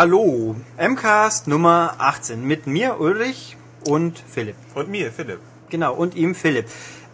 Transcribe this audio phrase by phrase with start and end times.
[0.00, 4.54] Hallo, MCAST Nummer 18 mit mir Ulrich und Philipp.
[4.76, 5.40] Und mir, Philipp.
[5.70, 6.66] Genau, und ihm Philipp.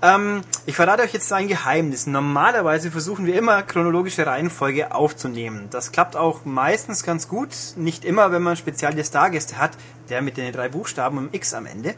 [0.03, 2.07] Ähm, ich verrate euch jetzt ein Geheimnis.
[2.07, 5.68] Normalerweise versuchen wir immer chronologische Reihenfolge aufzunehmen.
[5.71, 7.49] Das klappt auch meistens ganz gut.
[7.77, 9.71] Nicht immer, wenn man spezielle Stargäste hat,
[10.11, 11.95] der mit den drei Buchstaben und X am Ende.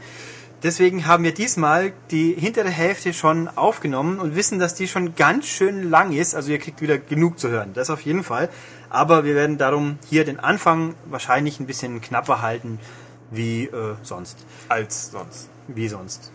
[0.63, 5.47] Deswegen haben wir diesmal die hintere Hälfte schon aufgenommen und wissen, dass die schon ganz
[5.47, 6.37] schön lang ist.
[6.37, 7.73] Also ihr kriegt wieder genug zu hören.
[7.75, 8.49] Das auf jeden Fall.
[8.91, 12.79] Aber wir werden darum hier den Anfang wahrscheinlich ein bisschen knapper halten
[13.31, 14.39] wie äh, sonst.
[14.69, 15.49] Als sonst.
[15.69, 16.31] Wie sonst.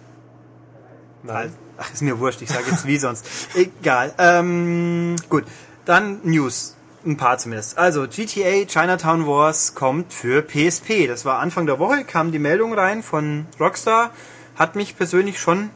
[1.23, 1.53] Nein.
[1.77, 3.25] Ach, ist mir wurscht, ich sage jetzt wie sonst.
[3.55, 4.13] Egal.
[4.17, 5.45] Ähm, gut,
[5.85, 6.75] dann News.
[7.03, 7.79] Ein paar zumindest.
[7.79, 11.07] Also, GTA Chinatown Wars kommt für PSP.
[11.07, 14.11] Das war Anfang der Woche, kam die Meldung rein von Rockstar.
[14.55, 15.71] Hat mich persönlich schon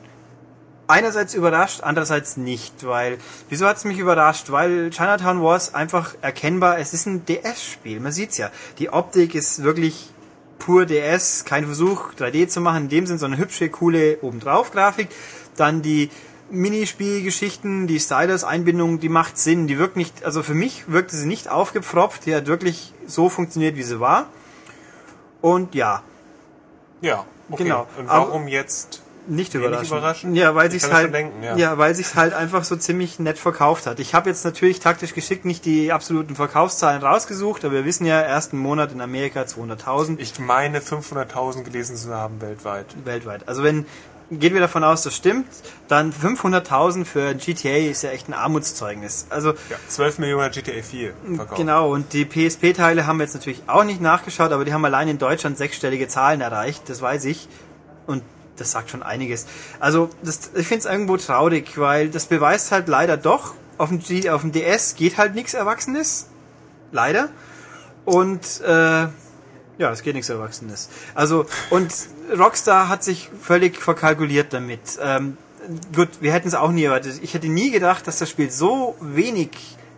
[0.87, 3.17] einerseits überrascht, andererseits nicht, weil,
[3.49, 4.51] wieso hat es mich überrascht?
[4.51, 8.51] Weil Chinatown Wars einfach erkennbar, es ist ein DS-Spiel, man sieht's ja.
[8.79, 10.09] Die Optik ist wirklich
[10.59, 14.71] pur DS, kein Versuch 3D zu machen, in dem Sinn so eine hübsche, coole obendrauf
[14.71, 15.09] Grafik.
[15.55, 16.09] Dann die
[16.49, 19.67] Minispielgeschichten, die Stylus-Einbindung, die macht Sinn.
[19.67, 23.75] Die wirkt nicht, also für mich wirkte sie nicht aufgepfropft, die hat wirklich so funktioniert,
[23.75, 24.29] wie sie war.
[25.41, 26.03] Und ja.
[27.01, 27.63] Ja, okay.
[27.63, 27.87] Genau.
[27.97, 29.91] Und warum jetzt nicht wenig überraschend.
[29.91, 30.37] überraschend?
[30.37, 31.55] Ja, weil Ich sich's kann das halt, denken, ja.
[31.55, 33.99] ja, weil sich's halt einfach so ziemlich nett verkauft hat.
[33.99, 38.19] Ich habe jetzt natürlich taktisch geschickt nicht die absoluten Verkaufszahlen rausgesucht, aber wir wissen ja,
[38.21, 42.85] ersten Monat in Amerika 200.000 Ich meine 500.000 gelesen zu haben weltweit.
[43.03, 43.47] weltweit.
[43.47, 43.85] Also wenn
[44.31, 45.45] gehen wir davon aus, das stimmt,
[45.87, 49.27] dann 500.000 für GTA ist ja echt ein Armutszeugnis.
[49.29, 51.57] Also Ja, 12 Millionen GTA 4 verkauft.
[51.59, 55.07] Genau, und die PSP-Teile haben wir jetzt natürlich auch nicht nachgeschaut, aber die haben allein
[55.09, 57.47] in Deutschland sechsstellige Zahlen erreicht, das weiß ich.
[58.07, 58.23] Und
[58.57, 59.45] das sagt schon einiges.
[59.79, 64.29] Also, das, ich finde es irgendwo traurig, weil das beweist halt leider doch, auf dem,
[64.29, 66.27] auf dem DS geht halt nichts Erwachsenes.
[66.91, 67.29] Leider.
[68.05, 69.07] Und äh,
[69.77, 70.89] ja, es geht nichts Erwachsenes.
[71.13, 71.93] Also, und
[72.37, 74.79] Rockstar hat sich völlig verkalkuliert damit.
[75.01, 75.37] Ähm,
[75.93, 77.19] gut, wir hätten es auch nie erwartet.
[77.21, 79.49] Ich hätte nie gedacht, dass das Spiel so wenig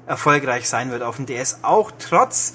[0.08, 2.54] erfolgreich sein wird auf dem DS, auch trotz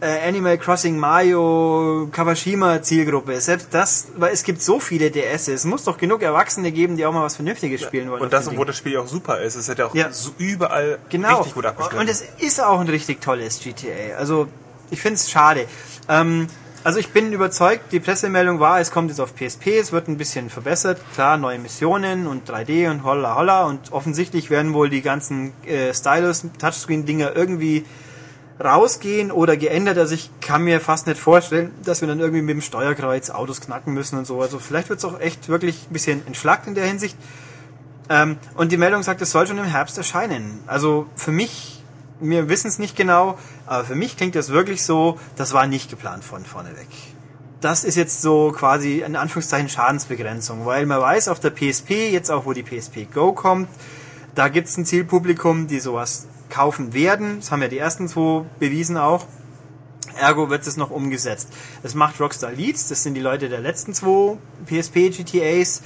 [0.00, 3.40] äh, Animal Crossing Mario Kawashima Zielgruppe.
[3.40, 5.48] Selbst das, weil es gibt so viele DS.
[5.48, 8.22] Es muss doch genug Erwachsene geben, die auch mal was Vernünftiges spielen wollen.
[8.22, 8.66] Und das, obwohl Ding.
[8.68, 9.56] das Spiel auch super ist.
[9.56, 10.10] Es hat ja auch Ja.
[10.12, 11.36] so überall Genau.
[11.38, 11.98] richtig gut abgeschnitten.
[12.00, 14.16] Und es ist auch ein richtig tolles GTA.
[14.18, 14.48] Also
[14.90, 15.66] ich finde es schade.
[16.08, 16.46] Ähm,
[16.82, 20.16] also ich bin überzeugt, die Pressemeldung war, es kommt jetzt auf PSP, es wird ein
[20.16, 20.98] bisschen verbessert.
[21.12, 23.66] Klar, neue Missionen und 3D und holla holla.
[23.66, 27.84] Und offensichtlich werden wohl die ganzen äh, Stylus-Touchscreen-Dinger irgendwie
[28.62, 29.98] rausgehen oder geändert.
[29.98, 33.60] Also ich kann mir fast nicht vorstellen, dass wir dann irgendwie mit dem Steuerkreuz Autos
[33.60, 34.40] knacken müssen und so.
[34.40, 37.16] Also vielleicht wird es auch echt wirklich ein bisschen entschlackt in der Hinsicht.
[38.10, 40.60] Ähm, und die Meldung sagt, es soll schon im Herbst erscheinen.
[40.66, 41.82] Also für mich,
[42.20, 45.88] wir wissen es nicht genau, aber für mich klingt das wirklich so, das war nicht
[45.88, 46.88] geplant von vorne weg.
[47.60, 52.30] Das ist jetzt so quasi in Anführungszeichen Schadensbegrenzung, weil man weiß auf der PSP, jetzt
[52.30, 53.68] auch wo die PSP Go kommt,
[54.34, 57.38] da gibt es ein Zielpublikum, die sowas kaufen werden.
[57.40, 59.26] Das haben ja die ersten zwei bewiesen auch.
[60.18, 61.48] Ergo wird es noch umgesetzt.
[61.82, 65.82] Das macht Rockstar Leeds, das sind die Leute der letzten zwei PSP GTAs.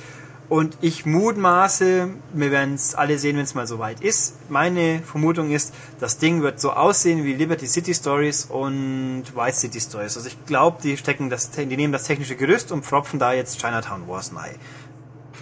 [0.49, 4.35] Und ich mutmaße, wir werden es alle sehen, wenn es mal soweit ist.
[4.51, 9.81] Meine Vermutung ist, das Ding wird so aussehen wie Liberty City Stories und Vice City
[9.81, 10.17] Stories.
[10.17, 13.59] Also ich glaube, die stecken das, die nehmen das technische Gerüst und pfropfen da jetzt
[13.59, 14.57] Chinatown Wars rein.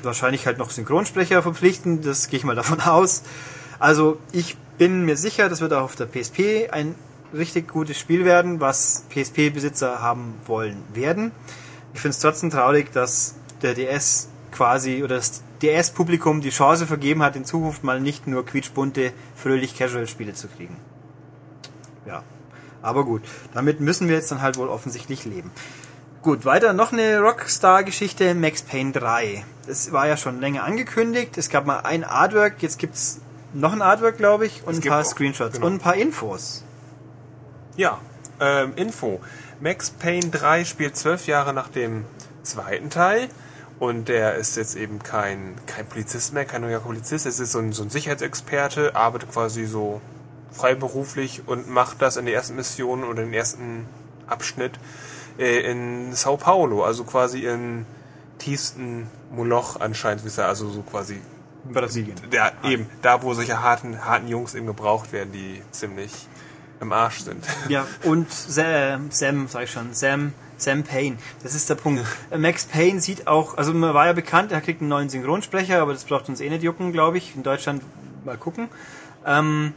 [0.04, 3.22] Wahrscheinlich halt noch Synchronsprecher verpflichten, das gehe ich mal davon aus.
[3.82, 6.94] Also ich bin mir sicher, das wird auch auf der PSP ein
[7.34, 11.32] richtig gutes Spiel werden, was PSP-Besitzer haben wollen werden.
[11.92, 17.24] Ich finde es trotzdem traurig, dass der DS quasi oder das DS-Publikum die Chance vergeben
[17.24, 20.76] hat, in Zukunft mal nicht nur quietschbunte, fröhlich Casual-Spiele zu kriegen.
[22.06, 22.22] Ja,
[22.82, 23.22] aber gut,
[23.52, 25.50] damit müssen wir jetzt dann halt wohl offensichtlich leben.
[26.22, 29.44] Gut, weiter noch eine Rockstar-Geschichte, Max Payne 3.
[29.66, 31.36] Das war ja schon länger angekündigt.
[31.36, 33.20] Es gab mal ein Artwork, jetzt gibt's
[33.54, 35.66] noch ein Artwork, glaube ich, und Es ein paar auch, Screenshots genau.
[35.66, 36.64] und ein paar Infos.
[37.76, 37.98] Ja,
[38.40, 39.20] ähm, Info.
[39.60, 42.04] Max Payne 3 spielt zwölf Jahre nach dem
[42.42, 43.28] zweiten Teil
[43.78, 47.26] und der ist jetzt eben kein, kein Polizist mehr, kein neuer Polizist.
[47.26, 50.00] Es ist so ein, so ein Sicherheitsexperte, arbeitet quasi so
[50.50, 53.86] freiberuflich und macht das in der ersten Mission oder im ersten
[54.26, 54.72] Abschnitt
[55.38, 57.86] äh, in Sao Paulo, also quasi im
[58.38, 61.20] tiefsten Moloch anscheinend, wie es da- also so quasi
[61.64, 62.16] Brasilien.
[62.32, 66.26] ja, eben, da wo solche harten, harten Jungs eben gebraucht werden, die ziemlich
[66.80, 67.44] im Arsch sind.
[67.68, 71.16] Ja, und Sam, Sam, sag ich schon, Sam, Sam Payne.
[71.42, 72.04] Das ist der Punkt.
[72.36, 75.92] Max Payne sieht auch, also man war ja bekannt, er kriegt einen neuen Synchronsprecher, aber
[75.92, 77.34] das braucht uns eh nicht jucken, glaube ich.
[77.36, 77.82] In Deutschland
[78.24, 78.68] mal gucken.
[79.24, 79.74] Ähm,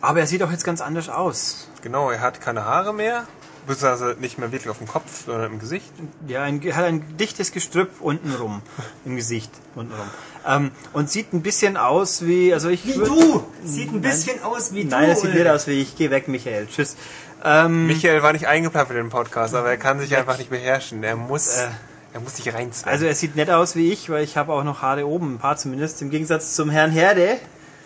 [0.00, 1.68] aber er sieht auch jetzt ganz anders aus.
[1.82, 3.26] Genau, er hat keine Haare mehr.
[3.66, 5.92] beziehungsweise nicht mehr wirklich auf dem Kopf, sondern im Gesicht.
[6.26, 8.62] Ja, ein, hat ein dichtes Gestrüpp untenrum
[9.04, 10.06] im Gesicht untenrum.
[10.46, 13.44] Ähm, und sieht ein bisschen aus wie, also ich Wie würd- du!
[13.64, 15.10] Sieht ein bisschen aus wie Nein, du.
[15.10, 15.96] das sieht nicht aus wie ich.
[15.96, 16.66] Geh weg, Michael.
[16.68, 16.96] Tschüss.
[17.44, 21.02] Ähm, Michael war nicht eingeplant für den Podcast, aber er kann sich einfach nicht beherrschen.
[21.02, 21.66] Er muss, Äh.
[22.14, 22.92] er muss sich reinzwängen.
[22.92, 25.38] also er sieht nett aus wie ich, weil ich habe auch noch Haare oben, ein
[25.38, 27.38] paar zumindest, im Gegensatz zum Herrn Herde.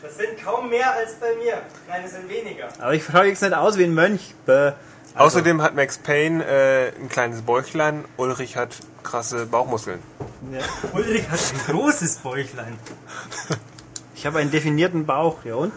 [0.02, 1.54] Das sind kaum mehr als bei mir.
[1.88, 2.68] Nein, das sind weniger.
[2.78, 4.34] Aber ich schaue jetzt nicht aus wie ein Mönch.
[4.46, 4.72] Bäh.
[5.14, 10.00] Außerdem hat Max Payne äh, ein kleines Bäuchlein, Ulrich hat krasse Bauchmuskeln.
[10.52, 10.60] Ja.
[10.92, 12.78] Ulrich hat ein großes Bäuchlein.
[14.14, 15.44] Ich habe einen definierten Bauch.
[15.44, 15.72] Ja und?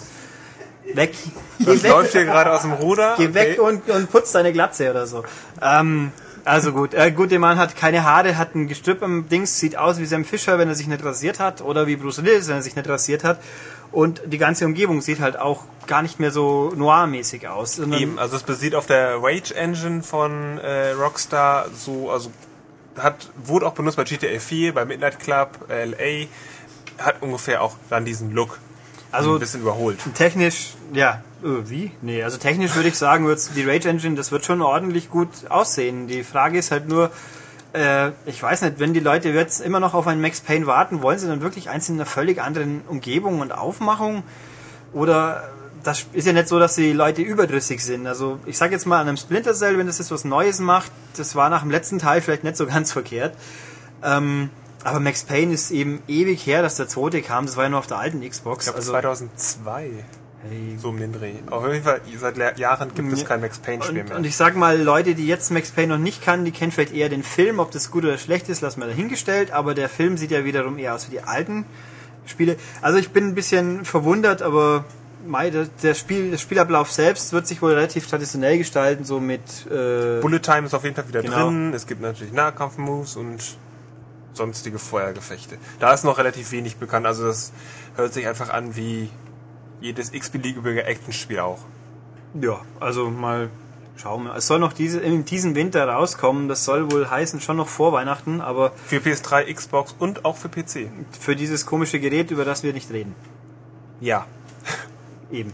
[0.94, 1.16] Weg.
[1.60, 1.92] Geh Das weg.
[1.92, 3.16] läuft hier gerade aus dem Ruder.
[3.18, 5.24] Geh weg und, und putz deine Glatze oder so.
[5.62, 6.12] Ähm,
[6.46, 6.94] also gut.
[6.94, 10.06] Äh, gut, der Mann hat keine Haare, hat ein Gestrüpp am Dings, sieht aus wie
[10.06, 11.62] Sam Fischer, wenn er sich nicht rasiert hat.
[11.62, 13.40] Oder wie Bruce Willis, wenn er sich nicht rasiert hat.
[13.94, 17.80] Und die ganze Umgebung sieht halt auch gar nicht mehr so noir-mäßig aus.
[17.80, 22.31] Eben, also es basiert auf der Rage Engine von äh, Rockstar, so, also
[22.98, 26.28] hat, wurde auch benutzt bei GTA 4, bei Midnight Club, LA,
[27.04, 28.60] hat ungefähr auch dann diesen Look.
[29.12, 30.00] Also ein bisschen überholt.
[30.16, 31.92] technisch, ja, äh, wie?
[32.01, 35.30] Nee, also technisch würde ich sagen, wird's, die Rage Engine, das wird schon ordentlich gut
[35.50, 36.07] aussehen.
[36.07, 37.12] Die Frage ist halt nur,
[37.74, 41.01] äh, ich weiß nicht, wenn die Leute jetzt immer noch auf einen Max Payne warten,
[41.01, 44.24] wollen sie dann wirklich eins in einer völlig anderen Umgebung und Aufmachung?
[44.94, 45.50] Oder
[45.84, 48.08] das ist ja nicht so, dass die Leute überdrüssig sind.
[48.08, 50.92] Also ich sag jetzt mal an einem Splinter Cell, wenn das jetzt was Neues macht,
[51.18, 53.36] das war nach dem letzten Teil vielleicht nicht so ganz verkehrt.
[54.02, 54.50] Ähm,
[54.84, 57.46] aber Max Payne ist eben ewig her, dass der zweite kam.
[57.46, 58.66] Das war ja nur auf der alten Xbox.
[58.66, 59.90] Ich glaube also 2002,
[60.50, 61.36] hey, so um den Dreh.
[61.50, 64.16] Auf jeden Fall, seit Jahren gibt es kein Max Payne-Spiel mehr.
[64.18, 66.94] und ich sag mal, Leute, die jetzt Max Payne noch nicht kannten, die kennen vielleicht
[66.94, 67.60] eher den Film.
[67.60, 69.52] Ob das gut oder schlecht ist, lassen wir dahingestellt.
[69.52, 71.66] Aber der Film sieht ja wiederum eher aus wie die alten
[72.26, 72.58] Spiele.
[72.82, 74.84] Also ich bin ein bisschen verwundert, aber
[75.81, 80.40] der, Spiel, der Spielablauf selbst wird sich wohl relativ traditionell gestalten, so mit äh, Bullet
[80.40, 81.46] Time ist auf jeden Fall wieder Genau.
[81.46, 81.74] drin.
[81.74, 83.40] Es gibt natürlich Nahkampf-Moves und
[84.34, 85.58] sonstige Feuergefechte.
[85.80, 87.06] Da ist noch relativ wenig bekannt.
[87.06, 87.52] Also das
[87.96, 89.10] hört sich einfach an wie
[89.80, 91.60] jedes x-beliebige Actionspiel auch.
[92.40, 93.50] ja, also mal
[93.96, 94.36] schauen wir.
[94.36, 96.48] Es soll noch diese, in diesem Winter rauskommen.
[96.48, 100.50] Das soll wohl heißen schon noch vor Weihnachten, aber Für PS3, Xbox und auch für
[100.50, 100.90] PC.
[101.20, 103.16] für dieses komische Gerät, über das wir nicht reden.
[104.02, 104.25] Ja.
[105.34, 105.52] Eben.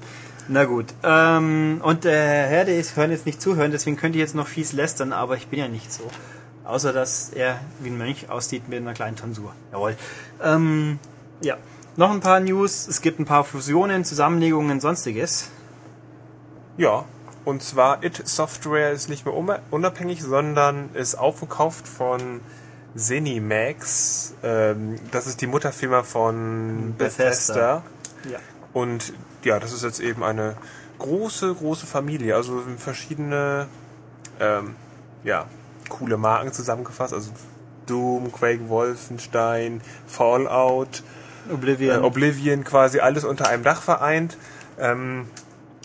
[0.47, 0.87] Na gut.
[1.03, 4.47] Ähm, und der Herr Herde ist hören jetzt nicht zuhören, deswegen könnte ich jetzt noch
[4.47, 6.03] fies lästern, aber ich bin ja nicht so.
[6.65, 9.53] Außer dass er wie ein Mönch aussieht mit einer kleinen Tonsur.
[9.71, 9.95] Jawohl.
[10.43, 10.99] Ähm,
[11.41, 11.57] ja.
[11.95, 12.87] Noch ein paar News.
[12.87, 15.49] Es gibt ein paar Fusionen, Zusammenlegungen, sonstiges.
[16.77, 17.05] Ja.
[17.45, 22.41] Und zwar It Software ist nicht mehr unab- unabhängig, sondern ist aufgekauft von
[22.95, 24.33] Zenimax.
[24.43, 27.23] Ähm, das ist die Mutterfirma von Bethesda.
[27.23, 27.83] Bethesda.
[28.31, 28.39] Ja.
[28.73, 30.55] Und ja, das ist jetzt eben eine
[30.99, 32.35] große, große Familie.
[32.35, 33.67] Also verschiedene,
[34.39, 34.75] ähm,
[35.23, 35.45] ja,
[35.89, 37.13] coole Marken zusammengefasst.
[37.13, 37.31] Also
[37.85, 41.03] Doom, Quake, Wolfenstein, Fallout,
[41.49, 42.03] äh, Oblivion.
[42.03, 44.37] Oblivion, quasi alles unter einem Dach vereint.
[44.79, 45.27] Ähm,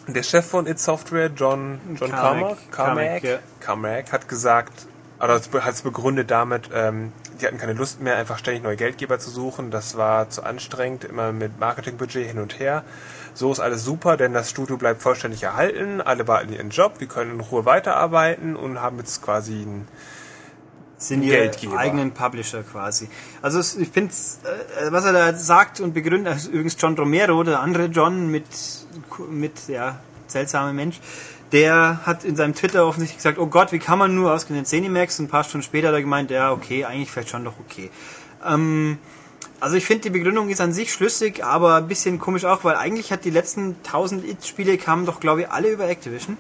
[0.07, 2.11] der Chef von It Software, John, John Carmack.
[2.11, 3.39] Carmack, Carmack, Carmack, ja.
[3.61, 4.87] Carmack hat gesagt,
[5.19, 9.19] oder hat es begründet damit, ähm, die hatten keine Lust mehr, einfach ständig neue Geldgeber
[9.19, 9.71] zu suchen.
[9.71, 12.85] Das war zu anstrengend, immer mit Marketingbudget hin und her.
[13.35, 16.01] So ist alles super, denn das Studio bleibt vollständig erhalten.
[16.01, 19.89] Alle behalten ihren Job, wir können in Ruhe weiterarbeiten und haben jetzt quasi ein
[20.97, 23.09] sind ihre eigenen Publisher quasi.
[23.43, 27.61] Also ich finde, äh, was er da sagt und begründet, also übrigens John Romero, der
[27.61, 28.47] andere John mit,
[29.29, 29.99] mit ja,
[30.29, 31.01] seltsamer Mensch,
[31.53, 35.19] der hat in seinem Twitter offensichtlich gesagt, oh Gott, wie kann man nur ausgerechnet Zenimax?
[35.19, 37.91] Und ein paar Stunden später hat er gemeint, ja, okay, eigentlich vielleicht schon doch okay.
[38.45, 38.99] Ähm,
[39.61, 42.77] also ich finde, die Begründung ist an sich schlüssig, aber ein bisschen komisch auch, weil
[42.77, 46.37] eigentlich hat die letzten 1000 It-Spiele kamen doch, glaube ich, alle über Activision.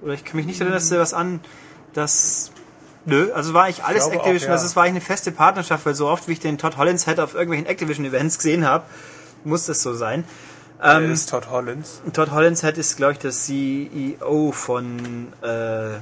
[0.00, 1.40] Oder ich kann mich nicht erinnern, dass da was an,
[1.92, 2.52] das
[3.04, 4.48] Nö, also war ich alles auch, Activision.
[4.48, 4.54] ja.
[4.54, 7.06] Also es war eigentlich eine feste Partnerschaft, weil so oft wie ich den Todd Hollands
[7.06, 8.84] Head auf irgendwelchen Activision-Events gesehen habe,
[9.44, 10.24] muss das so sein.
[10.82, 12.02] ähm, ist Todd Hollins.
[12.12, 15.98] Todd Hollands Head ist, glaube ich, der CEO von äh,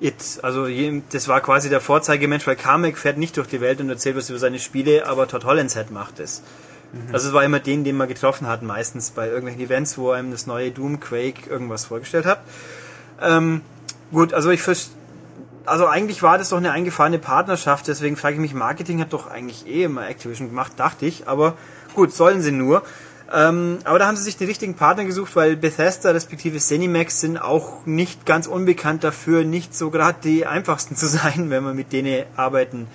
[0.00, 0.38] It.
[0.42, 0.66] Also
[1.12, 4.30] das war quasi der Vorzeigemensch, weil Carmack fährt nicht durch die Welt und erzählt was
[4.30, 6.42] über seine Spiele, aber Todd Hollands Head macht es.
[7.12, 10.30] Also es war immer den, den man getroffen hat, meistens bei irgendwelchen Events, wo einem
[10.30, 12.40] das neue Doom, Quake, irgendwas vorgestellt hat.
[13.20, 13.60] Ähm,
[14.10, 14.92] gut, also ich vers-
[15.66, 19.26] also eigentlich war das doch eine eingefahrene Partnerschaft, deswegen frage ich mich, Marketing hat doch
[19.26, 21.58] eigentlich eh immer Activision gemacht, dachte ich, aber
[21.94, 22.82] gut, sollen sie nur.
[23.30, 27.36] Ähm, aber da haben sie sich den richtigen Partner gesucht, weil Bethesda respektive Zenimax sind
[27.36, 31.92] auch nicht ganz unbekannt dafür, nicht so gerade die einfachsten zu sein, wenn man mit
[31.92, 32.86] denen arbeiten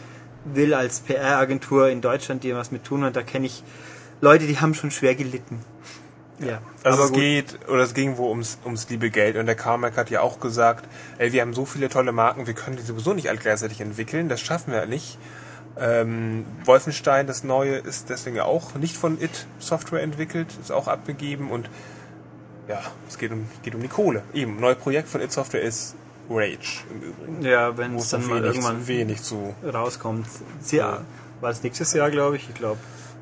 [0.46, 3.16] will als PR-Agentur in Deutschland, die was mit tun hat.
[3.16, 3.63] Da kenne ich
[4.22, 5.60] Leute, die haben schon schwer gelitten.
[6.40, 6.62] Ja.
[6.84, 7.20] Also es gut.
[7.20, 9.38] geht, oder es ging wohl ums, ums liebe Geld.
[9.38, 10.86] Und der Carmack hat ja auch gesagt,
[11.18, 14.30] ey, wir haben so viele tolle Marken, wir können die sowieso nicht alle gleichzeitig entwickeln,
[14.30, 15.18] das schaffen wir nicht.
[15.80, 21.50] Ähm, Wolfenstein, das neue, ist deswegen auch nicht von IT Software entwickelt, ist auch abgegeben
[21.50, 21.70] und
[22.68, 24.24] ja, es geht um, geht um die Kohle.
[24.34, 25.96] Eben, neues Projekt von IT Software ist
[26.30, 27.42] Rage im Übrigen.
[27.42, 30.27] Ja, wenn es dann mal wenig, irgendwann wenig zu, rauskommt.
[30.72, 31.01] Ja.
[31.42, 32.48] War es nächstes Jahr, glaube ich.
[32.48, 32.80] Ich glaube,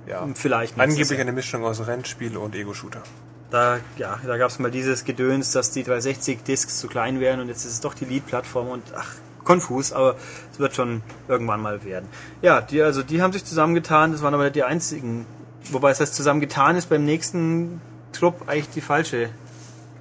[0.08, 0.28] ja.
[0.36, 1.22] vielleicht Angeblich Jahr.
[1.22, 3.02] eine Mischung aus Rennspiel und Ego-Shooter.
[3.50, 7.50] Da, ja, da gab es mal dieses Gedöns, dass die 360-Discs zu klein wären und
[7.50, 9.16] jetzt ist es doch die Lead-Plattform und ach,
[9.52, 10.16] konfus, aber
[10.52, 12.08] es wird schon irgendwann mal werden.
[12.42, 15.26] Ja, die, also die haben sich zusammengetan, das waren aber nicht die einzigen.
[15.72, 17.82] Wobei es heißt zusammengetan ist beim nächsten
[18.14, 19.30] Trupp eigentlich die falsche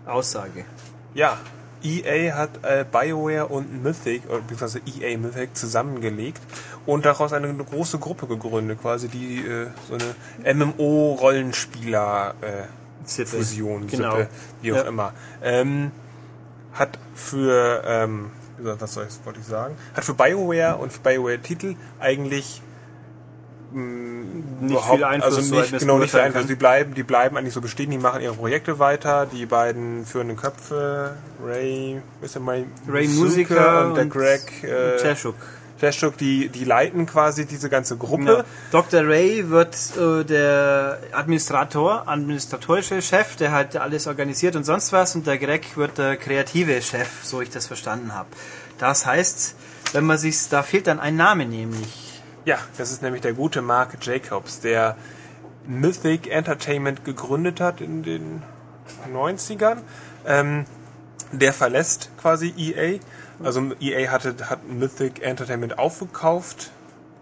[0.07, 0.65] Aussage.
[1.15, 1.39] Ja,
[1.83, 6.41] EA hat äh, BioWare und Mythic, beziehungsweise EA Mythic zusammengelegt
[6.87, 9.95] und daraus eine große Gruppe gegründet, quasi die äh, so
[10.43, 12.65] eine MMO-Rollenspieler äh.
[13.25, 14.17] Fusion, Genau.
[14.17, 14.29] Sippe,
[14.63, 14.83] wie auch Ja.
[14.83, 15.13] immer.
[15.43, 15.91] Ähm,
[16.75, 18.31] hat für, ähm,
[18.87, 22.63] soll ich, wollte ich sagen, hat für BioWare und für BioWare-Titel eigentlich
[23.73, 26.47] Nicht viel Einfluss, also nicht, genau nicht viel Einfluss.
[26.47, 29.27] Die bleiben, die bleiben eigentlich so bestehen, die machen ihre Projekte weiter.
[29.27, 34.97] Die beiden führenden Köpfe, Ray, ist der Ray, Ray Musiker und der und Greg äh,
[34.99, 35.37] Zerschuk.
[35.81, 38.25] Flashhook, die, die leiten quasi diese ganze Gruppe.
[38.25, 38.43] Genau.
[38.71, 39.01] Dr.
[39.09, 45.27] Ray wird äh, der Administrator, administratorische Chef, der halt alles organisiert und sonst was, und
[45.27, 48.29] der Greg wird der kreative Chef, so ich das verstanden habe.
[48.77, 49.55] Das heißt,
[49.93, 52.21] wenn man sich, da fehlt dann ein Name nämlich.
[52.45, 54.99] Ja, das ist nämlich der gute Mark Jacobs, der
[55.67, 58.43] Mythic Entertainment gegründet hat in den
[59.15, 59.79] 90ern.
[60.27, 60.67] Ähm,
[61.33, 62.99] der verlässt quasi EA.
[63.43, 66.71] Also EA hatte, hat Mythic Entertainment aufgekauft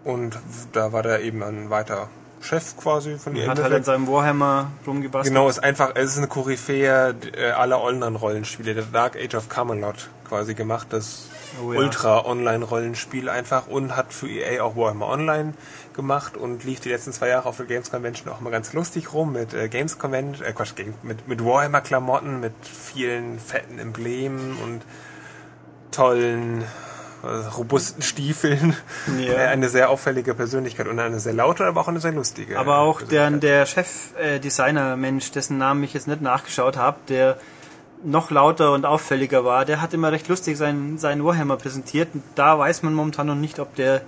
[0.04, 0.38] und
[0.72, 2.08] da war der eben ein weiter
[2.40, 3.48] Chef quasi von EA.
[3.48, 5.34] Hat halt an seinem Warhammer rumgebastelt.
[5.34, 8.75] Genau, ist einfach, es ist eine Koryphäe äh, aller Online-Rollenspiele.
[8.75, 11.28] Der Dark Age of Camelot quasi gemacht, das
[11.62, 11.80] Oh ja.
[11.80, 15.54] Ultra-Online-Rollenspiel einfach und hat für EA auch Warhammer Online
[15.94, 19.12] gemacht und lief die letzten zwei Jahre auf der Games Convention auch mal ganz lustig
[19.12, 24.82] rum mit äh, Games Convention, äh Quatsch, mit, mit Warhammer-Klamotten, mit vielen fetten Emblemen und
[25.90, 26.62] tollen
[27.23, 27.26] äh,
[27.57, 28.76] robusten Stiefeln.
[29.18, 29.33] Ja.
[29.33, 32.59] Äh, Eine sehr auffällige Persönlichkeit und eine sehr laute, aber auch eine sehr lustige.
[32.59, 37.37] Aber auch der, der Chef-Designer-Mensch, dessen Namen ich jetzt nicht nachgeschaut habe, der
[38.04, 42.11] noch lauter und auffälliger war, der hat immer recht lustig seinen, seinen Warhammer präsentiert.
[42.14, 44.02] Und da weiß man momentan noch nicht, ob der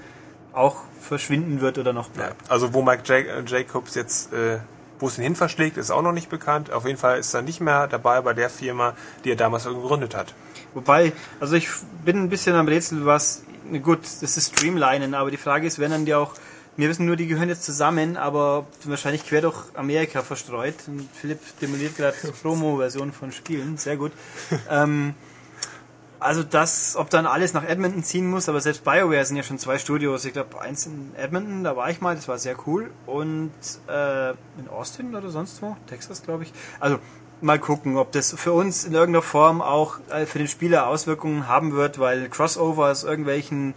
[0.53, 2.49] auch verschwinden wird oder noch bleibt.
[2.51, 4.59] Also wo Mike Ja- äh, Jacobs jetzt, äh,
[5.01, 6.71] wo es ihn hin verschlägt, ist auch noch nicht bekannt.
[6.73, 8.95] Auf jeden Fall ist er nicht mehr dabei bei der Firma,
[9.25, 10.35] die er damals gegründet hat.
[10.75, 11.69] Wobei, also ich
[12.05, 13.45] bin ein bisschen am Rätsel, was,
[13.83, 16.35] gut, das ist Streamlinen, aber die Frage ist, wenn dann die auch,
[16.77, 20.77] wir wissen nur, die gehören jetzt zusammen, aber wahrscheinlich quer durch Amerika verstreut.
[20.87, 24.13] Und Philipp demoliert gerade Promo-Versionen von Spielen, sehr gut.
[24.71, 25.15] ähm,
[26.21, 29.59] also das, ob dann alles nach Edmonton ziehen muss, aber selbst BioWare sind ja schon
[29.59, 30.25] zwei Studios.
[30.27, 32.91] Ich glaube, eins in Edmonton, da war ich mal, das war sehr cool.
[33.07, 33.51] Und
[33.89, 36.53] äh, in Austin oder sonst wo, Texas, glaube ich.
[36.79, 36.99] Also
[37.43, 41.49] mal gucken, ob das für uns in irgendeiner Form auch äh, für den Spieler Auswirkungen
[41.49, 43.75] haben wird, weil Crossover aus irgendwelchen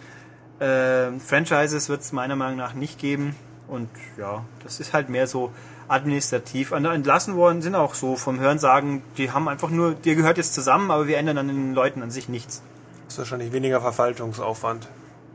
[0.59, 3.35] äh, Franchises wird es meiner Meinung nach nicht geben.
[3.67, 5.51] Und ja, das ist halt mehr so
[5.87, 6.71] administrativ.
[6.71, 10.91] Entlassen worden sind auch so vom Hörensagen, die haben einfach nur, dir gehört jetzt zusammen,
[10.91, 12.61] aber wir ändern an den Leuten an sich nichts.
[13.05, 14.87] Das ist wahrscheinlich weniger Verwaltungsaufwand.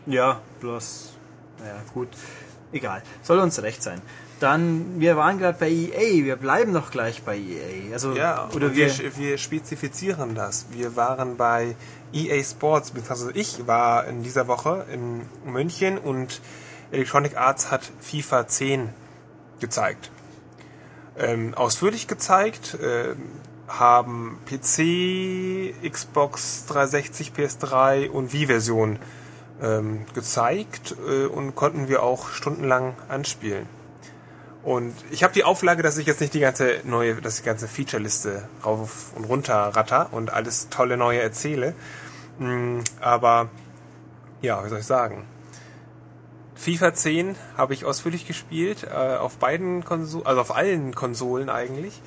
[0.06, 1.14] Ja, bloß,
[1.61, 2.08] naja, gut,
[2.73, 3.02] egal.
[3.23, 4.00] Soll uns recht sein.
[4.40, 7.92] Dann, wir waren gerade bei EA, wir bleiben doch gleich bei EA.
[7.92, 10.66] Also, Ja, oder wir, wir, wir spezifizieren das.
[10.71, 11.75] Wir waren bei
[12.12, 16.40] EA Sports, beziehungsweise ich war in dieser Woche in München und
[16.90, 18.88] Electronic Arts hat FIFA 10
[19.61, 20.11] gezeigt.
[21.18, 23.16] Ähm, ausführlich gezeigt, ähm,
[23.66, 28.99] haben PC, Xbox 360, PS3 und Wii-Version
[29.61, 33.66] ähm, gezeigt äh, und konnten wir auch stundenlang anspielen.
[34.62, 37.69] Und ich habe die Auflage, dass ich jetzt nicht die ganze neue, dass die ganze
[37.69, 41.75] Featureliste rauf und runter ratter und alles tolle neue erzähle.
[42.38, 43.49] Mm, Aber
[44.43, 45.25] ja, wie soll ich sagen?
[46.55, 52.03] FIFA 10 habe ich ausführlich gespielt, äh, auf beiden Konsolen, also auf allen Konsolen eigentlich.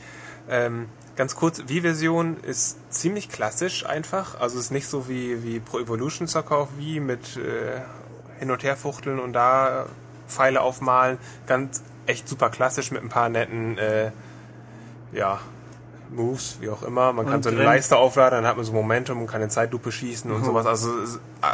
[0.49, 5.79] Ähm, ganz kurz, Wii-Version ist ziemlich klassisch einfach, also ist nicht so wie, wie Pro
[5.79, 7.79] Evolution Soccer auf Wii mit äh,
[8.39, 9.85] hin und her fuchteln und da
[10.27, 11.17] Pfeile aufmalen.
[11.47, 14.11] Ganz echt super klassisch mit ein paar netten äh,
[15.13, 15.39] ja,
[16.09, 17.13] Moves, wie auch immer.
[17.13, 19.41] Man kann Und so eine rennt- Leiste aufladen, dann hat man so Momentum und kann
[19.41, 20.45] eine Zeitlupe schießen und Mhm.
[20.45, 20.65] sowas.
[20.65, 20.89] Also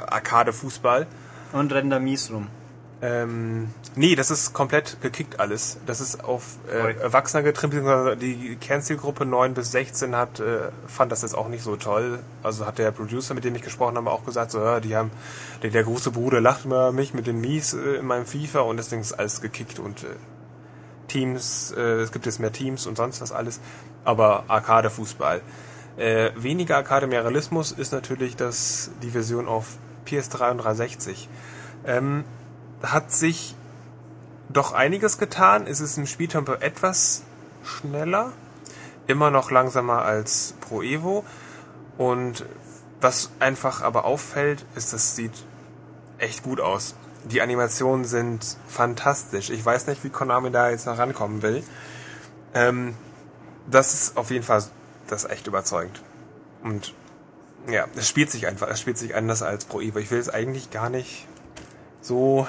[0.08, 1.08] Arcade-Fußball.
[1.54, 2.48] und rennen da mies rum.
[3.00, 5.78] Ähm, nee, das ist komplett gekickt alles.
[5.86, 6.94] Das ist auf äh.
[7.00, 11.64] Erwachsener getrimmt, beziehungsweise die Kernzielgruppe 9 bis 16 hat, äh, fand das jetzt auch nicht
[11.64, 12.20] so toll.
[12.42, 15.12] Also hat der Producer, mit dem ich gesprochen habe, auch gesagt, so, ja, die haben,
[15.62, 18.78] der, der große Bruder lacht über mich mit den Mies äh, in meinem FIFA und
[18.78, 20.08] deswegen ist alles gekickt und äh,
[21.08, 23.60] Teams, äh, es gibt jetzt mehr Teams und sonst was alles,
[24.04, 25.42] aber Arcade-Fußball.
[25.98, 31.28] Äh, weniger Arcade, mehr Realismus ist natürlich das, die Version auf PS3 und 360.
[31.86, 32.24] Ähm,
[32.84, 33.56] hat sich
[34.50, 35.66] doch einiges getan.
[35.68, 37.24] Es ist im Spieltempo etwas
[37.64, 38.32] schneller,
[39.08, 41.26] immer noch langsamer als Pro Evo.
[41.98, 42.46] Und
[43.02, 45.34] was einfach aber auffällt, ist, das sieht
[46.20, 46.96] echt gut aus.
[47.32, 49.50] Die Animationen sind fantastisch.
[49.50, 51.64] Ich weiß nicht, wie Konami da jetzt noch rankommen will.
[52.54, 52.96] Ähm,
[53.70, 54.64] das ist auf jeden Fall
[55.08, 56.02] das ist echt überzeugend.
[56.64, 56.94] Und
[57.70, 60.00] ja, es spielt sich einfach, es spielt sich anders als Pro Evo.
[60.00, 61.28] Ich will es eigentlich gar nicht
[62.02, 62.48] so,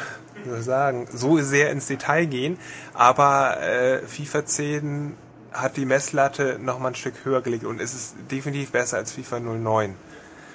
[0.60, 2.58] sagen, so sehr ins Detail gehen,
[2.94, 5.16] aber äh, FIFA 10
[5.52, 9.12] hat die Messlatte noch mal ein Stück höher gelegt und es ist definitiv besser als
[9.12, 9.96] FIFA 09.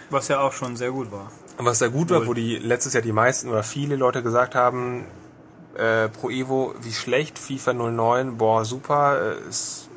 [0.10, 1.32] Was ja auch schon sehr gut war.
[1.58, 5.06] Was sehr gut war, wo die letztes Jahr die meisten oder viele Leute gesagt haben,
[5.76, 9.90] äh, Pro Evo, wie schlecht, FIFA 09, boah, super, äh, ist,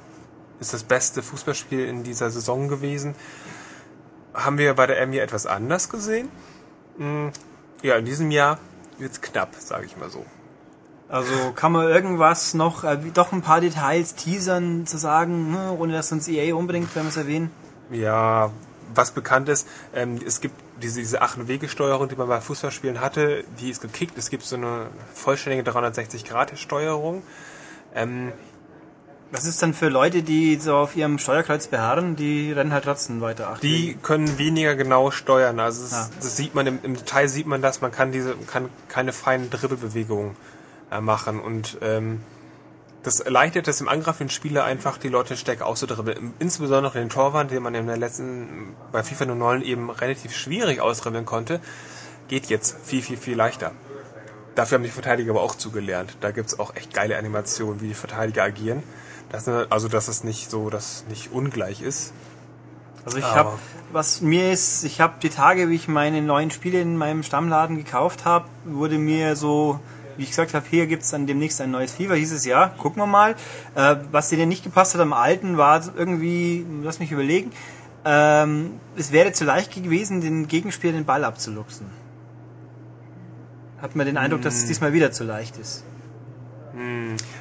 [0.61, 3.15] ist das beste Fußballspiel in dieser Saison gewesen.
[4.35, 6.29] Haben wir bei der M hier etwas anders gesehen.
[6.99, 7.29] Mm,
[7.83, 8.59] Ja, in diesem Jahr
[8.99, 10.25] wird's knapp, sage ich mal so.
[11.09, 15.93] Also kann man irgendwas noch, äh, doch ein paar Details teasern, zu sagen, hm, ohne
[15.93, 17.51] dass uns EA unbedingt, wenn wir es erwähnen.
[17.91, 18.51] Ja,
[18.95, 23.71] was bekannt ist, ähm, es gibt diese, diese 8-Wege-Steuerung, die man bei Fußballspielen hatte, die
[23.71, 24.17] ist gekickt.
[24.19, 27.23] Es gibt so eine vollständige 360-Grad-Steuerung.
[27.95, 28.33] Ähm,
[29.33, 33.21] Was ist dann für Leute, die so auf ihrem Steuerkreuz beharren, die rennen halt trotzdem
[33.21, 33.51] weiter.
[33.55, 35.59] Ach, die können weniger genau steuern.
[35.59, 36.09] Also es, Ah.
[36.17, 37.81] das sieht man im, im Detail sieht man das.
[37.81, 40.37] Man kann diese kann keine feinen Dribbelbewegungen
[40.93, 42.21] äh, machen und ähm,
[43.07, 46.35] das erleichtert es im angreifenden Spieler einfach, die Leute stärker auszudribbeln.
[46.41, 51.25] Insbesondere den Torwand, den man in der letzten, bei FIFA 09 eben relativ schwierig ausdribbeln
[51.25, 51.61] konnte,
[52.27, 53.71] geht jetzt viel, viel, viel leichter.
[54.57, 56.17] Dafür haben die Verteidiger aber auch zugelernt.
[56.21, 58.83] Da gibt's auch echt geile Animationen, wie die Verteidiger agieren.
[59.31, 62.13] Das, also, dass es nicht so, dass nicht ungleich ist.
[63.05, 63.57] Also ich habe,
[63.93, 67.77] was mir ist, ich habe die Tage, wie ich meine neuen Spiele in meinem Stammladen
[67.77, 69.79] gekauft habe, wurde mir so,
[70.17, 73.03] wie ich gesagt habe, hier gibt's dann demnächst ein neues FIFA, hieß es ja, gucken
[73.03, 73.35] wir mal.
[73.75, 77.53] Äh, was denen nicht gepasst hat am alten, war irgendwie, lass mich überlegen,
[78.05, 81.87] ähm, es wäre zu leicht gewesen, den Gegenspieler den Ball abzuluxen.
[83.83, 85.85] Hat man den Eindruck, dass es diesmal wieder zu leicht ist.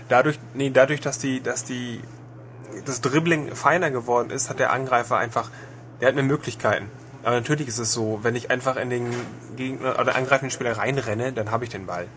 [0.10, 2.02] Dadurch, nee, dadurch, dass die, dass die,
[2.86, 5.50] das Dribbling feiner geworden ist, hat der Angreifer einfach,
[6.02, 6.90] der hat mehr Möglichkeiten.
[7.24, 9.10] Aber natürlich ist es so, wenn ich einfach in den
[9.56, 12.08] Gegner oder angreifenden Spieler reinrenne, dann habe ich den Ball.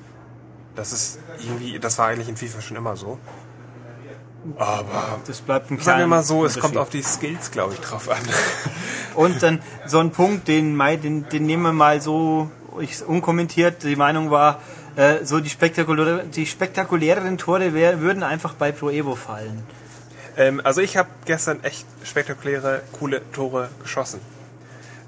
[0.78, 3.18] Das ist irgendwie, das war eigentlich in FIFA schon immer so.
[4.56, 7.80] Aber Das bleibt ein sagen wir mal so, es kommt auf die Skills, glaube ich,
[7.80, 8.22] drauf an.
[9.16, 12.48] Und dann so ein Punkt, den, Mai- den, den nehmen wir mal so
[12.80, 13.82] ich, unkommentiert.
[13.82, 14.60] Die Meinung war,
[14.94, 19.64] äh, so die, spektakulär, die spektakuläreren Tore wär, würden einfach bei Pro Evo fallen.
[20.36, 24.20] Ähm, also ich habe gestern echt spektakuläre, coole Tore geschossen.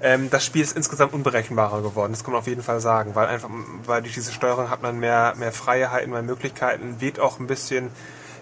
[0.01, 3.27] Ähm, das Spiel ist insgesamt unberechenbarer geworden, das kann man auf jeden Fall sagen, weil
[3.27, 3.49] einfach,
[3.85, 7.89] weil durch diese Steuerung hat man mehr, mehr Freiheiten, mehr Möglichkeiten, wird auch ein bisschen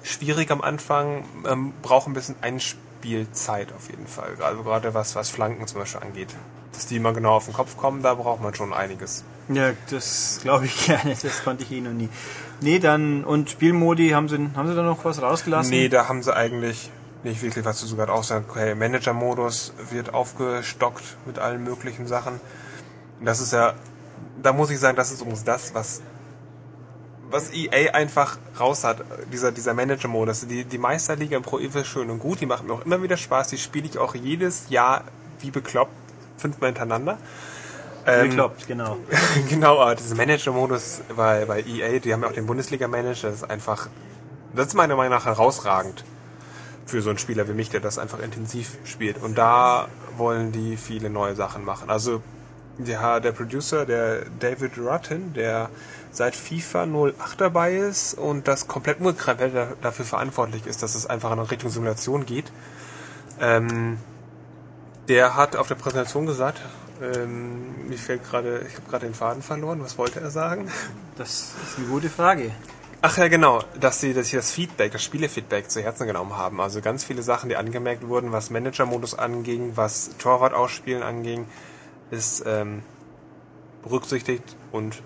[0.03, 4.37] schwierig am Anfang, ähm, braucht ein bisschen Einspielzeit auf jeden Fall.
[4.41, 6.29] Also gerade was, was Flanken zum Beispiel angeht.
[6.71, 9.25] Dass die immer genau auf den Kopf kommen, da braucht man schon einiges.
[9.49, 11.15] Ja, das glaube ich gerne.
[11.21, 12.09] Das konnte ich eh noch nie.
[12.61, 15.71] Nee, dann, und Spielmodi, haben sie, haben sie da noch was rausgelassen?
[15.71, 16.89] Nee, da haben sie eigentlich
[17.23, 22.39] nicht wirklich was zu sogar auch sagen, okay, Manager-Modus wird aufgestockt mit allen möglichen Sachen.
[23.21, 23.73] Das ist ja,
[24.41, 26.01] da muss ich sagen, das ist übrigens das, was
[27.31, 30.47] was EA einfach raus hat, dieser, dieser Manager-Modus.
[30.47, 33.03] Die, die Meisterliga im Pro Evo ist schön und gut, die macht mir auch immer
[33.03, 35.03] wieder Spaß, die spiele ich auch jedes Jahr
[35.39, 35.91] wie bekloppt,
[36.37, 37.17] fünfmal hintereinander.
[38.05, 38.97] Ähm, Bekloppt, genau.
[39.49, 43.49] genau, aber dieser Manager-Modus bei, bei EA, die haben ja auch den Bundesliga-Manager, das ist
[43.49, 43.89] einfach,
[44.55, 46.03] das ist meiner Meinung nach herausragend
[46.89, 49.21] für so einen Spieler wie mich, der das einfach intensiv spielt.
[49.21, 51.89] Und da wollen die viele neue Sachen machen.
[51.89, 52.21] Also
[52.77, 55.69] der, der Producer, der David Rutten, der
[56.11, 61.31] seit FIFA 08 dabei ist und das komplett nur dafür verantwortlich ist, dass es einfach
[61.31, 62.51] in Richtung Simulation geht,
[63.39, 63.97] ähm,
[65.07, 66.61] der hat auf der Präsentation gesagt,
[67.01, 69.81] ähm, mir fällt gerade, ich habe gerade den Faden verloren.
[69.81, 70.69] Was wollte er sagen?
[71.17, 72.51] Das ist eine gute Frage.
[73.01, 76.59] Ach ja, genau, dass sie, dass sie das Feedback, das Spielefeedback zu Herzen genommen haben.
[76.59, 81.47] Also ganz viele Sachen, die angemerkt wurden, was Manager-Modus anging, was Torwart ausspielen anging,
[82.11, 82.83] ist ähm,
[83.83, 85.01] berücksichtigt und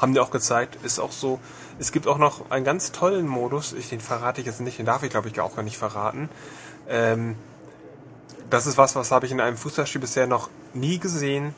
[0.00, 1.40] Haben die auch gezeigt, ist auch so.
[1.80, 4.86] Es gibt auch noch einen ganz tollen Modus, ich, den verrate ich jetzt nicht, den
[4.86, 6.28] darf ich glaube ich auch gar nicht verraten.
[6.88, 7.34] Ähm,
[8.48, 11.54] das ist was, was habe ich in einem Fußballspiel bisher noch nie gesehen.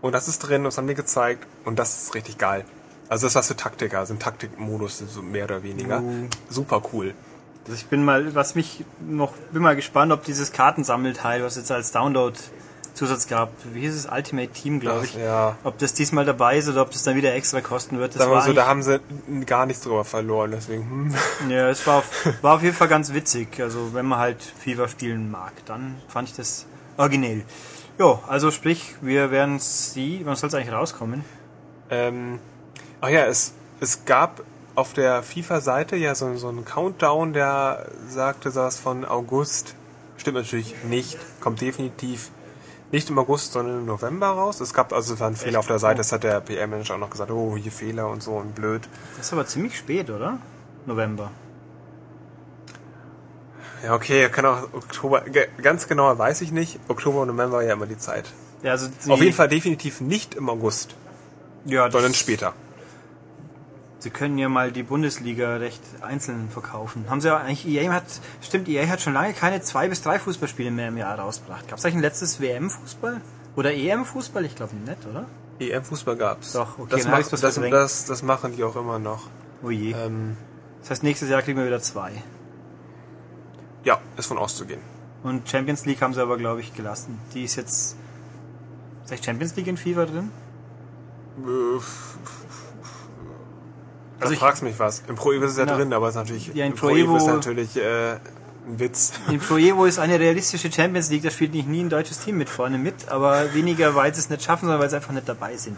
[0.00, 2.64] Und das ist drin, das haben die gezeigt und das ist richtig geil.
[3.12, 6.00] Also das ist was für Taktiker, also ein Taktikmodus, so mehr oder weniger.
[6.00, 6.28] Uh.
[6.48, 7.12] Super cool.
[7.64, 11.70] Also ich bin mal, was mich noch, bin mal gespannt, ob dieses Kartensammelteil, was jetzt
[11.70, 12.34] als Download
[12.94, 15.56] Zusatz gab, wie hieß es, Ultimate Team, glaube ich, Ja.
[15.62, 18.16] ob das diesmal dabei ist oder ob das dann wieder extra kosten wird.
[18.16, 18.98] Das war so, da haben sie
[19.44, 20.82] gar nichts drüber verloren, deswegen.
[20.82, 21.14] Hm.
[21.50, 22.06] Ja, es war auf,
[22.40, 23.60] war auf jeden Fall ganz witzig.
[23.60, 26.64] Also wenn man halt FIFA spielen mag, dann fand ich das
[26.96, 27.44] originell.
[27.98, 31.26] Jo, also sprich, wir werden sie, wann soll es eigentlich rauskommen?
[31.90, 32.38] Ähm,
[33.02, 34.42] ach ja, es, es gab
[34.74, 39.74] auf der FIFA-Seite ja so, so einen Countdown, der sagte sowas von August.
[40.16, 41.18] Stimmt natürlich nicht.
[41.40, 42.30] Kommt definitiv
[42.90, 44.60] nicht im August, sondern im November raus.
[44.60, 45.98] Es gab also es war ein Fehler auf der Seite.
[45.98, 47.30] Das hat der PR-Manager auch noch gesagt.
[47.30, 48.88] Oh, hier Fehler und so und blöd.
[49.16, 50.38] Das ist aber ziemlich spät, oder?
[50.86, 51.30] November.
[53.82, 55.24] Ja, okay, kann auch Oktober.
[55.60, 56.78] Ganz genauer weiß ich nicht.
[56.88, 58.26] Oktober und November ja immer die Zeit.
[58.62, 60.94] Ja, also sie, Auf jeden Fall definitiv nicht im August,
[61.64, 62.54] ja, sondern später.
[64.02, 67.04] Sie können ja mal die Bundesliga recht einzeln verkaufen.
[67.08, 68.02] Haben sie ja eigentlich, EA hat,
[68.40, 71.68] stimmt, EA hat schon lange keine zwei bis drei Fußballspiele mehr im Jahr rausgebracht.
[71.68, 73.20] Gab es eigentlich ein letztes WM-Fußball?
[73.54, 74.44] Oder EM-Fußball?
[74.44, 75.26] Ich glaube nicht, oder?
[75.60, 76.52] EM-Fußball gab's.
[76.52, 78.98] Doch, okay, das, dann hab mach, ich's was das, das, das machen die auch immer
[78.98, 79.28] noch.
[79.62, 79.92] Oh je.
[79.92, 80.36] Ähm,
[80.80, 82.10] Das heißt, nächstes Jahr kriegen wir wieder zwei.
[83.84, 84.80] ja, ist von auszugehen.
[85.22, 87.20] Und Champions League haben sie aber, glaube ich, gelassen.
[87.34, 87.96] Die ist jetzt.
[89.04, 90.30] Ist eigentlich Champions League in FIFA drin?
[91.36, 91.82] Also
[94.22, 95.02] Also du ich- fragst mich was.
[95.08, 95.76] Im Pro Evo ist es ja Ja.
[95.76, 98.12] drin, aber es ist natürlich Ja, in im Pro Pro Evo ist Evo- natürlich äh,
[98.12, 99.12] ein Witz.
[99.28, 102.38] In Pro Evo ist eine realistische Champions League, da spielt nicht nie ein deutsches Team
[102.38, 105.28] mit vorne mit, aber weniger, weil sie es nicht schaffen, sondern weil sie einfach nicht
[105.28, 105.76] dabei sind.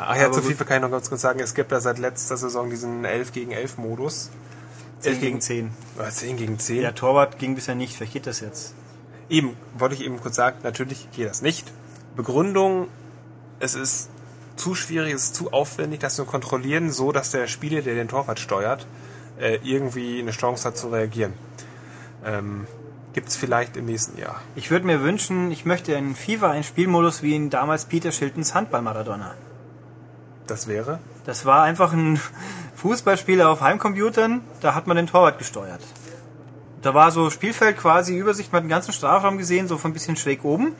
[0.00, 0.42] Ach ja, Aber zu.
[0.42, 3.32] FIFA kann ich noch ganz kurz sagen, es gibt ja seit letzter Saison diesen 11
[3.32, 4.30] gegen 11 Modus.
[5.00, 5.70] 10 11 gegen 10.
[5.98, 6.80] Oder 10 gegen 10.
[6.80, 8.72] Der Torwart ging bisher nicht, vielleicht geht das jetzt.
[9.28, 11.70] Eben, wollte ich eben kurz sagen, natürlich geht das nicht.
[12.16, 12.88] Begründung,
[13.58, 14.08] es ist
[14.56, 18.08] zu schwierig, es ist zu aufwendig, das zu kontrollieren, so dass der Spieler, der den
[18.08, 18.86] Torwart steuert,
[19.38, 21.32] äh, irgendwie eine Chance hat zu reagieren.
[22.24, 22.66] Ähm,
[23.12, 24.40] Gibt es vielleicht im nächsten Jahr.
[24.56, 28.54] Ich würde mir wünschen, ich möchte in FIFA einen Spielmodus wie in damals Peter Shiltons
[28.54, 29.34] Handball-Maradona.
[30.46, 30.98] Das wäre?
[31.26, 32.18] Das war einfach ein
[32.76, 35.82] Fußballspieler auf Heimcomputern, da hat man den Torwart gesteuert.
[36.80, 39.94] Da war so Spielfeld quasi Übersicht, man hat den ganzen Strafraum gesehen, so von ein
[39.94, 40.74] bisschen schräg oben.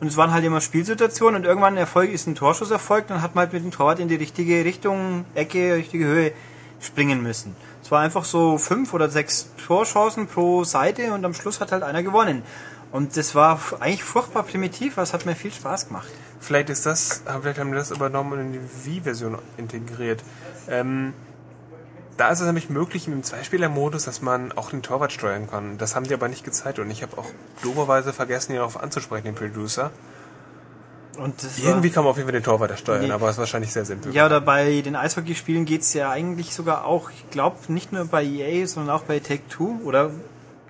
[0.00, 3.34] Und es waren halt immer Spielsituationen und irgendwann Erfolg ist ein Torschuss erfolgt, dann hat
[3.34, 6.32] man halt mit dem Torwart in die richtige Richtung, Ecke, richtige Höhe
[6.80, 7.56] springen müssen.
[7.82, 11.82] Es war einfach so fünf oder sechs Torchancen pro Seite und am Schluss hat halt
[11.82, 12.42] einer gewonnen.
[12.92, 16.08] Und das war eigentlich furchtbar primitiv, aber es hat mir viel Spaß gemacht.
[16.40, 20.22] Vielleicht ist das, vielleicht haben wir das übernommen und in die Wii-Version integriert.
[20.68, 21.12] Ähm,
[22.18, 25.78] da ist es nämlich möglich dem Zweispieler-Modus, dass man auch den Torwart steuern kann.
[25.78, 27.26] Das haben die aber nicht gezeigt und ich habe auch
[27.62, 29.90] doberweise vergessen, ihn darauf anzusprechen, den Producer.
[31.18, 33.10] Und das war- Irgendwie kann man auf jeden Fall den Torwart steuern, Nee.
[33.10, 34.12] aber es ist wahrscheinlich sehr simpel.
[34.14, 38.22] Ja, oder bei den Eishockeyspielen geht's ja eigentlich sogar auch, ich glaube, nicht nur bei
[38.24, 40.10] EA, sondern auch bei Take-Two oder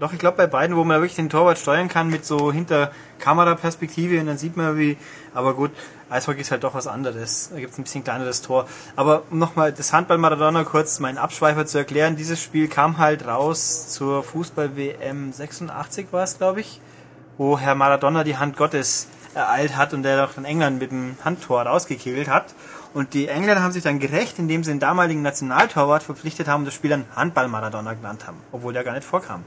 [0.00, 2.92] doch, ich glaube bei beiden, wo man wirklich den Torwart steuern kann mit so hinter
[3.18, 4.96] Kameraperspektive und dann sieht man wie,
[5.34, 5.72] aber gut,
[6.10, 7.50] Eishockey ist halt doch was anderes.
[7.52, 8.66] Da gibt's ein bisschen kleineres Tor.
[8.96, 13.26] Aber um nochmal das Handball Maradona kurz meinen Abschweifer zu erklären, dieses Spiel kam halt
[13.26, 16.80] raus zur Fußball-WM 86 war es, glaube ich,
[17.36, 21.16] wo Herr Maradona die Hand Gottes ereilt hat und der doch in England mit dem
[21.24, 22.54] Handtor rausgekegelt hat.
[22.94, 26.66] Und die Engländer haben sich dann gerecht, indem sie den damaligen Nationaltorwart verpflichtet haben und
[26.66, 29.44] das Spiel dann Handball Maradona genannt haben, obwohl der gar nicht vorkam.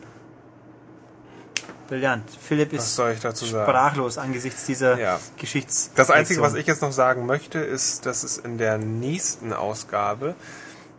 [1.92, 2.24] Brillant.
[2.42, 3.70] Philipp ist dazu sagen?
[3.70, 5.20] sprachlos angesichts dieser Ja.
[5.36, 5.92] Geschichts.
[5.94, 10.36] Das Einzige, was ich jetzt noch sagen möchte, ist, dass es in der nächsten Ausgabe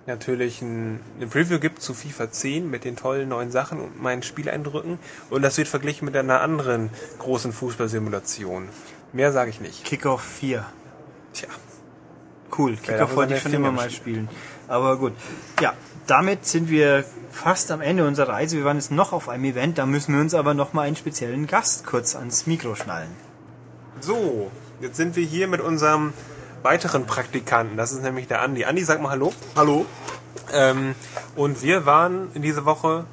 [0.05, 4.23] natürlich ein, eine Preview gibt zu FIFA 10 mit den tollen neuen Sachen und meinen
[4.23, 4.99] Spieleindrücken.
[5.31, 8.69] Und das wird verglichen mit einer anderen großen Fußballsimulation.
[9.15, 9.85] Mehr sage ich nicht.
[9.85, 10.67] Kickoff 4.
[11.33, 11.49] Tja.
[12.55, 14.29] Cool, Kickoff wollte ich schon immer mal spielen.
[14.69, 15.15] Aber gut.
[15.63, 15.73] Ja,
[16.07, 18.57] damit sind wir fast am Ende unserer Reise.
[18.59, 20.97] Wir waren jetzt noch auf einem Event, da müssen wir uns aber noch mal einen
[20.97, 23.11] speziellen Gast kurz ans Mikro schnallen.
[24.01, 26.13] So, jetzt sind wir hier mit unserem
[26.63, 27.77] weiteren Praktikanten.
[27.77, 28.65] Das ist nämlich der Andi.
[28.65, 29.33] Andi, sag mal Hallo.
[29.57, 29.87] Hallo?
[30.53, 30.95] Ähm,
[31.35, 33.07] und wir waren in dieser Woche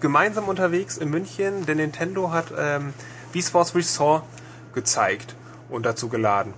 [0.00, 2.92] gemeinsam unterwegs in München, denn Nintendo hat ähm,
[3.32, 4.24] Wii Sports Resort
[4.74, 5.36] gezeigt
[5.70, 6.52] und dazu geladen.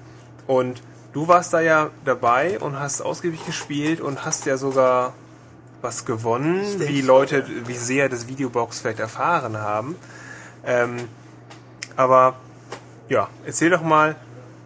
[0.46, 5.12] Und du warst da ja dabei und hast ausgiebig gespielt und hast ja sogar
[5.80, 9.96] was gewonnen, wie Leute, wie sehr das Videobox vielleicht erfahren haben.
[10.64, 11.08] Ähm,
[11.96, 12.36] aber
[13.08, 14.16] ja, erzähl doch mal,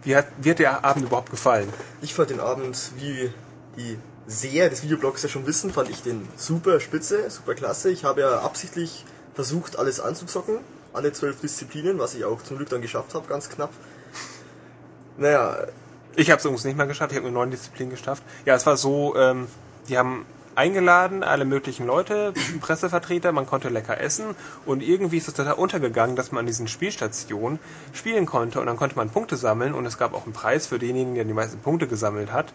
[0.05, 1.69] wie hat, wie hat der Abend überhaupt gefallen?
[2.01, 3.33] Ich fand den Abend wie
[3.77, 7.91] die Seher des Videoblogs ja schon wissen, fand ich den super spitze, super klasse.
[7.91, 10.59] Ich habe ja absichtlich versucht, alles anzuzocken,
[10.93, 13.71] alle zwölf Disziplinen, was ich auch zum Glück dann geschafft habe, ganz knapp.
[15.19, 15.67] Naja,
[16.15, 18.23] Ich habe es übrigens nicht mal geschafft, ich habe nur neun Disziplinen geschafft.
[18.45, 19.47] Ja, es war so, ähm,
[19.89, 24.35] die haben eingeladen, alle möglichen Leute, Pressevertreter, man konnte lecker essen
[24.67, 27.59] und irgendwie ist es total untergegangen, dass man an diesen Spielstationen
[27.93, 30.79] spielen konnte und dann konnte man Punkte sammeln und es gab auch einen Preis für
[30.79, 32.53] denjenigen, der die meisten Punkte gesammelt hat.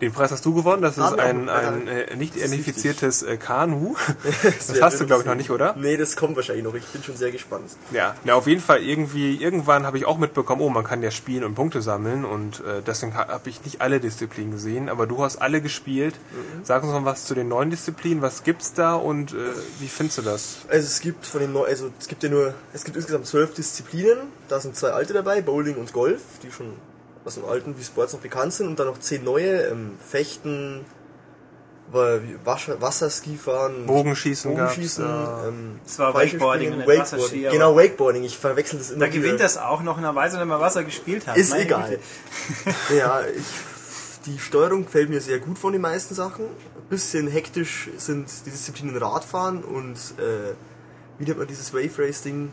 [0.00, 3.94] Den Preis hast du gewonnen, das ist ein, ein äh, nicht identifiziertes äh, Kanu.
[4.42, 5.74] Das hast du, glaube ich, noch nicht, oder?
[5.76, 6.74] Nee, das kommt wahrscheinlich noch.
[6.74, 7.70] Ich bin schon sehr gespannt.
[7.90, 11.10] Ja, na, auf jeden Fall irgendwie, irgendwann habe ich auch mitbekommen, oh, man kann ja
[11.10, 15.06] spielen und Punkte sammeln und äh, deswegen ha- habe ich nicht alle Disziplinen gesehen, aber
[15.06, 16.14] du hast alle gespielt.
[16.62, 19.36] Sag uns noch was zu den neuen Disziplinen, was gibt's da und äh,
[19.80, 20.56] wie findest du das?
[20.68, 23.52] Also es gibt von den Neu also es gibt ja nur, es gibt insgesamt zwölf
[23.54, 24.18] Disziplinen.
[24.48, 26.72] Da sind zwei alte dabei, Bowling und Golf, die schon
[27.24, 30.84] aus dem alten wie Sports noch bekannt sind und dann noch zehn neue, ähm, Fechten,
[31.92, 35.48] Wasserskifahren, Bogenschießen gab's, Bogenschießen, ja.
[35.48, 37.00] ähm, war Wakeboarding Wakeboarding.
[37.00, 38.22] Wasserski, Genau, Wakeboarding.
[38.24, 39.38] Ich verwechsel das immer Da gewinnt wieder.
[39.38, 41.36] das auch noch in einer Weise, wenn man Wasser gespielt hat.
[41.36, 41.98] Ist Meine egal.
[42.96, 43.44] Ja, ich,
[44.26, 46.44] die Steuerung gefällt mir sehr gut von den meisten Sachen.
[46.44, 50.54] Ein bisschen hektisch sind die Disziplinen Radfahren und äh,
[51.18, 52.52] wie nennt man dieses Wave Race Ding?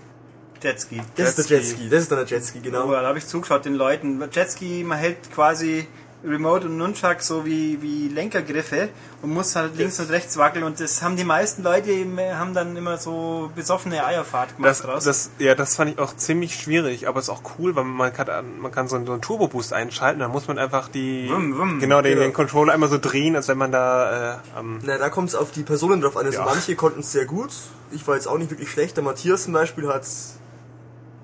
[0.61, 1.01] Jetski.
[1.15, 1.71] Das ist der Jetski.
[1.73, 2.91] Jetski, das ist dann der Jetski, Oh, genau.
[2.91, 4.21] da habe ich zugeschaut den Leuten.
[4.31, 5.87] Jetski, man hält quasi
[6.25, 8.89] Remote und Nunchuck so wie, wie Lenkergriffe
[9.21, 11.91] und muss halt links und rechts wackeln und das haben die meisten Leute
[12.35, 15.03] haben dann immer so besoffene Eierfahrt gemacht Das, draus.
[15.03, 18.27] das, ja, das fand ich auch ziemlich schwierig, aber ist auch cool, weil man kann,
[18.59, 21.79] man kann so einen, so einen Turbo-Boost einschalten, dann muss man einfach die, Wum, wum.
[21.79, 22.23] genau, den, Genau.
[22.23, 25.35] den Controller einmal so drehen, als wenn man da äh, am Na, da kommt es
[25.35, 26.25] auf die Personen drauf an.
[26.25, 26.45] Also Ja.
[26.45, 27.51] manche konnten es sehr gut.
[27.91, 28.97] Ich war jetzt auch nicht wirklich schlecht.
[28.97, 30.01] Der Matthias zum Beispiel hat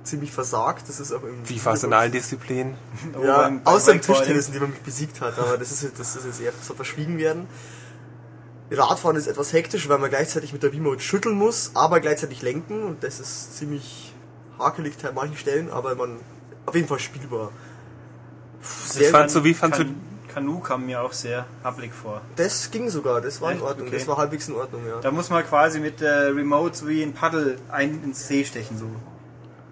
[0.03, 0.87] ziemlich versagt.
[0.89, 2.75] Das ist auch im wie fast in allen Disziplinen.
[3.23, 4.01] Ja, außer im.
[4.01, 6.51] Tischtennis, in dem man mich besiegt hat, aber das ist, jetzt- das ist jetzt eher
[6.61, 7.47] so verschwiegen werden.
[8.71, 12.83] Radfahren ist etwas hektisch, weil man gleichzeitig mit der V-Mode schütteln muss, aber gleichzeitig lenken
[12.83, 14.13] und das ist ziemlich
[14.57, 16.19] hakelig an manchen Stellen, aber man
[16.65, 17.51] auf jeden Fall spielbar.
[18.99, 19.95] Ich fand so, wie fandst du, Kan
[20.33, 22.21] Kanu kam mir auch sehr happelig vor.
[22.37, 23.65] Das ging sogar, das war in Echt?
[23.65, 23.97] Ordnung, Okay.
[23.97, 24.99] das war halbwegs in Ordnung, ja.
[25.01, 28.79] Da muss man quasi mit der Remote so wie ein Paddel ein ins See stechen.
[28.79, 28.85] So.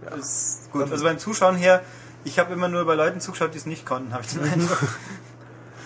[0.09, 0.91] Das ist gut.
[0.91, 1.83] Also beim Zuschauen her,
[2.23, 4.79] ich habe immer nur bei Leuten zugeschaut, die es nicht konnten, habe ich den Eindruck.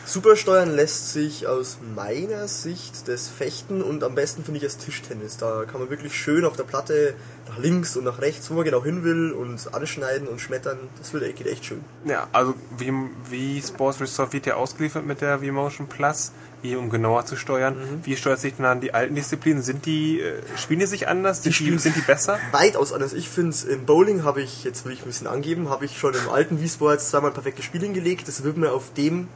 [0.06, 5.38] Supersteuern lässt sich aus meiner Sicht das Fechten und am besten finde ich das Tischtennis.
[5.38, 7.16] Da kann man wirklich schön auf der Platte
[7.50, 10.78] nach links und nach rechts, wo man genau hin will und anschneiden und schmettern.
[11.00, 11.84] Das wird, geht echt schön.
[12.06, 12.94] ja, also wie,
[13.32, 16.32] wie Sports Resort wird ja ausgeliefert mit der V-Motion Plus,
[16.68, 17.76] hier um genauer zu steuern.
[17.78, 18.06] Mhm.
[18.06, 19.62] Wie steuert sich denn an die alten Disziplinen?
[19.64, 21.42] Sind die, äh, spielen die sich anders?
[21.42, 22.40] Die spielen- spielen, sind die besser?
[22.52, 23.14] Weitaus anders.
[23.14, 26.14] Ich finde, im Bowling habe ich, jetzt will ich ein bisschen angeben, habe ich schon
[26.14, 28.28] im alten Wii Sports zweimal perfektes Spiel hingelegt.
[28.28, 29.28] Das wird mir auf dem,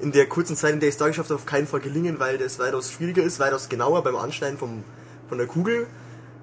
[0.00, 2.18] in der kurzen Zeit, in der ich es da geschafft habe, auf keinen Fall gelingen,
[2.18, 4.84] weil das weitaus schwieriger ist, weitaus genauer beim Anschneiden vom,
[5.28, 5.86] von der Kugel.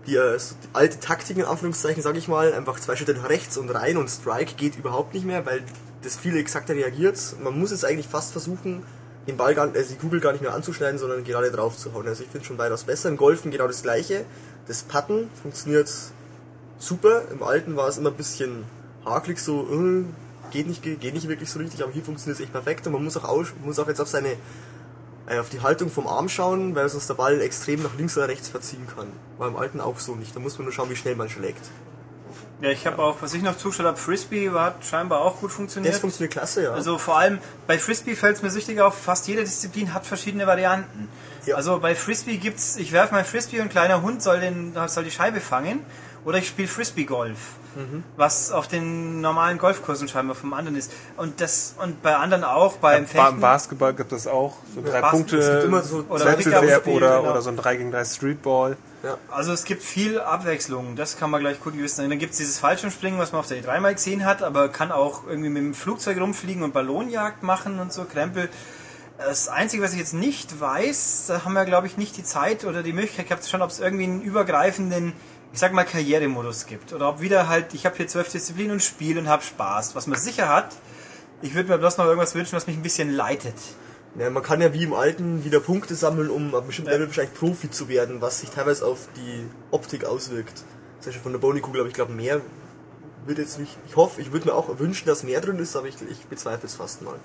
[0.07, 3.29] Die, äh, so die alte Taktik in Anführungszeichen, sage ich mal, einfach zwei Schritte nach
[3.29, 5.61] rechts und rein und Strike geht überhaupt nicht mehr, weil
[6.01, 7.17] das viel exakter reagiert.
[7.41, 8.83] Man muss es eigentlich fast versuchen,
[9.27, 12.07] den Ball gar, also die Kugel gar nicht mehr anzuschneiden, sondern gerade drauf zu hauen.
[12.07, 13.09] Also ich finde schon weitaus besser.
[13.09, 14.25] Im Golfen genau das gleiche.
[14.67, 15.91] Das Putten funktioniert
[16.77, 17.23] super.
[17.31, 18.65] Im alten war es immer ein bisschen
[19.05, 20.03] hakelig, so äh,
[20.51, 23.03] geht nicht, geht nicht wirklich so richtig, aber hier funktioniert es echt perfekt und man
[23.03, 24.37] muss auch, aus, muss auch jetzt auf seine
[25.25, 28.27] äh, auf die Haltung vom Arm schauen, weil sonst der Ball extrem nach links oder
[28.27, 29.07] rechts verziehen kann.
[29.37, 30.35] War im alten auch so nicht.
[30.35, 31.69] Da muss man nur schauen, wie schnell man schlägt.
[32.63, 35.93] Ja, ich habe auch, was ich noch zugeschaut habe, Frisbee hat scheinbar auch gut funktioniert.
[35.93, 36.71] Das funktioniert klasse, ja.
[36.71, 40.47] Also vor allem bei Frisbee fällt es mir süchtig auf, fast jede Disziplin hat verschiedene
[40.47, 41.09] Varianten.
[41.45, 41.55] Ja.
[41.57, 45.03] Also bei Frisbee gibt's, ich werfe mein Frisbee und ein kleiner Hund soll, den, soll
[45.03, 45.81] die Scheibe fangen.
[46.23, 47.37] Oder ich spiele Frisbee-Golf,
[47.75, 48.03] Mhm.
[48.15, 50.89] was auf den normalen Golfkursen scheinbar vom anderen ist.
[51.17, 53.41] Und das und bei anderen auch, beim Ba Fechten.
[53.41, 54.55] Basketball gibt es auch.
[54.73, 55.81] So drei Bas- Punkte.
[55.83, 57.31] so Oder Wettbewerb oder, genau.
[57.31, 58.77] oder so ein 3 gegen 3 Streetball.
[59.03, 59.17] Ja.
[59.29, 62.09] Also es gibt viel Abwechslung, das kann man gleich gut wissen.
[62.09, 64.91] Dann gibt es dieses Fallschirmspringen, was man auf der E3 mal gesehen hat, aber kann
[64.91, 68.49] auch irgendwie mit dem Flugzeug rumfliegen und Ballonjagd machen und so, Krempel.
[69.17, 72.65] Das Einzige, was ich jetzt nicht weiß, da haben wir glaube ich nicht die Zeit
[72.65, 75.13] oder die Möglichkeit gehabt, schon, ob es irgendwie einen übergreifenden,
[75.51, 76.93] ich sag mal, Karrieremodus gibt.
[76.93, 79.95] Oder ob wieder halt, ich habe hier zwölf Disziplinen und spiele und habe Spaß.
[79.95, 80.75] Was man sicher hat,
[81.41, 83.55] ich würde mir bloß noch irgendwas wünschen, was mich ein bisschen leitet.
[84.17, 84.29] Ja.
[84.29, 86.97] Man kann ja wie im alten wieder Punkte sammeln, um ab bestimmten Ja.
[86.97, 90.57] Level wahrscheinlich Profi zu werden, was sich teilweise auf die Optik auswirkt.
[90.99, 92.41] Zum Beispiel von der Bowlingkugel, aber ich glaube mehr
[93.25, 93.77] wird jetzt nicht.
[93.87, 96.67] Ich hoffe, ich würde mir auch wünschen, dass mehr drin ist, aber ich, ich bezweifle
[96.67, 97.15] es fast mal.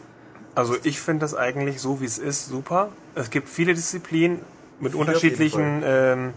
[0.55, 2.91] Also ich finde das eigentlich so, wie es ist, super.
[3.15, 4.41] Es gibt viele Disziplinen
[4.81, 6.33] mit Viele auf unterschiedlichen ähm,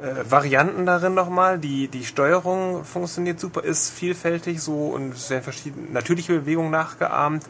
[0.00, 1.58] äh, Varianten darin nochmal.
[1.58, 7.44] Die, die Steuerung funktioniert super, ist vielfältig so und es werden verschiedene natürliche Bewegungen nachgeahmt.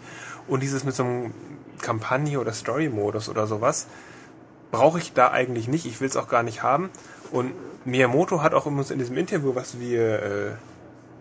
[0.46, 1.34] Und dieses mit so einem
[1.82, 3.86] Kampagne oder Story-Modus oder sowas.
[4.70, 5.86] Brauche ich da eigentlich nicht.
[5.86, 6.90] Ich will es auch gar nicht haben.
[7.30, 7.52] Und
[7.84, 10.50] Miyamoto hat auch in diesem Interview, was wir äh,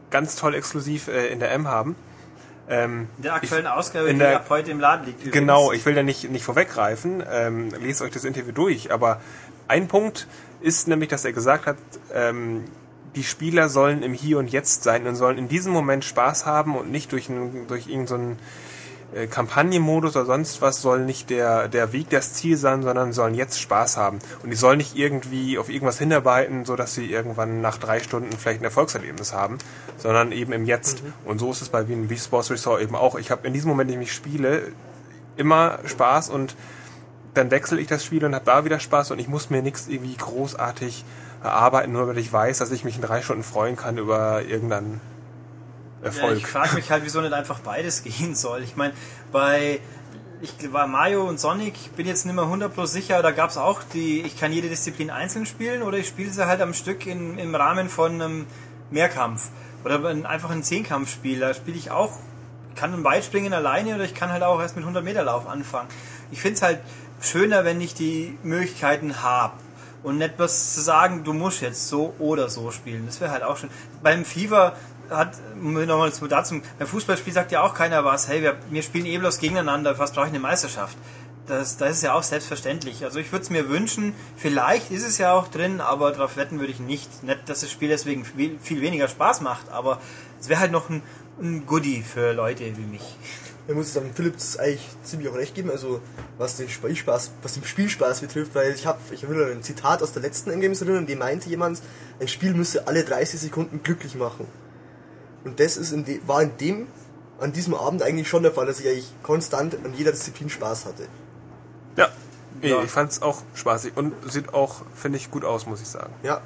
[0.09, 1.95] ganz toll exklusiv äh, in der M haben,
[2.69, 5.19] ähm, In der aktuellen Ausgabe, in die der- ab heute im Laden liegt.
[5.19, 5.33] übrigens.
[5.33, 9.19] Genau, ich will da nicht, nicht vorweggreifen, ähm, lest euch das Interview durch, aber
[9.67, 10.27] ein Punkt
[10.61, 11.77] ist nämlich, dass er gesagt hat,
[12.13, 12.63] ähm,
[13.15, 16.75] die Spieler sollen im Hier und Jetzt sein und sollen in diesem Moment Spaß haben
[16.77, 18.37] und nicht durch, ein, durch irgendeinen
[19.15, 23.35] äh, Kampagnenmodus oder sonst was soll nicht der, der Weg das Ziel sein, sondern sollen
[23.35, 24.19] jetzt Spaß haben.
[24.43, 28.31] Und die sollen nicht irgendwie auf irgendwas hinarbeiten, so dass sie irgendwann nach drei Stunden
[28.31, 29.57] vielleicht ein Erfolgserlebnis haben,
[29.97, 31.03] sondern eben im Jetzt.
[31.25, 33.15] Und so ist es bei Wii Sports Resort eben auch.
[33.15, 34.71] Ich habe in diesem Moment, in dem ich spiele,
[35.35, 36.55] immer Spaß und
[37.33, 39.87] dann wechsle ich das Spiel und habe da wieder Spaß und ich muss mir nichts
[39.87, 41.03] irgendwie großartig
[41.43, 44.43] erarbeiten, nur weil ich weiß, dass ich mich in drei Stunden freuen kann über
[46.03, 46.37] irgendeinen Ja, Erfolg.
[46.37, 48.63] ich frage mich halt, wieso nicht einfach beides gehen soll.
[48.63, 48.93] Ich meine,
[49.31, 49.79] bei
[50.41, 53.55] ich war Mario und Sonic, ich bin jetzt nicht mehr 100% sicher, da gab es
[53.57, 57.05] auch die, ich kann jede Disziplin einzeln spielen oder ich spiele sie halt am Stück
[57.07, 58.45] in, im Rahmen von einem
[58.91, 59.49] Mehrkampf.
[59.85, 62.17] Oder ein- einfach ein Zehnkampfspiel, da spiele ich auch,
[62.69, 65.47] ich kann ein Weitspringen alleine oder ich kann halt auch erst mit 100 Meter Lauf
[65.47, 65.87] anfangen.
[66.31, 66.79] Ich finde es halt
[67.21, 69.53] schöner, wenn ich die Möglichkeiten habe.
[70.03, 73.05] Und nicht was zu sagen, du musst jetzt so oder so spielen.
[73.05, 73.69] Das wäre halt auch schön.
[74.01, 74.75] Beim FIFA
[75.13, 79.05] hat, nochmal zu dazu, beim Fußballspiel sagt ja auch keiner was, hey, wir, wir spielen
[79.05, 80.97] eh bloß gegeneinander, was brauche ich eine Meisterschaft?
[81.47, 83.03] Das, das ist ja auch selbstverständlich.
[83.03, 86.59] Also ich würde es mir wünschen, vielleicht ist es ja auch drin, aber darauf wetten
[86.59, 87.23] würde ich nicht.
[87.23, 89.99] Nicht, dass das Spiel deswegen viel, viel weniger Spaß macht, aber
[90.39, 91.01] es wäre halt noch ein,
[91.41, 93.17] ein Goodie für Leute wie mich.
[93.65, 96.01] Ich muss sagen, Philipp das eigentlich ziemlich auch recht geben, also
[96.37, 100.11] was den Spielspaß, was den Spielspaß betrifft, weil ich habe, ich will ein Zitat aus
[100.11, 101.81] der letzten Endgames erinnern, dem meinte jemand,
[102.19, 104.47] ein Spiel müsse alle 30 Sekunden glücklich machen.
[105.43, 106.87] Und das ist in de, war in dem,
[107.39, 110.85] an diesem Abend eigentlich schon der Fall, dass ich eigentlich konstant an jeder Disziplin Spaß
[110.85, 111.07] hatte.
[111.97, 112.07] Ja,
[112.61, 112.81] Ja.
[112.83, 116.13] ich fand es auch spaßig und sieht auch, finde ich, gut aus, muss ich sagen.
[116.23, 116.41] Ja.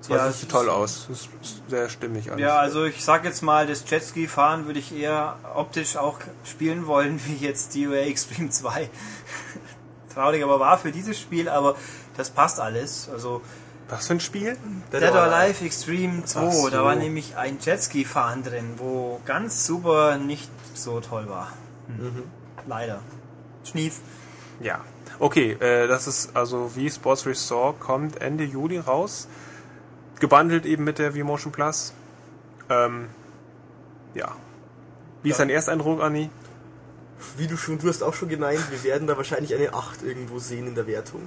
[0.00, 1.08] Es war Ja, sieht toll aus.
[1.10, 2.40] Es ist sehr stimmig alles.
[2.40, 7.20] Ja, also ich sag jetzt mal, das Jetski-Fahren würde ich eher optisch auch spielen wollen,
[7.26, 8.88] wie jetzt DOA Extreme 2.
[10.14, 11.76] Traurig aber war für dieses Spiel, aber
[12.16, 13.08] das passt alles.
[13.12, 13.42] Also
[13.88, 14.56] Was für ein Spiel?
[14.92, 16.70] Dead or Alive Extreme 2, Ach so.
[16.70, 21.52] da war nämlich ein Jetski-Fahren drin, wo ganz super nicht so toll war.
[22.66, 23.00] Leider.
[23.64, 24.00] Schnief.
[24.60, 24.80] Ja.
[25.18, 29.28] Okay, äh, das ist also wie Sports Resort kommt Ende Juli raus.
[30.18, 31.92] Gebundelt eben mit der V-Motion Plus.
[32.68, 33.08] Ähm,
[34.14, 34.34] ja.
[35.22, 36.30] Wie ist dein Ersteindruck, Anni?
[37.36, 40.38] Wie du schon, du hast auch schon gemeint, wir werden da wahrscheinlich eine 8 irgendwo
[40.38, 41.22] sehen in der Wertung.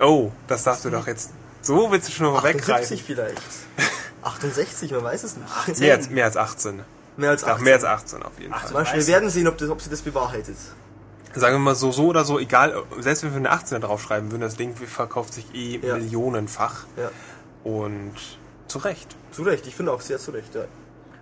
[0.00, 1.30] Oh, das darfst du doch jetzt.
[1.64, 2.98] So willst du schon mal 78 weggreifen.
[3.06, 3.42] vielleicht.
[4.22, 5.78] 68, man weiß es nicht.
[5.80, 6.82] Mehr als, mehr als 18.
[7.16, 7.64] Mehr als Ach, 18.
[7.64, 8.86] mehr als 18 auf jeden Ach, Fall.
[8.94, 10.56] wir werden sehen, ob, das, ob sie das bewahrheitet.
[11.34, 14.42] Sagen wir mal so, so oder so, egal, selbst wenn wir eine 18er draufschreiben würden,
[14.42, 15.96] das Ding verkauft sich eh Ja.
[15.96, 16.84] millionenfach.
[16.96, 17.10] Ja.
[17.64, 18.12] Und
[18.68, 19.16] zu Recht.
[19.32, 20.64] Zu Recht, ich finde auch sehr zu Recht, ja.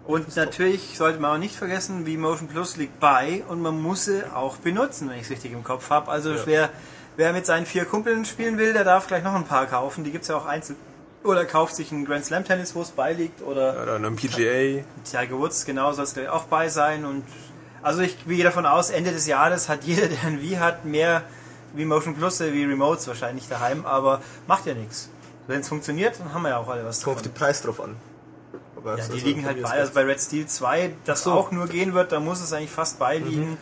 [0.05, 4.07] Und natürlich sollte man auch nicht vergessen, wie Motion Plus liegt bei und man muss
[4.07, 6.11] sie auch benutzen, wenn ich es richtig im Kopf habe.
[6.11, 6.70] Also wer,
[7.16, 10.05] wer mit seinen vier Kumpeln spielen will, der darf gleich noch ein paar kaufen.
[10.05, 10.77] Die gibt's ja auch einzeln.
[11.25, 13.42] Oder kauft sich ein Grand Slam Tennis, wo es beiliegt.
[13.42, 14.83] Oder Oder einem PGA.
[15.05, 17.05] Tiger Woods, genau, soll es gleich auch bei sein.
[17.05, 17.22] Und
[17.83, 21.22] also ich gehe davon aus, Ende des Jahres hat jeder, der ein Wii hat, mehr
[21.75, 23.87] wie Motion Plus wie Remotes wahrscheinlich daheim.
[23.87, 25.11] Aber macht ja nichts.
[25.46, 27.33] Wenn es funktioniert, dann haben wir ja auch alle was Kommt auf davon.
[27.33, 27.96] den Preis drauf an.
[28.77, 29.70] Aber Ja, also die liegen von halt bei.
[29.70, 31.31] Also bei Red Steel 2, das so.
[31.31, 31.37] Mhm.
[31.37, 33.59] auch nur gehen wird, da muss es eigentlich fast beiliegen.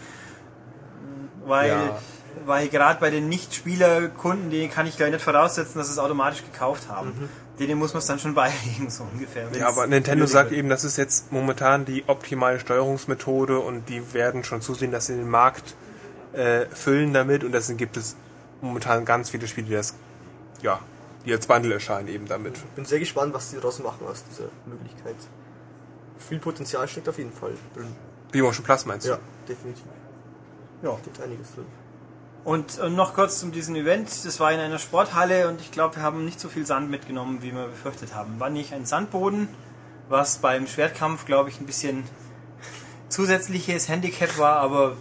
[1.45, 1.99] Weil, Ja.
[2.47, 6.43] Weil gerade bei den Nicht-Spieler-Kunden, denen kann ich gleich nicht voraussetzen, dass sie es automatisch
[6.45, 7.09] gekauft haben.
[7.09, 7.29] Mhm.
[7.59, 9.49] Denen muss man es dann schon beilegen, so ungefähr.
[9.53, 10.59] Ja, aber Nintendo sagt wird.
[10.59, 15.15] eben, das ist jetzt momentan die optimale Steuerungsmethode und die werden schon zusehen, dass sie
[15.15, 15.75] den Markt
[16.33, 18.17] äh, füllen damit und deswegen gibt es
[18.61, 19.95] momentan ganz viele Spiele, die das,
[20.63, 20.81] ja,
[21.27, 22.57] die als Bundle erscheinen eben damit.
[22.57, 25.17] Ich bin sehr gespannt, was die daraus machen aus dieser Möglichkeit.
[26.19, 27.95] Viel Potenzial steckt auf jeden Fall drin.
[28.33, 29.13] Wie Motion Plus meinst du?
[29.13, 29.85] Ja, definitiv.
[30.83, 30.97] Ja.
[30.99, 31.67] Steckt einiges drin.
[32.45, 34.09] Und äh, noch kurz zum diesen Event.
[34.25, 37.43] Das war in einer Sporthalle und ich glaube, wir haben nicht so viel Sand mitgenommen,
[37.43, 38.41] wie wir befürchtet haben.
[38.41, 39.49] War nicht ein Sandboden,
[40.09, 42.05] was beim Schwertkampf, glaube ich, ein bisschen
[43.09, 44.97] zusätzliches Handicap war, aber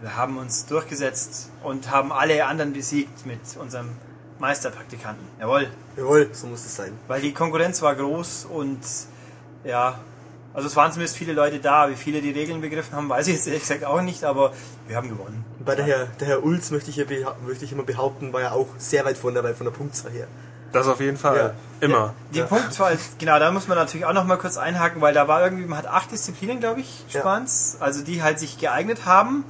[0.00, 3.90] wir haben uns durchgesetzt und haben alle anderen besiegt mit unserem
[4.38, 5.26] Meisterpraktikanten.
[5.38, 5.68] Jawohl.
[5.96, 6.98] Jawohl, so muss es sein.
[7.08, 8.80] Weil die Konkurrenz war groß und
[9.64, 9.98] ja,
[10.54, 11.90] also es waren zumindest viele Leute da.
[11.90, 14.52] Wie viele die Regeln begriffen haben, weiß ich jetzt ehrlich gesagt auch nicht, aber
[14.88, 15.44] wir haben gewonnen.
[15.58, 18.32] Und bei der Herr, der Herr Ulz möchte ich, ja beha- möchte ich immer behaupten,
[18.32, 20.26] war ja auch sehr weit vorne dabei von der Punktzahl her.
[20.72, 21.36] Das auf jeden Fall.
[21.36, 21.52] Ja.
[21.86, 22.14] Immer.
[22.32, 22.46] Die Ja.
[22.46, 25.66] Punktzahl, genau, da muss man natürlich auch noch mal kurz einhaken, weil da war irgendwie,
[25.66, 27.20] man hat acht Disziplinen, glaube ich, Ja.
[27.20, 29.44] Spans, also die halt sich geeignet haben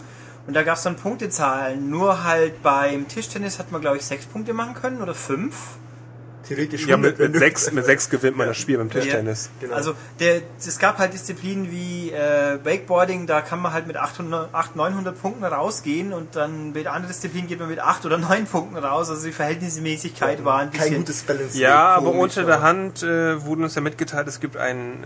[0.46, 1.90] Und da gab es dann Punktezahlen.
[1.90, 5.54] Nur halt beim Tischtennis hat man, glaube ich, sechs Punkte machen können oder fünf.
[6.50, 9.50] Theoretisch Ja, 100, mit, mit, sechs, mit sechs gewinnt man das Spiel beim Tischtennis.
[9.60, 9.74] Genau.
[9.74, 14.52] Also der, es gab halt Disziplinen wie äh, Wakeboarding, da kann man halt mit 800,
[14.52, 18.46] 800 900 Punkten rausgehen und dann bei anderen Disziplinen geht man mit 8 oder 9
[18.46, 19.10] Punkten raus.
[19.10, 20.96] Also die Verhältnismäßigkeit war ein kein bisschen...
[20.98, 21.58] gutes Balance.
[21.58, 25.04] Ja, aber unter der Hand äh, wurde uns ja mitgeteilt, es gibt einen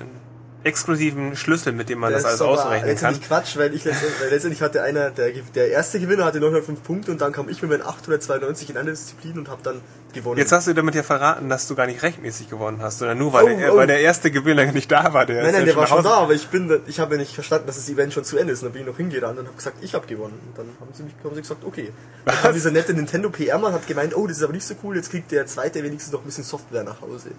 [0.64, 2.88] exklusiven Schlüssel, mit dem man das, ist alles ausrechnen kann.
[2.88, 6.82] letztendlich Quatsch, weil ich letztendlich, weil letztendlich hatte einer, der, der erste Gewinner hatte 905
[6.82, 9.80] Punkte und dann kam ich mit meinen 892 in einer Disziplin und habe dann
[10.14, 10.38] gewonnen.
[10.38, 13.32] Jetzt hast du damit ja verraten, dass du gar nicht rechtmäßig gewonnen hast, sondern nur
[13.32, 13.76] weil, Oh, der, oh.
[13.76, 15.26] weil der erste Gewinner nicht da war.
[15.26, 17.34] Der nein, ist nein, der war schon da, aber ich bin, ich habe ja nicht
[17.34, 18.62] verstanden, dass das Event schon zu Ende ist.
[18.62, 20.38] Und dann bin ich noch hingerannt und habe gesagt, ich habe gewonnen.
[20.46, 21.90] Und dann haben sie, mich, haben sie gesagt, okay.
[22.24, 24.96] Dann kam dieser nette Nintendo PR-Mann, hat gemeint, oh, das ist aber nicht so cool,
[24.96, 27.32] jetzt kriegt der Zweite wenigstens noch ein bisschen Software nach Hause.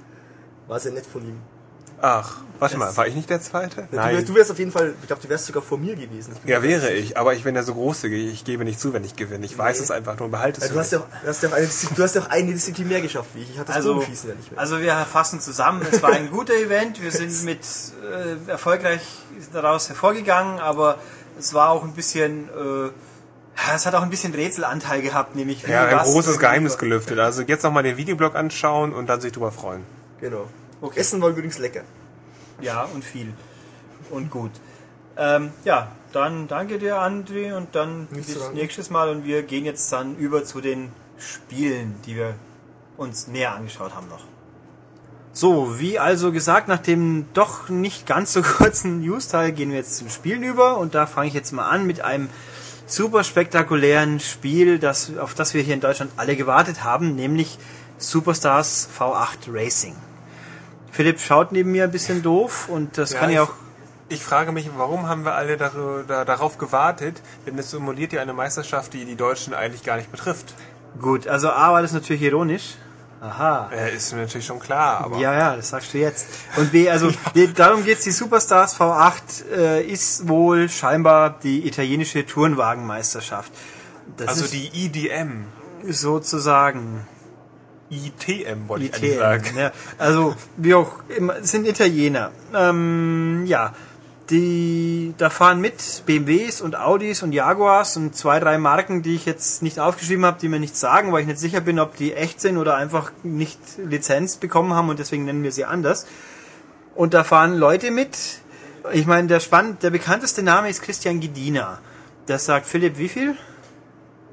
[0.67, 1.39] War sehr nett von ihm.
[2.07, 3.87] Ach, warte mal, war ich nicht der Zweite?
[3.89, 6.35] Du, wär- du wärst auf jeden Fall, ich glaube, du wärst sogar vor mir gewesen.
[6.45, 9.15] Ja, wäre ich, aber ich bin ja so großzügig, ich gebe nicht zu, wenn ich
[9.15, 9.43] gewinne.
[9.43, 9.83] Ich weiß Nee.
[9.85, 11.67] es einfach nur, behalte es Ja, du, hast ja, auch- du, hast ja auch eine,
[11.95, 13.49] du hast ja auch eine Disziplin mehr geschafft wie ich.
[13.49, 14.59] Ich hatte das Also, Bogenschießen ja nicht mehr.
[14.59, 17.61] also wir fassen zusammen, es war ein guter Event, wir sind mit
[18.03, 19.01] äh, erfolgreich
[19.51, 20.99] daraus hervorgegangen, aber
[21.39, 22.89] es war auch ein bisschen, äh,
[23.75, 27.17] es hat auch ein bisschen Rätselanteil gehabt, nämlich wie Ja, ein großes Geheimnis gelüftet.
[27.17, 29.81] Also jetzt nochmal den Videoblog anschauen und dann sich drüber freuen.
[30.21, 30.45] Genau.
[30.85, 30.99] Okay.
[30.99, 31.81] Essen war übrigens lecker.
[32.61, 33.33] Ja, und viel.
[34.11, 34.51] Und gut.
[35.17, 38.57] Ähm, ja, dann danke dir, André, und dann Nichts bis danken.
[38.57, 42.35] nächstes Mal und wir gehen jetzt dann über zu den Spielen, die wir
[42.97, 44.23] uns näher angeschaut haben noch.
[45.33, 49.97] So, wie also gesagt, nach dem doch nicht ganz so kurzen News-Teil gehen wir jetzt
[49.97, 52.29] zum Spielen über und da fange ich jetzt mal an mit einem
[52.85, 57.57] super spektakulären Spiel, das, auf das wir hier in Deutschland alle gewartet haben, nämlich
[57.97, 59.95] Superstars V8 Racing.
[60.95, 63.51] Philipp schaut neben mir ein bisschen doof und das Ja, kann ich- ja auch
[64.07, 65.71] Ich frage mich, warum haben wir alle dar
[66.07, 67.21] da, darauf gewartet?
[67.45, 70.53] Denn es simuliert ja eine Meisterschaft, die die Deutschen eigentlich gar nicht betrifft.
[71.01, 72.75] Gut, also A war das natürlich ironisch.
[73.19, 73.71] Aha.
[73.73, 76.27] Äh, ist mir natürlich schon klar, aber Ja, ja, das sagst du jetzt.
[76.57, 78.03] Und B, also die, darum geht's.
[78.03, 83.51] Die Superstars V8 äh, ist wohl scheinbar die italienische Tourenwagenmeisterschaft.
[84.17, 85.45] Das also die IDM,
[85.89, 87.07] sozusagen
[87.89, 89.19] ITM wollte ich eigentlich ITM.
[89.19, 89.57] sagen.
[89.57, 92.31] Ja, also wie auch immer, sind Italiener.
[92.53, 93.73] Ähm, ja,
[94.29, 99.25] die da fahren mit BMWs und Audis und Jaguars und zwei, drei Marken, die ich
[99.25, 102.13] jetzt nicht aufgeschrieben habe, die mir nichts sagen, weil ich nicht sicher bin, ob die
[102.13, 106.07] echt sind oder einfach nicht Lizenz bekommen haben und deswegen nennen wir sie anders.
[106.95, 108.17] Und da fahren Leute mit.
[108.93, 111.79] Ich meine, der spannend, der bekannteste Name ist Christian Gedina.
[112.25, 113.35] Das sagt Philipp wie viel?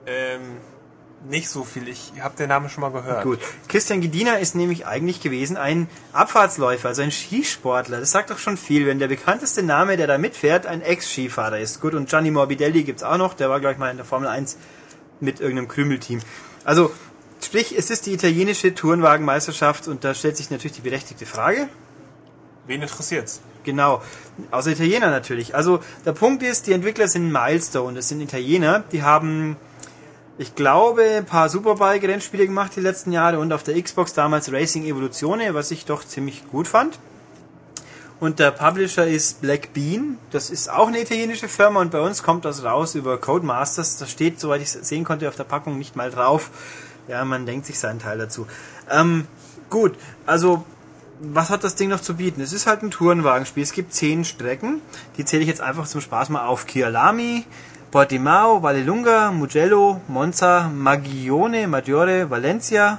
[0.06, 0.58] Ähm,
[1.28, 1.88] nicht so viel.
[1.88, 3.24] Ich habe den Namen schon mal gehört.
[3.24, 3.38] Gut.
[3.68, 8.00] Christian Gedina ist nämlich eigentlich gewesen ein Abfahrtsläufer, also ein Skisportler.
[8.00, 11.80] Das sagt doch schon viel, wenn der bekannteste Name, der da mitfährt, ein Ex-Skifahrer ist.
[11.80, 14.28] Gut, und Gianni Morbidelli gibt's auch noch, der war, glaube ich, mal in der Formel
[14.28, 14.56] 1
[15.20, 16.20] mit irgendeinem Krümelteam.
[16.64, 16.92] Also,
[17.42, 21.68] sprich, es ist die italienische Tourenwagenmeisterschaft und da stellt sich natürlich die berechtigte Frage.
[22.66, 23.40] Wen interessiert's?
[23.64, 24.02] Genau,
[24.50, 25.54] außer Italiener natürlich.
[25.54, 29.56] Also der Punkt ist, die Entwickler sind Milestone, das sind Italiener, die haben,
[30.38, 34.84] ich glaube, ein paar Superbike-Rennspiele gemacht die letzten Jahre und auf der Xbox damals Racing
[34.84, 36.98] Evolutione, was ich doch ziemlich gut fand.
[38.18, 42.22] Und der Publisher ist Black Bean, das ist auch eine italienische Firma und bei uns
[42.22, 45.76] kommt das raus über Codemasters, das steht, soweit ich es sehen konnte, auf der Packung
[45.76, 46.50] nicht mal drauf.
[47.08, 48.46] Ja, man denkt sich seinen Teil dazu.
[48.88, 49.26] Ähm,
[49.70, 50.64] gut, also
[51.22, 52.40] was hat das Ding noch zu bieten?
[52.40, 53.62] Es ist halt ein Tourenwagenspiel.
[53.62, 54.80] Es gibt zehn Strecken.
[55.16, 56.66] Die zähle ich jetzt einfach zum Spaß mal auf.
[56.66, 57.44] Chialami,
[57.92, 62.98] Portimao, Vallelunga, Mugello, Monza, Magione, Maggiore, Valencia,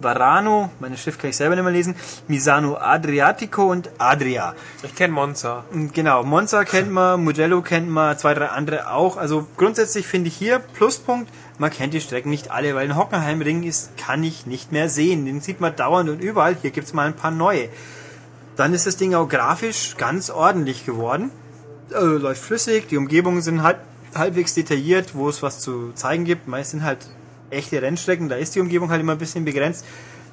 [0.00, 1.94] Varano, meine Schrift kann ich selber nicht mehr lesen,
[2.26, 4.56] Misano Adriatico und Adria.
[4.82, 5.62] Ich kenne Monza.
[5.92, 9.18] Genau, Monza kennt man, Mugello kennt man, zwei, drei andere auch.
[9.18, 13.62] Also grundsätzlich finde ich hier Pluspunkt, man kennt die Strecken nicht alle, weil ein Hockenheimring
[13.62, 15.26] ist, kann ich nicht mehr sehen.
[15.26, 16.56] Den sieht man dauernd und überall.
[16.60, 17.68] Hier gibt's mal ein paar neue.
[18.56, 21.30] Dann ist das Ding auch grafisch ganz ordentlich geworden.
[21.92, 23.78] Äh, läuft flüssig, die Umgebungen sind halb,
[24.16, 26.48] halbwegs detailliert, wo es was zu zeigen gibt.
[26.48, 26.98] Meist sind halt
[27.50, 29.84] echte Rennstrecken, da ist die Umgebung halt immer ein bisschen begrenzt.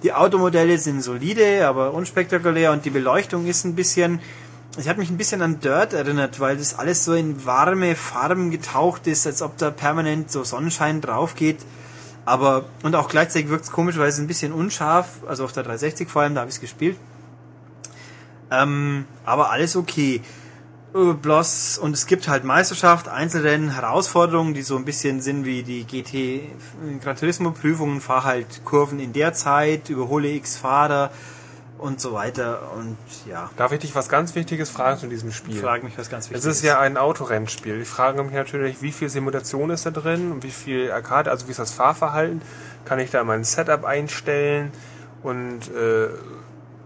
[0.04, 4.20] Die Automodelle sind solide, aber unspektakulär und die Beleuchtung ist ein bisschen,
[4.78, 8.50] es hat mich ein bisschen an Dirt erinnert, weil das alles so in warme Farben
[8.50, 11.60] getaucht ist, als ob da permanent so Sonnenschein drauf geht.
[12.26, 15.64] Aber, und auch gleichzeitig wirkt es komisch, weil es ein bisschen unscharf, also auf der
[15.64, 16.98] 360 vor allem, da habe ich es gespielt.
[18.50, 20.22] Ähm, aber alles okay.
[20.94, 25.86] Bloß, und es gibt halt Meisterschaft, Einzelrennen, Herausforderungen, die so ein bisschen sind wie die
[25.86, 26.42] GT äh,
[27.02, 31.10] Gran Turismo Prüfungen, fahr halt Kurven in der Zeit, überhole X Fahrer
[31.78, 32.74] und so weiter.
[32.78, 35.62] Und ja, Darf ich dich was ganz Wichtiges fragen zu diesem Spiel?
[35.62, 36.58] frage mich was ganz Es Wichtiges.
[36.58, 37.80] ist ja ein Autorennspiel.
[37.82, 41.48] Ich frage mich natürlich, wie viel Simulation ist da drin und wie viel Arcade, also
[41.48, 42.42] wie ist das Fahrverhalten?
[42.84, 44.72] Kann ich da mein Setup einstellen
[45.24, 46.10] und äh,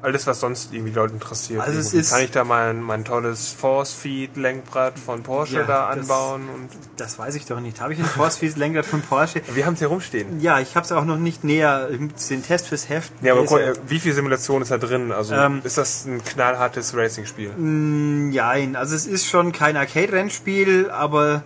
[0.05, 1.59] alles, was sonst irgendwie Leute interessiert?
[1.61, 5.99] Also es ist- Kann ich da mein, mein tolles Force-Feed-Lenkrad von Porsche Ja, da das-
[6.03, 6.47] anbauen?
[6.53, 7.81] Und Das weiß ich doch nicht.
[7.81, 9.41] Habe ich ein Force-Lenkrad von Porsche?
[9.53, 10.39] wir haben es hier rumstehen.
[10.39, 11.89] Ja, ich habe es auch noch nicht näher.
[11.89, 13.11] Den Test fürs Heft.
[13.21, 15.11] Ja, aber guck, äh, wie viel Simulation ist da drin?
[15.11, 17.51] Also Ähm, ist das ein knallhartes Racing-Spiel?
[17.57, 21.43] Nein, also es ist schon kein Arcade-Rennspiel, aber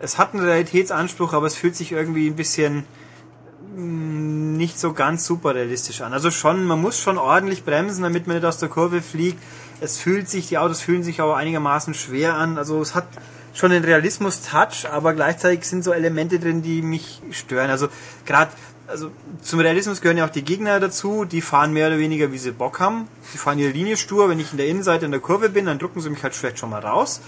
[0.00, 2.84] es hat einen Realitätsanspruch, aber es fühlt sich irgendwie ein bisschen mm,
[3.74, 6.12] nicht so ganz super realistisch an.
[6.12, 9.42] Also schon, man muss schon ordentlich bremsen, damit man nicht aus der Kurve fliegt.
[9.80, 12.58] Es fühlt sich, die Autos fühlen sich aber einigermaßen schwer an.
[12.58, 13.06] Also es hat
[13.54, 17.70] schon den Realismus-Touch, aber gleichzeitig sind so Elemente drin, die mich stören.
[17.70, 17.88] Also
[18.26, 18.50] gerade
[18.88, 19.10] also
[19.40, 22.50] zum Realismus gehören ja auch die Gegner dazu, die fahren mehr oder weniger wie sie
[22.50, 23.08] Bock haben.
[23.32, 25.78] Die fahren ihre Linie stur, wenn ich in der Innenseite in der Kurve bin, dann
[25.78, 27.20] drucken sie mich halt vielleicht schon mal raus.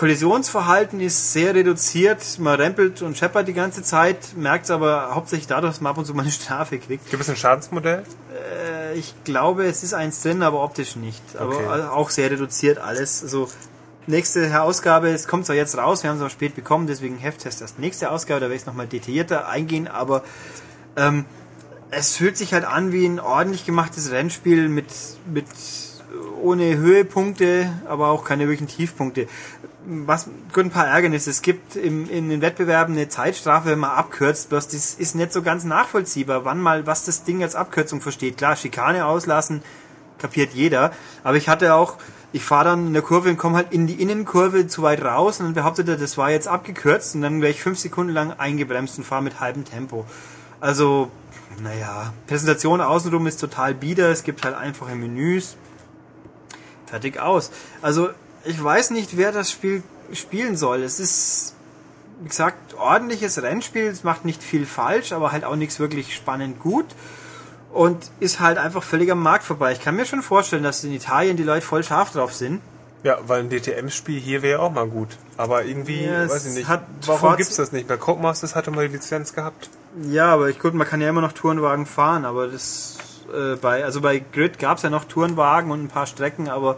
[0.00, 5.46] Kollisionsverhalten ist sehr reduziert, man rempelt und scheppert die ganze Zeit, merkt es aber hauptsächlich
[5.46, 7.10] dadurch, dass man ab und zu mal eine Strafe kriegt.
[7.10, 8.04] Gibt es ein Schadensmodell?
[8.94, 11.22] Äh, Ich glaube, es ist eins drin, aber optisch nicht.
[11.38, 11.88] Aber Okay.
[11.90, 13.22] auch sehr reduziert alles.
[13.22, 13.50] Also
[14.06, 17.60] nächste Ausgabe, es kommt zwar jetzt raus, wir haben es aber spät bekommen, deswegen Hefttest
[17.60, 20.24] erst nächste Ausgabe, da werde ich nochmal detaillierter eingehen, aber
[20.96, 21.26] ähm,
[21.90, 24.86] es fühlt sich halt an wie ein ordentlich gemachtes Rennspiel mit,
[25.30, 25.44] mit
[26.42, 29.28] ohne Höhepunkte, aber auch keine wirklichen Tiefpunkte.
[29.92, 31.30] Was gut ein paar Ärgernisse.
[31.30, 35.32] Es gibt im, in den Wettbewerben eine Zeitstrafe, wenn man abkürzt, bloß das ist nicht
[35.32, 38.36] so ganz nachvollziehbar, wann mal was das Ding als Abkürzung versteht.
[38.36, 39.62] Klar, Schikane auslassen,
[40.18, 40.92] kapiert jeder.
[41.24, 41.96] Aber ich hatte auch,
[42.32, 45.40] ich fahre dann in der Kurve und komme halt in die Innenkurve zu weit raus
[45.40, 48.32] und dann behauptet er, das war jetzt abgekürzt und dann wäre ich fünf Sekunden lang
[48.32, 50.06] eingebremst und fahre mit halbem Tempo.
[50.60, 51.10] Also,
[51.60, 55.56] naja, Präsentation außenrum ist total bieder, es gibt halt einfache Menüs.
[56.86, 57.50] Fertig aus.
[57.82, 58.10] Also,
[58.44, 59.82] ich weiß nicht, wer das Spiel
[60.12, 60.82] spielen soll.
[60.82, 61.54] Es ist,
[62.22, 66.60] wie gesagt, ordentliches Rennspiel, es macht nicht viel falsch, aber halt auch nichts wirklich spannend
[66.60, 66.86] gut
[67.72, 69.72] und ist halt einfach völlig am Markt vorbei.
[69.72, 72.60] Ich kann mir schon vorstellen, dass in Italien die Leute voll scharf drauf sind.
[73.02, 75.08] Ja, weil ein DTM-Spiel hier wäre auch mal gut.
[75.38, 76.68] Aber irgendwie, Ja, es weiß ich nicht.
[76.68, 76.84] Warum
[77.20, 77.88] Forza- gibt's das nicht?
[77.88, 79.70] Bei Codemasters hatte mal die Lizenz gehabt.
[80.02, 82.98] Ja, aber ich gut, man kann ja immer noch Tourenwagen fahren, aber das
[83.34, 86.76] äh, bei also bei Grid gab's ja noch Tourenwagen und ein paar Strecken, aber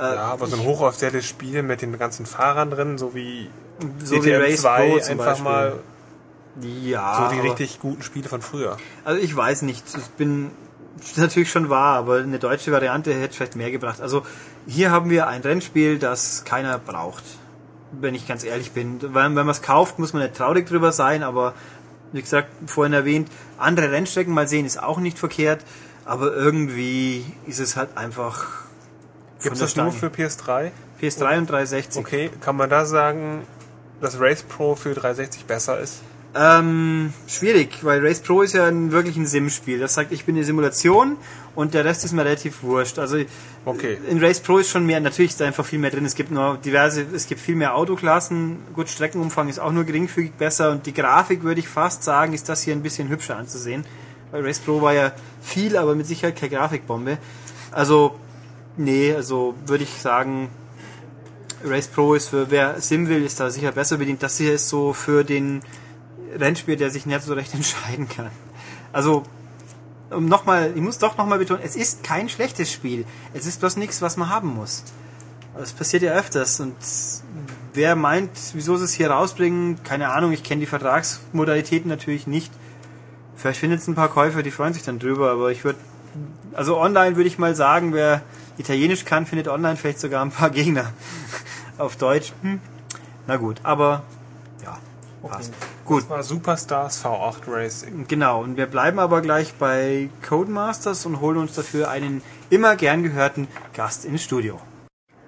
[0.00, 3.50] Ja, aber so ein hochaufwertes Spiel mit den ganzen Fahrern drin, so wie
[4.04, 5.44] so wie DTM Race 2, Pro zum einfach Beispiel.
[5.44, 5.72] mal
[6.60, 8.76] ja, so die richtig guten Spiele von früher.
[9.04, 10.50] Also ich weiß nicht, ich bin
[11.00, 14.00] ist natürlich schon wahr, aber eine deutsche Variante hätte vielleicht mehr gebracht.
[14.00, 14.22] Also
[14.66, 17.22] hier haben wir ein Rennspiel, das keiner braucht,
[17.92, 19.00] wenn ich ganz ehrlich bin.
[19.00, 21.54] Wenn, wenn man es kauft, muss man nicht traurig drüber sein, aber
[22.12, 25.64] wie gesagt, vorhin erwähnt, andere Rennstrecken mal sehen ist auch nicht verkehrt,
[26.04, 28.46] aber irgendwie ist es halt einfach
[29.42, 29.92] Gibt's der das nur Stange.
[29.92, 30.70] für PS3?
[31.00, 32.00] PS3 und 360.
[32.04, 33.42] Okay, kann man da sagen,
[34.00, 36.00] dass Race Pro für 360 besser ist?
[36.34, 39.78] Ähm, schwierig, weil Race Pro ist ja ein wirklich ein Sim-Spiel.
[39.80, 41.16] Das sagt, ich bin eine Simulation
[41.54, 42.98] und der Rest ist mir relativ wurscht.
[42.98, 43.18] Also
[43.64, 43.98] Okay.
[44.08, 46.04] in Race Pro ist schon mehr, natürlich ist da einfach viel mehr drin.
[46.04, 48.58] Es gibt nur diverse, es gibt viel mehr Autoklassen.
[48.74, 52.48] Gut, Streckenumfang ist auch nur geringfügig besser und die Grafik würde ich fast sagen, ist
[52.48, 53.84] das hier ein bisschen hübscher anzusehen.
[54.30, 55.12] Weil Race Pro war ja
[55.42, 57.16] viel, aber mit Sicherheit keine Grafikbombe.
[57.72, 58.14] Also,
[58.78, 60.48] nee, also würde ich sagen,
[61.64, 64.22] Race Pro ist für wer Sim will, ist da sicher besser bedient.
[64.22, 65.62] Das hier ist so für den
[66.36, 68.30] Rennspiel, der sich nicht so recht entscheiden kann.
[68.92, 69.24] Also,
[70.10, 73.04] um nochmal, ich muss doch nochmal betonen, es ist kein schlechtes Spiel.
[73.34, 74.84] Es ist bloß nichts, was man haben muss.
[75.56, 76.76] Das passiert ja öfters und
[77.74, 82.52] wer meint, wieso sie es hier rausbringen, keine Ahnung, ich kenne die Vertragsmodalitäten natürlich nicht.
[83.34, 85.78] Vielleicht findet es ein paar Käufer, die freuen sich dann drüber, aber ich würde,
[86.52, 88.22] also online würde ich mal sagen, wer
[88.58, 90.92] Italienisch kann, findet online vielleicht sogar ein paar Gegner
[91.78, 92.32] auf Deutsch.
[92.42, 92.60] Hm.
[93.26, 94.02] Na gut, aber
[94.64, 94.78] ja,
[95.26, 95.52] passt.
[95.84, 96.02] Gut.
[96.02, 98.06] Das war Superstars V8 Racing.
[98.08, 103.02] Genau, und wir bleiben aber gleich bei Codemasters und holen uns dafür einen immer gern
[103.02, 104.60] gehörten Gast ins Studio.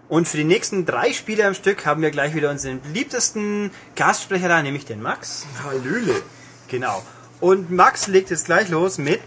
[0.08, 4.48] Und für die nächsten drei Spiele am Stück haben wir gleich wieder unseren beliebtesten Gastsprecher
[4.48, 5.46] da, nämlich den Max.
[5.64, 6.20] Hallöle.
[6.68, 7.00] Genau.
[7.40, 9.20] Und Max legt jetzt gleich los mit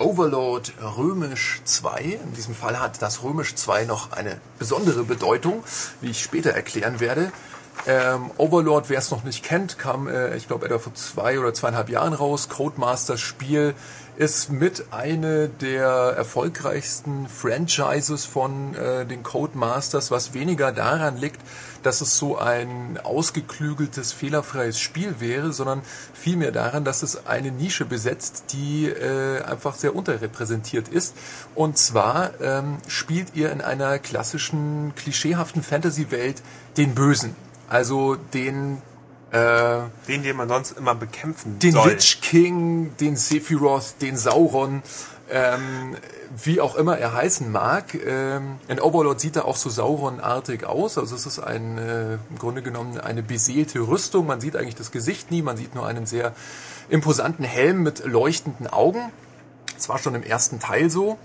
[0.00, 2.18] Overlord Römisch 2.
[2.24, 5.62] In diesem Fall hat das Römisch 2 noch eine besondere Bedeutung,
[6.00, 7.30] wie ich später erklären werde.
[7.86, 11.52] Ähm, Overlord, wer es noch nicht kennt, kam, äh, ich glaube, etwa vor zwei oder
[11.52, 12.48] zweieinhalb Jahren raus.
[12.48, 13.74] Codemasters Spiel
[14.16, 21.40] ist mit eine der erfolgreichsten Franchises von äh, den Codemasters, was weniger daran liegt,
[21.82, 25.82] dass es so ein ausgeklügeltes, fehlerfreies Spiel wäre, sondern
[26.14, 31.14] vielmehr daran, dass es eine Nische besetzt, die äh, einfach sehr unterrepräsentiert ist.
[31.54, 36.42] Und zwar ähm, spielt ihr in einer klassischen, klischeehaften Fantasy-Welt
[36.76, 37.34] den Bösen.
[37.68, 38.82] Also den
[39.30, 41.92] äh, Den, den man sonst immer bekämpfen den soll.
[41.92, 44.82] Lich King, den Sephiroth, den Sauron,
[45.30, 45.96] ähm,
[46.36, 47.94] wie auch immer er heißen mag.
[47.94, 50.96] Ähm, in Overlord sieht er auch so Sauron-artig aus.
[50.96, 54.26] Also es ist ein, äh, im Grunde genommen eine beseelte Rüstung.
[54.26, 56.32] Man sieht eigentlich das Gesicht nie, man sieht nur einen sehr
[56.88, 59.12] imposanten Helm mit leuchtenden Augen.
[59.74, 61.18] Das war schon im ersten Teil so.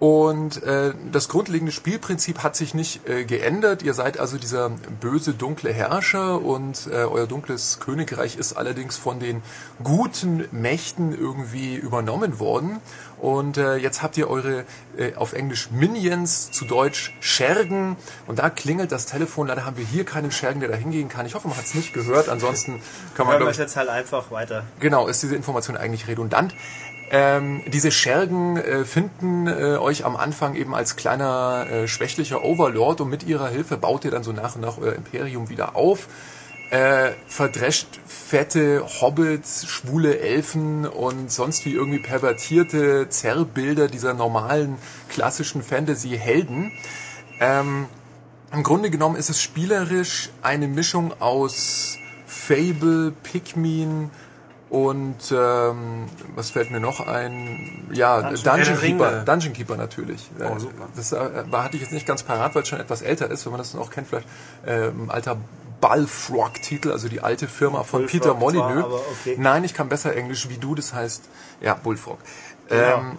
[0.00, 3.82] Und äh, das grundlegende Spielprinzip hat sich nicht äh, geändert.
[3.82, 9.20] Ihr seid also dieser böse, dunkle Herrscher und äh, euer dunkles Königreich ist allerdings von
[9.20, 9.42] den
[9.84, 12.80] guten Mächten irgendwie übernommen worden.
[13.18, 14.64] Und äh, jetzt habt ihr eure
[14.96, 17.96] äh, auf Englisch Minions, zu Deutsch Schergen.
[18.26, 19.48] Und da klingelt das Telefon.
[19.48, 21.26] Leider haben wir hier keinen Schergen, der da hingehen kann.
[21.26, 22.30] Ich hoffe, man hat es nicht gehört.
[22.30, 22.80] Ansonsten
[23.14, 24.64] kann man, Hören wir es jetzt halt einfach weiter.
[24.78, 26.54] Genau, ist diese Information eigentlich redundant.
[27.12, 33.00] Ähm, diese Schergen äh, finden äh, euch am Anfang eben als kleiner äh, schwächlicher Overlord
[33.00, 36.06] und mit ihrer Hilfe baut ihr dann so nach und nach euer Imperium wieder auf.
[36.70, 44.76] Äh, verdrescht fette Hobbits, schwule Elfen und sonst wie irgendwie pervertierte Zerrbilder dieser normalen
[45.08, 46.70] klassischen Fantasy-Helden.
[47.40, 47.86] Ähm,
[48.52, 54.10] Im Grunde genommen ist es spielerisch eine Mischung aus Fable, Pikmin,
[54.70, 56.06] und ähm,
[56.36, 57.88] was fällt mir noch ein?
[57.92, 59.22] Ja, Dungeon- Keeper.
[59.24, 60.30] Dungeon Keeper natürlich.
[60.38, 60.88] Oh, Äh, super.
[60.96, 61.18] Das äh,
[61.50, 63.58] war, hatte ich jetzt nicht ganz parat, weil es schon etwas älter ist, wenn man
[63.58, 64.28] das noch kennt, vielleicht
[64.66, 65.36] ähm, alter
[65.80, 68.86] Bullfrog-Titel, also die alte Firma von Bullfrog Peter Molyneux.
[68.86, 69.36] zwar, okay.
[69.38, 71.24] Nein, ich kann besser Englisch wie du, das heißt,
[71.60, 72.18] ja, Bullfrog.
[72.68, 72.80] Genau.
[72.98, 73.18] Ähm,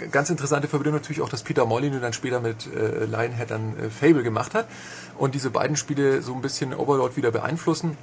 [0.00, 3.76] äh, ganz interessante Verbindung natürlich auch, dass Peter Molyneux dann später mit äh, Lionhead dann
[3.78, 4.66] äh, Fable gemacht hat
[5.18, 7.96] und diese beiden Spiele so ein bisschen Overlord wieder beeinflussen.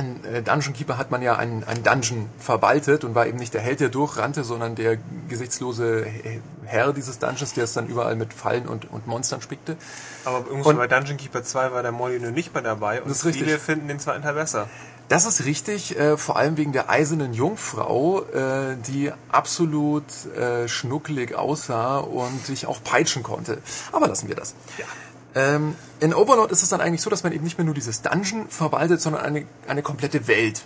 [0.00, 3.54] In äh, Dungeon Keeper hat man ja einen, einen Dungeon verwaltet und war eben nicht
[3.54, 4.98] der Held, der durchrannte, sondern der
[5.28, 6.06] gesichtslose
[6.64, 9.76] Herr dieses Dungeons, der es dann überall mit Fallen und, und Monstern spickte.
[10.24, 13.24] Aber Und- bei Dungeon Keeper 2 war der Molyneux nicht mehr dabei und Das ist
[13.26, 13.44] richtig.
[13.44, 14.68] viele finden den zweiten Teil besser.
[15.08, 20.04] Das ist richtig, äh, vor allem wegen der eisernen Jungfrau, äh, die absolut
[20.36, 23.58] äh, schnuckelig aussah und sich auch peitschen konnte.
[23.90, 24.54] Aber lassen wir das.
[25.34, 28.02] Ähm, in Overlord ist es dann eigentlich so, dass man eben nicht mehr nur dieses
[28.02, 30.62] Dungeon verwaltet, sondern eine, eine komplette Welt.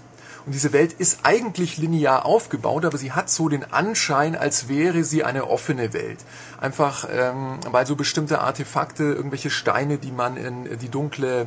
[0.47, 5.03] Und diese Welt ist eigentlich linear aufgebaut, aber sie hat so den Anschein, als wäre
[5.03, 6.19] sie eine offene Welt.
[6.61, 11.47] Einfach ähm, weil so bestimmte Artefakte, irgendwelche Steine, die man in die dunkle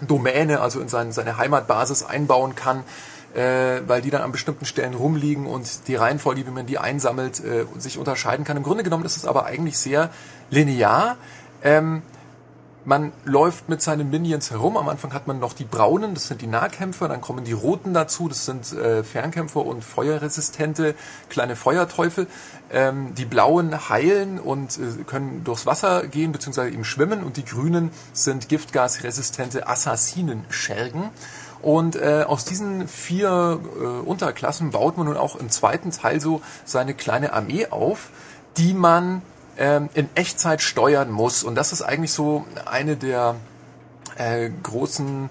[0.00, 2.82] Domäne, also in sein, seine Heimatbasis einbauen kann,
[3.34, 7.38] äh, weil die dann an bestimmten Stellen rumliegen und die Reihenfolge, wie man die einsammelt,
[7.38, 8.56] äh, sich unterscheiden kann.
[8.56, 10.10] Im Grunde genommen ist es aber eigentlich sehr
[10.50, 11.16] linear.
[11.62, 12.02] Ähm,
[12.84, 14.76] man läuft mit seinen Minions herum.
[14.76, 17.94] Am Anfang hat man noch die braunen, das sind die Nahkämpfer, dann kommen die roten
[17.94, 20.94] dazu, das sind äh, Fernkämpfer und feuerresistente
[21.28, 22.26] kleine Feuerteufel.
[22.70, 26.68] Ähm, die blauen heilen und äh, können durchs Wasser gehen bzw.
[26.68, 31.10] eben schwimmen und die grünen sind giftgasresistente Assassinenschergen.
[31.62, 36.42] Und äh, aus diesen vier äh, Unterklassen baut man nun auch im zweiten Teil so
[36.66, 38.10] seine kleine Armee auf,
[38.58, 39.22] die man
[39.58, 41.44] ähm, in Echtzeit steuern muss.
[41.44, 43.36] Und das ist eigentlich so eine der
[44.16, 45.30] äh, großen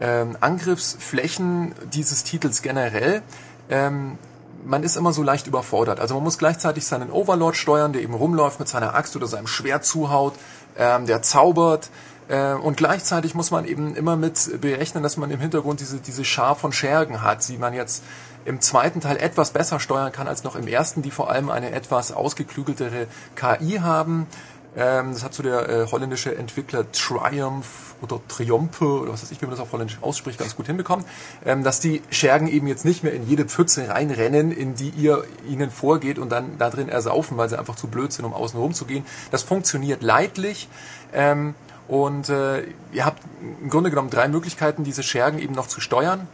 [0.00, 3.22] ähm, Angriffsflächen dieses Titels generell.
[3.70, 4.18] Ähm,
[4.64, 6.00] man ist immer so leicht überfordert.
[6.00, 9.46] Also man muss gleichzeitig seinen Overlord steuern, der eben rumläuft mit seiner Axt oder seinem
[9.46, 10.34] Schwert zuhaut,
[10.76, 11.90] ähm, der zaubert.
[12.28, 16.24] Äh, und gleichzeitig muss man eben immer mit berechnen, dass man im Hintergrund diese, diese
[16.24, 18.04] Schar von Schergen hat, die man jetzt
[18.44, 21.72] im zweiten Teil etwas besser steuern kann als noch im ersten, die vor allem eine
[21.72, 24.26] etwas ausgeklügeltere KI haben.
[24.74, 29.40] Ähm, das hat so der äh, holländische Entwickler Triumph oder Triumphe oder was weiß ich,
[29.42, 31.04] wie man das auf Holländisch ausspricht, ganz gut hinbekommen,
[31.44, 35.24] ähm, dass die Schergen eben jetzt nicht mehr in jede Pfütze reinrennen, in die ihr
[35.46, 38.58] ihnen vorgeht und dann da drin ersaufen, weil sie einfach zu blöd sind, um außen
[38.58, 39.04] rum zu gehen.
[39.30, 40.68] Das funktioniert leidlich.
[41.12, 41.54] Ähm,
[41.86, 42.62] und äh,
[42.92, 43.22] ihr habt
[43.60, 46.26] im Grunde genommen drei Möglichkeiten, diese Schergen eben noch zu steuern.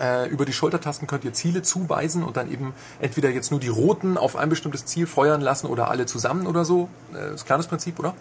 [0.00, 3.68] Äh, über die Schultertasten könnt ihr Ziele zuweisen und dann eben entweder jetzt nur die
[3.68, 6.88] roten auf ein bestimmtes Ziel feuern lassen oder alle zusammen oder so.
[7.14, 8.14] Äh, ist klar das Prinzip, oder?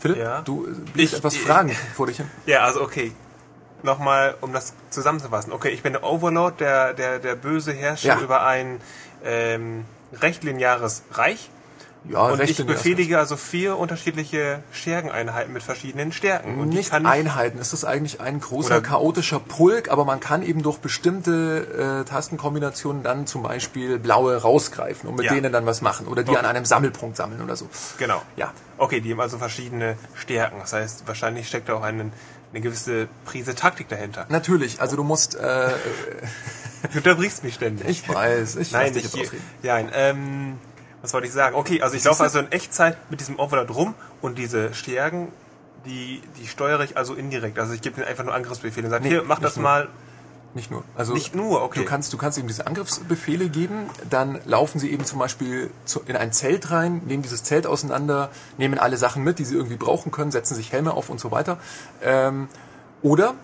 [0.00, 0.42] Philipp, Ja.
[0.42, 2.28] du äh, Ich- etwas ich- Fragen vor dich hin.
[2.46, 3.12] Ja, also okay.
[3.82, 5.52] Nochmal, um das zusammenzufassen.
[5.52, 8.20] Okay, ich bin der Overlord, der, der, der böse Herrscher Ja.
[8.20, 8.80] über ein
[9.24, 9.84] ähm,
[10.20, 11.50] recht lineares Reich.
[12.08, 16.60] Ja, und ich befehlige also vier unterschiedliche Schergeneinheiten mit verschiedenen Stärken.
[16.60, 17.58] Und nicht ich- Einheiten.
[17.58, 23.02] Es ist eigentlich ein großer chaotischer Pulk, aber man kann eben durch bestimmte äh, Tastenkombinationen
[23.02, 25.34] dann zum Beispiel blaue rausgreifen und mit Ja.
[25.34, 26.38] denen dann was machen oder die Okay.
[26.40, 27.68] an einem Sammelpunkt sammeln oder so.
[27.98, 28.22] Genau.
[28.36, 28.52] Ja.
[28.78, 30.58] Okay, die haben also verschiedene Stärken.
[30.60, 32.10] Das heißt, wahrscheinlich steckt da auch eine,
[32.52, 34.26] eine gewisse Prise Taktik dahinter.
[34.28, 35.70] Natürlich, also du musst, äh,
[36.92, 37.88] Du unterbrichst mich ständig.
[37.88, 39.40] ich weiß, ich Nein, lass dich nicht jetzt hier.
[39.40, 39.44] ausreden.
[39.62, 40.58] Ja, ähm,
[41.06, 41.54] was wollte ich sagen?
[41.54, 45.28] Okay, also ich laufe also in Echtzeit mit diesem Overlord rum und diese Stärken,
[45.84, 47.60] die, die steuere ich also indirekt.
[47.60, 49.62] Also ich gebe denen einfach nur Angriffsbefehle und sage, Nee, hier, mach das nur.
[49.62, 49.88] mal.
[50.54, 50.82] Nicht nur.
[50.96, 51.80] Also Nicht nur, okay.
[51.80, 56.00] Du kannst, du kannst eben diese Angriffsbefehle geben, dann laufen sie eben zum Beispiel zu,
[56.06, 59.76] in ein Zelt rein, nehmen dieses Zelt auseinander, nehmen alle Sachen mit, die sie irgendwie
[59.76, 61.58] brauchen können, setzen sich Helme auf und so weiter.
[62.02, 62.48] Ähm,
[63.02, 63.34] oder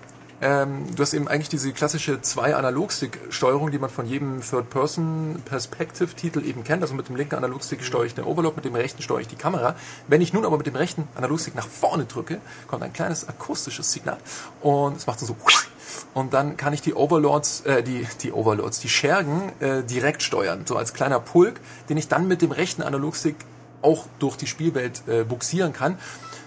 [0.42, 6.64] ähm, du hast eben eigentlich diese klassische zwei Analogstick-Steuerung, die man von jedem Third-Person-Perspective-Titel eben
[6.64, 6.82] kennt.
[6.82, 9.36] Also mit dem linken Analogstick steuere ich den Overload, mit dem rechten steuere ich die
[9.36, 9.76] Kamera.
[10.08, 13.92] Wenn ich nun aber mit dem rechten Analogstick nach vorne drücke, kommt ein kleines akustisches
[13.92, 14.16] Signal
[14.60, 15.36] und es macht so
[16.14, 20.64] und dann kann ich die Overlords, äh, die, die Overlords, die Schergen äh, direkt steuern,
[20.66, 23.36] so als kleiner Pulk, den ich dann mit dem rechten Analogstick
[23.80, 25.98] auch durch die Spielwelt äh, buxieren kann.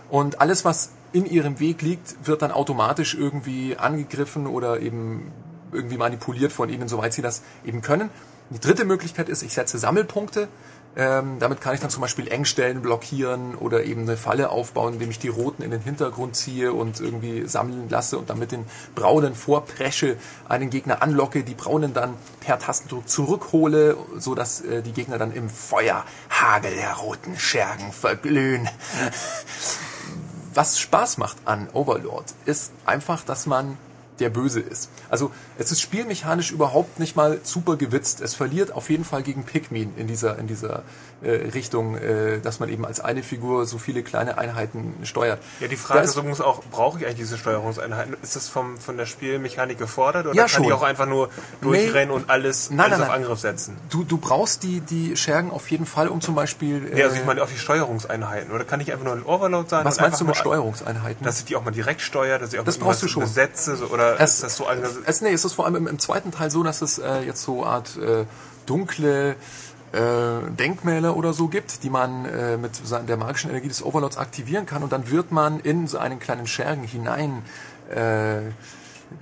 [0.09, 5.31] Und alles, was in ihrem Weg liegt, wird dann automatisch irgendwie angegriffen oder eben
[5.71, 8.09] irgendwie manipuliert von ihnen, soweit sie das eben können.
[8.49, 10.49] Die dritte Möglichkeit ist, ich setze Sammelpunkte.
[10.97, 15.09] Ähm, damit kann ich dann zum Beispiel Engstellen blockieren oder eben eine Falle aufbauen, indem
[15.09, 18.65] ich die roten in den Hintergrund ziehe und irgendwie sammeln lasse und dann mit den
[18.93, 20.17] braunen vorpresche,
[20.49, 25.33] einen Gegner anlocke, die braunen dann per Tastendruck zurückhole, so dass äh, die Gegner dann
[25.33, 28.67] im Feuerhagel der roten Schergen verglühen.
[30.55, 33.77] Was Spaß macht an Overlord ist einfach, dass man
[34.19, 34.89] der Böse ist.
[35.09, 38.21] Also es ist spielmechanisch überhaupt nicht mal super gewitzt.
[38.21, 40.83] Es verliert auf jeden Fall gegen Pikmin in dieser in dieser
[41.23, 45.39] Richtung, äh, dass man eben als eine Figur so viele kleine Einheiten steuert.
[45.59, 48.15] Ja, die Frage ist übrigens auch, brauche ich eigentlich diese Steuerungseinheiten?
[48.21, 50.77] Ist das vom, von der Spielmechanik gefordert oder Ja, kann ich schon.
[50.77, 51.29] auch einfach nur
[51.61, 53.23] durchrennen und alles, Nein, alles nein, auf nein.
[53.23, 53.77] Angriff setzen?
[53.89, 56.91] Du, du brauchst die, die Schergen auf jeden Fall, um zum Beispiel...
[56.93, 58.51] Äh, Ja, also ich meine auch die Steuerungseinheiten.
[58.51, 59.85] Oder kann ich einfach nur ein Overload sein?
[59.85, 61.25] was meinst du mit Steuerungseinheiten?
[61.25, 63.23] Dass ich die auch mal direkt steuere, dass ich auch Das brauchst du schon.
[63.23, 64.67] besetze, so, oder Es- ist das so
[65.05, 67.41] Es, nee, es ist vor allem im, im zweiten Teil so, dass es äh, jetzt
[67.41, 68.25] so Art äh,
[68.65, 69.35] dunkle
[69.93, 72.71] äh, Denkmäler oder so gibt, die man äh, mit
[73.07, 76.47] der magischen Energie des Overlords aktivieren kann und dann wird man in so einen kleinen
[76.47, 77.43] Schergen hinein
[77.89, 78.51] äh,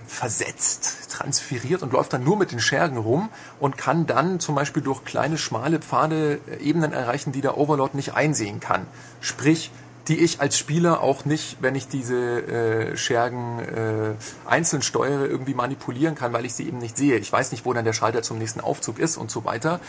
[0.07, 4.81] versetzt, transferiert und läuft dann nur mit den Schergen rum und kann dann zum Beispiel
[4.81, 8.87] durch kleine, schmale Pfade äh, Ebenen erreichen, die der Overlord nicht einsehen kann.
[9.21, 9.71] Sprich,
[10.07, 15.53] die ich als Spieler auch nicht, wenn ich diese äh, Schergen äh, einzeln steuere, irgendwie
[15.53, 17.17] manipulieren kann, weil ich sie eben nicht sehe.
[17.17, 19.79] Ich weiß nicht, wo dann der Schalter zum nächsten Aufzug ist und so weiter.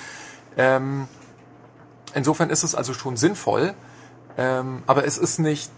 [0.57, 1.09] Ähm,
[2.15, 3.75] insofern ist es also schon sinnvoll,
[4.37, 5.71] ähm, aber es ist nicht,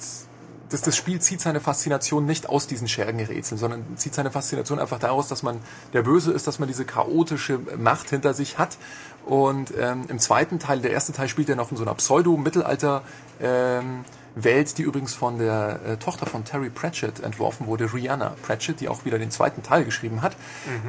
[0.70, 4.98] das, das Spiel zieht seine Faszination nicht aus diesen Schergenrätseln, sondern zieht seine Faszination einfach
[4.98, 5.60] daraus, dass man
[5.92, 8.76] der Böse ist, dass man diese chaotische Macht hinter sich hat.
[9.24, 13.02] Und ähm, im zweiten Teil, der erste Teil spielt ja noch in so einer Pseudo-Mittelalter-
[13.40, 14.04] ähm,
[14.36, 18.88] Welt, die übrigens von der äh, Tochter von Terry Pratchett entworfen wurde, Rihanna Pratchett, die
[18.88, 20.36] auch wieder den zweiten Teil geschrieben hat.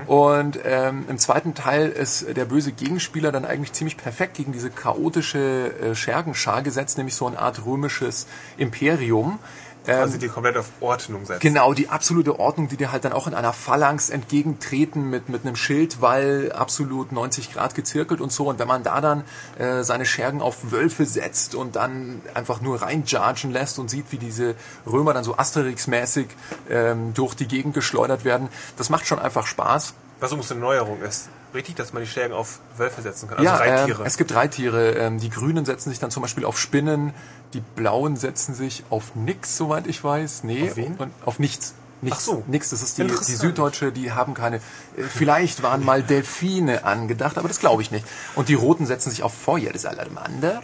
[0.05, 4.69] Und ähm, im zweiten Teil ist der böse Gegenspieler dann eigentlich ziemlich perfekt gegen diese
[4.69, 8.27] chaotische äh, Schergenschar gesetzt, nämlich so eine Art römisches
[8.57, 9.39] Imperium.
[9.87, 11.39] Ähm, also die komplett auf Ordnung setzen.
[11.39, 15.45] Genau, die absolute Ordnung, die dir halt dann auch in einer Phalanx entgegentreten mit, mit
[15.45, 18.49] einem Schildwall absolut 90 Grad gezirkelt und so.
[18.49, 19.23] Und wenn man da dann
[19.57, 24.17] äh, seine Schergen auf Wölfe setzt und dann einfach nur reinjargen lässt und sieht, wie
[24.17, 26.27] diese Römer dann so Asterix-mäßig
[26.69, 29.93] ähm, durch die Gegend geschleudert werden, das macht schon einfach Spaß.
[30.19, 31.29] Was übrigens eine Neuerung ist.
[31.53, 33.37] Richtig, dass man die Schergen auf Wölfe setzen kann.
[33.37, 34.01] Also ja, Reittiere.
[34.01, 34.91] Ähm, es gibt Reittiere.
[34.93, 37.13] Ähm, die Grünen setzen sich dann zum Beispiel auf Spinnen,
[37.53, 40.43] die Blauen setzen sich auf nix, soweit ich weiß.
[40.43, 40.95] Nee, Auf wen?
[40.95, 41.73] Und auf nichts.
[42.01, 42.43] Nichts, Ach so.
[42.45, 43.13] nix, das ist die, die.
[43.15, 48.05] Süddeutsche, die haben keine, äh, vielleicht waren mal Delfine angedacht, aber das glaube ich nicht.
[48.35, 50.61] Und die Roten setzen sich auf Feuer, das Salamander.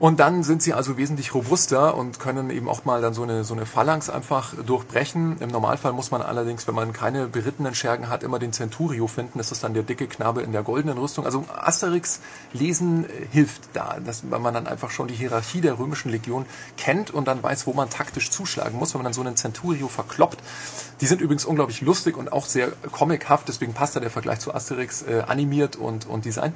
[0.00, 3.44] Und dann sind sie also wesentlich robuster und können eben auch mal dann so eine,
[3.44, 5.36] so eine Phalanx einfach durchbrechen.
[5.40, 9.36] Im Normalfall muss man allerdings, wenn man keine berittenen Schergen hat, immer den Centurio finden.
[9.36, 11.26] Das ist dann der dicke Knabe in der goldenen Rüstung.
[11.26, 12.20] Also Asterix
[12.54, 16.46] lesen äh, hilft da, dass, man dann einfach schon die Hierarchie der römischen Legion
[16.78, 19.88] kennt und dann weiß, wo man taktisch zuschlagen muss, wenn man dann so einen Centurio
[19.88, 20.38] verkloppt.
[21.02, 24.54] Die sind übrigens unglaublich lustig und auch sehr comichaft, deswegen passt da der Vergleich zu
[24.54, 26.54] Asterix äh, animiert und, und Design.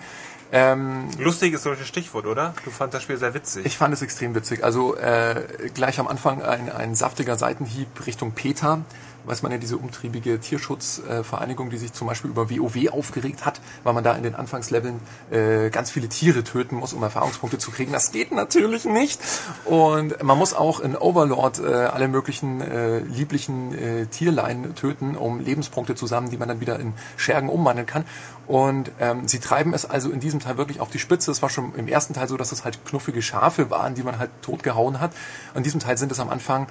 [0.53, 2.55] Ähm, Lustig ist solches Stichwort, oder?
[2.65, 3.67] Du fandst das Spiel sehr witzig.
[3.67, 4.63] ich fand es extrem witzig.
[4.65, 5.43] Also äh,
[5.75, 8.83] gleich am Anfang ein, ein saftiger Seitenhieb Richtung Peter,
[9.27, 13.95] weiß man ja, diese umtriebige Tierschutzvereinigung, die sich zum Beispiel über WoW aufgeregt hat, weil
[13.95, 17.93] man da in den Anfangsleveln äh, ganz viele Tiere töten muss, um Erfahrungspunkte zu kriegen.
[17.93, 19.21] Das geht natürlich nicht.
[19.65, 25.41] Und man muss auch in Overlord äh, alle möglichen äh, lieblichen äh, Tierlein töten, um
[25.41, 28.05] Lebenspunkte zu sammeln, die man dann wieder in Schergen umwandeln kann.
[28.47, 31.31] Und ähm, sie treiben es also in diesem Teil wirklich auf die Spitze.
[31.31, 34.19] Es war schon im ersten Teil so, dass es halt knuffige Schafe waren, die man
[34.19, 35.13] halt totgehauen hat.
[35.55, 36.67] In diesem Teil sind es am Anfang,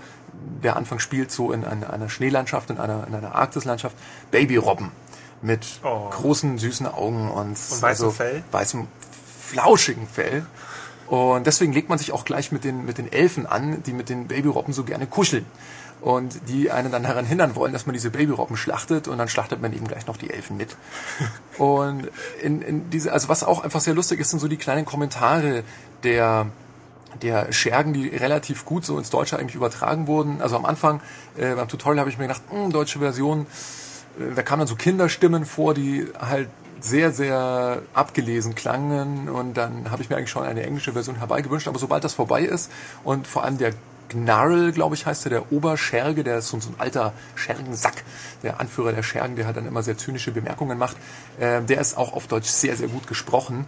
[0.64, 3.96] der Anfang spielt so in einer, einer Schneelandschaft, in einer, in einer Arktislandschaft,
[4.32, 4.92] Babyrobben
[5.42, 6.10] mit Oh.
[6.10, 8.44] großen, süßen Augen und, und weißem Fell?
[8.52, 8.88] weißem,
[9.50, 10.46] flauschigen Fell.
[11.08, 14.10] Und deswegen legt man sich auch gleich mit den, mit den Elfen an, die mit
[14.10, 15.46] den Babyrobben so gerne kuscheln.
[16.04, 19.62] Und die einen dann daran hindern wollen, dass man diese Babyrobben schlachtet und dann schlachtet
[19.62, 20.76] man eben gleich noch die Elfen mit.
[21.58, 22.10] Und
[22.42, 25.64] in, in diese, also was auch einfach sehr lustig ist, sind so die kleinen Kommentare
[26.04, 26.48] der,
[27.22, 30.42] der Schergen, die relativ gut so ins Deutsche eigentlich übertragen wurden.
[30.42, 31.00] Also am Anfang
[31.38, 33.48] äh, beim Tutorial habe ich mir gedacht, hm, deutsche Version,
[34.20, 36.50] äh, da kamen dann so Kinderstimmen vor, die halt
[36.82, 41.70] sehr, sehr abgelesen klangen und dann habe ich mir eigentlich schon eine englische Version herbeigewünscht,
[41.70, 42.70] aber sobald das vorbei ist
[43.06, 43.72] und vor allem der
[44.14, 48.04] Gnarl, glaube ich, heißt er, der Oberscherge, der ist so, so ein alter Schergensack,
[48.44, 50.98] der Anführer der Schergen, der halt dann immer sehr zynische Bemerkungen macht,
[51.40, 53.66] äh, der ist auch auf Deutsch sehr, sehr gut gesprochen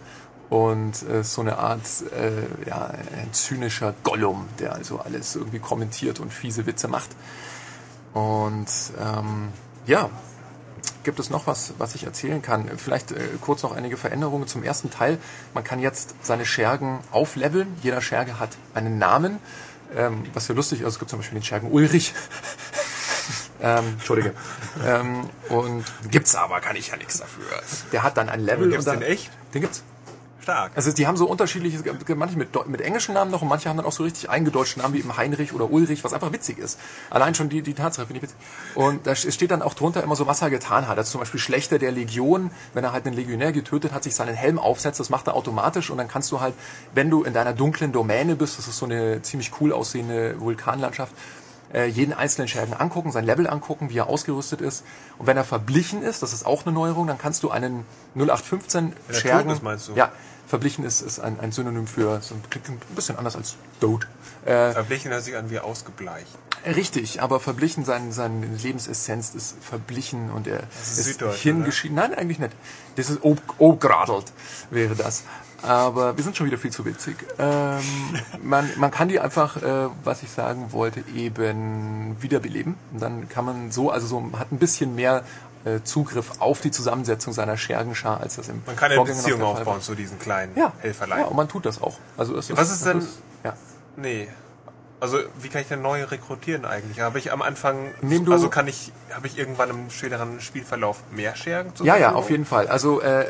[0.48, 1.82] und äh, so eine Art
[2.12, 2.86] äh, ja,
[3.20, 7.10] ein zynischer Gollum, der also alles irgendwie kommentiert und fiese Witze macht.
[8.14, 8.68] Und
[8.98, 9.48] ähm,
[9.86, 10.08] ja,
[11.06, 12.68] gibt es noch was, was ich erzählen kann?
[12.76, 15.18] Vielleicht äh, kurz noch einige Veränderungen zum ersten Teil.
[15.54, 17.68] Man kann jetzt seine Schergen aufleveln.
[17.82, 19.38] Jeder Scherge hat einen Namen.
[19.94, 22.14] Ähm, was ja lustig ist, es gibt zum Beispiel den Schergen Ulrich.
[23.62, 24.34] ähm, Entschuldige.
[24.84, 27.44] ähm, und gibt's aber, kann ich ja nichts dafür.
[27.92, 28.68] Der hat dann ein Level.
[28.68, 29.30] Gibt's und dann, den echt?
[29.54, 29.82] Den gibt's.
[30.46, 30.72] Stark.
[30.76, 31.82] Also die haben so unterschiedliche,
[32.14, 34.94] manche mit, mit englischen Namen noch und manche haben dann auch so richtig eingedeutschte Namen
[34.94, 36.78] wie eben Heinrich oder Ulrich, was einfach witzig ist.
[37.10, 38.38] Allein schon die, die Tatsache finde ich witzig.
[38.76, 40.98] Und da steht dann auch drunter immer so, was er getan hat.
[40.98, 44.36] Also zum Beispiel Schlechter der Legion, wenn er halt einen Legionär getötet hat, sich seinen
[44.36, 46.54] Helm aufsetzt, das macht er automatisch und dann kannst du halt,
[46.94, 51.12] wenn du in deiner dunklen Domäne bist, das ist so eine ziemlich cool aussehende Vulkanlandschaft,
[51.72, 54.84] äh, jeden einzelnen Schergen angucken, sein Level angucken, wie er ausgerüstet ist.
[55.18, 58.92] Und wenn er verblichen ist, das ist auch eine Neuerung, dann kannst du einen 0815
[59.08, 59.50] er Schergen...
[59.50, 59.94] ist, meinst du?
[59.94, 60.12] Ja,
[60.46, 64.06] verblichen ist, ist ein, ein Synonym für, so ein, ein bisschen anders als dote.
[64.44, 66.28] Äh, Verblichen hört sich an wie ausgebleicht.
[66.66, 71.96] Richtig, aber verblichen, sein, seine Lebensessenz ist verblichen und er ist ist, Süddeutsch, hingeschieden.
[71.96, 72.52] Nein, eigentlich nicht.
[72.96, 74.32] Das ist ob, obgradelt,
[74.70, 75.22] wäre das.
[75.62, 77.16] Aber wir sind schon wieder viel zu witzig.
[77.38, 77.80] Ähm,
[78.42, 82.74] man, man kann die einfach, äh, was ich sagen wollte, eben wiederbeleben.
[82.92, 85.24] Und dann kann man so, also so hat ein bisschen mehr
[85.64, 89.42] äh, Zugriff auf die Zusammensetzung seiner Schergenschar, als das im Man kann eine Vorgänger Beziehung
[89.42, 89.80] aufbauen war.
[89.80, 91.20] zu diesen kleinen Ja, Helferlein.
[91.20, 91.98] ja, und man tut das auch.
[92.16, 93.54] Also es Was ist denn- es ja.
[93.96, 94.28] Nee.
[94.98, 97.00] Also wie kann ich denn neue rekrutieren eigentlich?
[97.00, 97.92] Habe ich am Anfang,
[98.30, 102.30] also kann ich, habe ich irgendwann im späteren Spielverlauf mehr Schergen zur Ja, ja, auf
[102.30, 102.68] jeden Fall.
[102.68, 103.26] Also äh,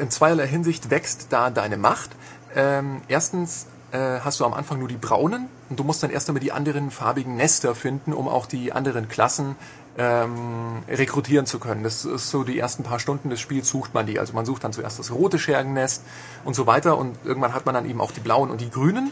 [0.00, 2.10] in zweierlei Hinsicht wächst da deine Macht.
[2.54, 6.28] Ähm, erstens äh, hast du am Anfang nur die braunen und du musst dann erst
[6.28, 9.56] einmal die anderen farbigen Nester finden, um auch die anderen Klassen
[9.98, 11.82] ähm, rekrutieren zu können.
[11.82, 14.20] Das ist so die ersten paar Stunden des Spiels sucht man die.
[14.20, 16.04] Also man sucht dann zuerst das rote Schergennest
[16.44, 19.10] und so weiter und irgendwann hat man dann eben auch die blauen und die grünen.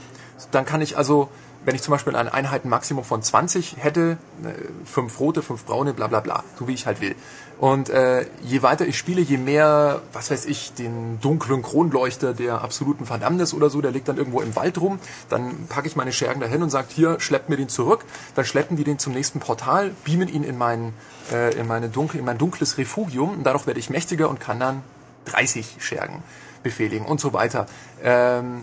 [0.52, 1.28] Dann kann ich also,
[1.66, 4.52] wenn ich zum Beispiel ein Einheitenmaximum von 20 hätte, äh,
[4.84, 7.16] fünf rote, fünf braune, bla bla bla, so wie ich halt will.
[7.58, 12.62] Und äh, je weiter ich spiele, je mehr, was weiß ich, den dunklen Kronleuchter der
[12.62, 16.12] absoluten Verdammnis oder so, der liegt dann irgendwo im Wald rum, dann packe ich meine
[16.12, 18.04] Schergen dahin und sage, hier, schleppt mir den zurück,
[18.36, 20.92] dann schleppen die den zum nächsten Portal, beamen ihn in mein,
[21.32, 24.60] äh, in meine dunkel, in mein dunkles Refugium und dadurch werde ich mächtiger und kann
[24.60, 24.82] dann
[25.24, 26.22] 30 Schergen
[26.62, 27.66] befehligen und so weiter.
[28.04, 28.62] Ähm,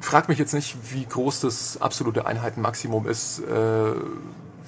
[0.00, 3.92] frag mich jetzt nicht, wie groß das absolute Einheitenmaximum ist, äh,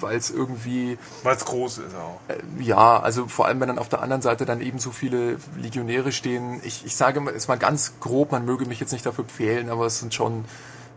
[0.01, 2.21] weil es irgendwie Weil es groß ist auch.
[2.61, 6.13] ja, also vor allem, wenn dann auf der anderen Seite dann eben so viele Legionäre
[6.13, 6.61] stehen.
[6.65, 9.71] Ich, ich sage mal, ist mal ganz grob, man möge mich jetzt nicht dafür quälen,
[9.71, 10.45] aber es sind schon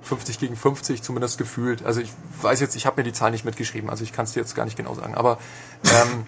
[0.04, 1.84] 50 gegen 50 zumindest gefühlt.
[1.86, 2.12] Also ich
[2.42, 4.56] weiß jetzt, ich habe mir die Zahl nicht mitgeschrieben, also ich kann es dir jetzt
[4.56, 5.16] gar nicht genau sagen.
[5.16, 5.40] Aber
[5.84, 6.26] ähm,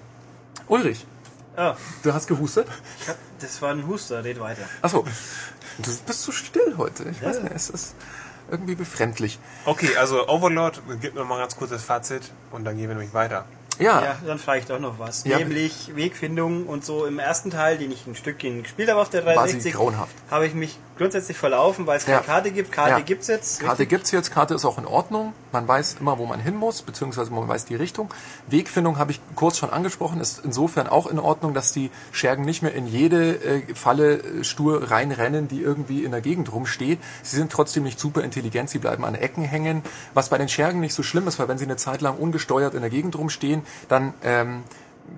[0.67, 1.05] Ulrich,
[1.55, 2.67] Ah, du hast gehustet?
[3.01, 4.63] ich hab, das war ein Huster, red weiter.
[4.81, 5.05] Achso,
[5.79, 7.03] du bist so still heute.
[7.09, 7.43] Ich weiß Ja.
[7.43, 7.95] nicht, es ist
[8.51, 9.39] irgendwie befremdlich.
[9.65, 13.13] Okay, also Overlord, gib mir mal ganz kurz das Fazit und dann gehen wir nämlich
[13.13, 13.45] weiter.
[13.79, 15.23] Ja, Ja, dann frage ich doch noch was.
[15.23, 15.37] Ja.
[15.39, 19.25] Nämlich Wegfindung und so im ersten Teil, den ich ein Stückchen gespielt habe auf der
[19.25, 20.13] War sie 360, grauenhaft.
[20.29, 22.23] habe ich mich grundsätzlich verlaufen, weil es keine Ja.
[22.23, 22.71] Karte gibt.
[22.71, 22.99] Karte Ja.
[22.99, 23.61] gibt's jetzt.
[23.61, 25.33] Karte gibt's jetzt, Karte ist auch in Ordnung.
[25.51, 28.13] Man weiß immer, wo man hin muss, beziehungsweise man weiß die Richtung.
[28.47, 32.61] Wegfindung habe ich kurz schon angesprochen, ist insofern auch in Ordnung, dass die Schergen nicht
[32.61, 36.99] mehr in jede äh, Falle äh, stur reinrennen, die irgendwie in der Gegend rumsteht.
[37.23, 39.81] Sie sind trotzdem nicht super intelligent, sie bleiben an Ecken hängen.
[40.13, 42.75] Was bei den Schergen nicht so schlimm ist, weil wenn sie eine Zeit lang ungesteuert
[42.75, 44.63] in der Gegend rumstehen, dann ähm,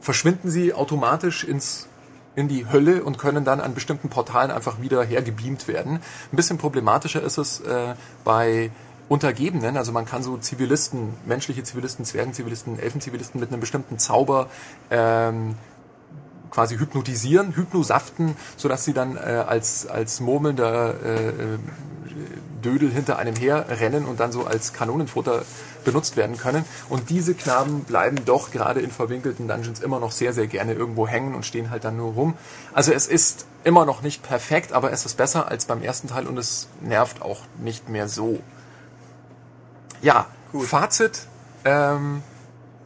[0.02, 1.88] verschwinden sie automatisch ins
[2.36, 6.02] in die Hölle und können dann an bestimmten Portalen einfach wieder hergebeamt werden.
[6.34, 8.72] Ein bisschen problematischer ist es äh, bei
[9.08, 14.50] Untergebenen, also man kann so Zivilisten, menschliche Zivilisten, Zwergenzivilisten, Elfenzivilisten mit einem bestimmten Zauber
[14.89, 15.56] ähm,
[16.50, 21.34] quasi hypnotisieren, hypnosaften, sodass sie dann äh, als, als murmelnder äh, äh,
[22.64, 25.43] Dödel hinter einem her rennen und dann so als Kanonenfutter
[25.86, 26.66] benutzt werden können.
[26.90, 31.08] Und diese Knaben bleiben doch gerade in verwinkelten Dungeons immer noch sehr, sehr gerne irgendwo
[31.08, 32.34] hängen und stehen halt dann nur rum.
[32.74, 36.28] Also es ist immer noch nicht perfekt, aber es ist besser als beim ersten Teil
[36.28, 38.40] und es nervt auch nicht mehr so.
[40.02, 41.28] Ja, Fazit.
[41.64, 42.22] Ähm,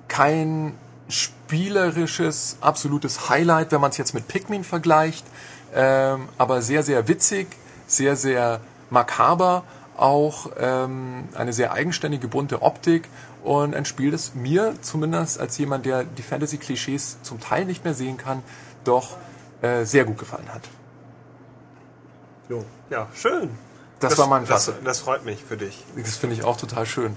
[0.08, 0.74] kein
[1.10, 5.26] spielerisches, absolutes Highlight, wenn man es jetzt mit Pikmin vergleicht,
[5.74, 7.48] ähm, aber sehr, sehr witzig,
[7.88, 9.64] sehr, sehr makaber,
[10.02, 13.08] auch ähm, eine sehr eigenständige, bunte Optik
[13.44, 17.94] und ein Spiel, das mir zumindest als jemand, der die Fantasy-Klischees zum Teil nicht mehr
[17.94, 18.44] sehen kann,
[18.84, 19.18] doch
[19.62, 20.62] äh, sehr gut gefallen hat.
[22.48, 22.66] Jo.
[22.90, 23.50] Ja, schön.
[24.00, 24.86] Das, war mein das, Fazit.
[24.86, 25.84] das freut mich für dich.
[25.96, 27.16] Das finde ich auch total schön.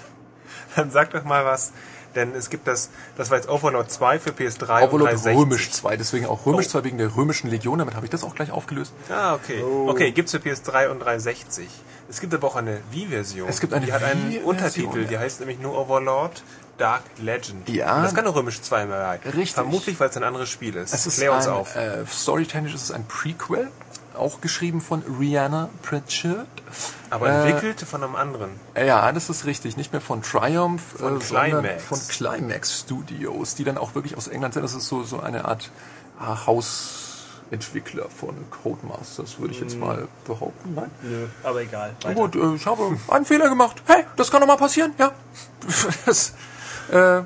[0.76, 1.72] Dann sag doch mal was,
[2.14, 5.36] denn es gibt das, das war jetzt Overlord 2 für PS3 und Overlord 360.
[5.36, 6.70] Römisch 2, deswegen auch Römisch Oh.
[6.70, 8.92] 2 wegen der römischen Legion, damit habe ich das auch gleich aufgelöst.
[9.10, 9.62] Ah, okay.
[9.62, 11.68] Okay, gibt's für PS3 und 360.
[12.12, 13.48] Es gibt aber auch eine Wii-Version.
[13.48, 15.08] Es gibt eine Die hat einen Untertitel, ja.
[15.08, 16.42] die heißt nämlich nur Overlord
[16.76, 17.66] Dark Legend.
[17.70, 17.96] Ja.
[17.96, 19.20] Und das kann eine Römisch 2 mehr sein.
[19.32, 19.54] Richtig.
[19.54, 20.92] Vermutlich, weil es ein anderes Spiel ist.
[20.92, 21.74] Es ist Klär uns ein, auf.
[21.74, 23.70] Äh, storytechnisch ist es ein Prequel,
[24.14, 26.46] auch geschrieben von Rihanna Pritchard.
[27.08, 28.50] aber äh, entwickelt von einem anderen.
[28.74, 29.78] Äh, Ja, das ist richtig.
[29.78, 31.84] Nicht mehr von Triumph, Von äh, sondern Climax.
[31.84, 34.62] von Climax Studios, die dann auch wirklich aus England sind.
[34.62, 35.70] Das ist so, so eine Art
[36.20, 36.36] ah,
[37.52, 40.74] Hausentwickler von Codemasters, würde ich jetzt mal behaupten.
[40.74, 40.90] Nein?
[41.02, 41.94] Nö, aber egal.
[42.02, 42.14] Weiter.
[42.14, 43.82] Gut, äh, ich habe einen Fehler gemacht.
[43.86, 45.12] Hey, das kann doch mal passieren, ja.
[46.06, 46.34] Das,
[46.90, 47.22] äh,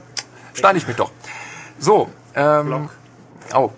[0.52, 1.10] steine ich mich doch.
[1.78, 2.90] So, ähm, Block.
[3.52, 3.72] Au.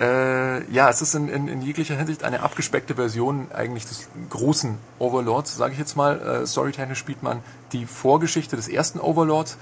[0.00, 4.78] Äh, ja, es ist in, in, in jeglicher Hinsicht eine abgespeckte Version eigentlich des großen
[4.98, 6.20] Overlords, sage ich jetzt mal.
[6.20, 9.56] Äh, Storytechnisch spielt man die Vorgeschichte des ersten Overlords,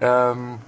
[0.00, 0.58] ähm,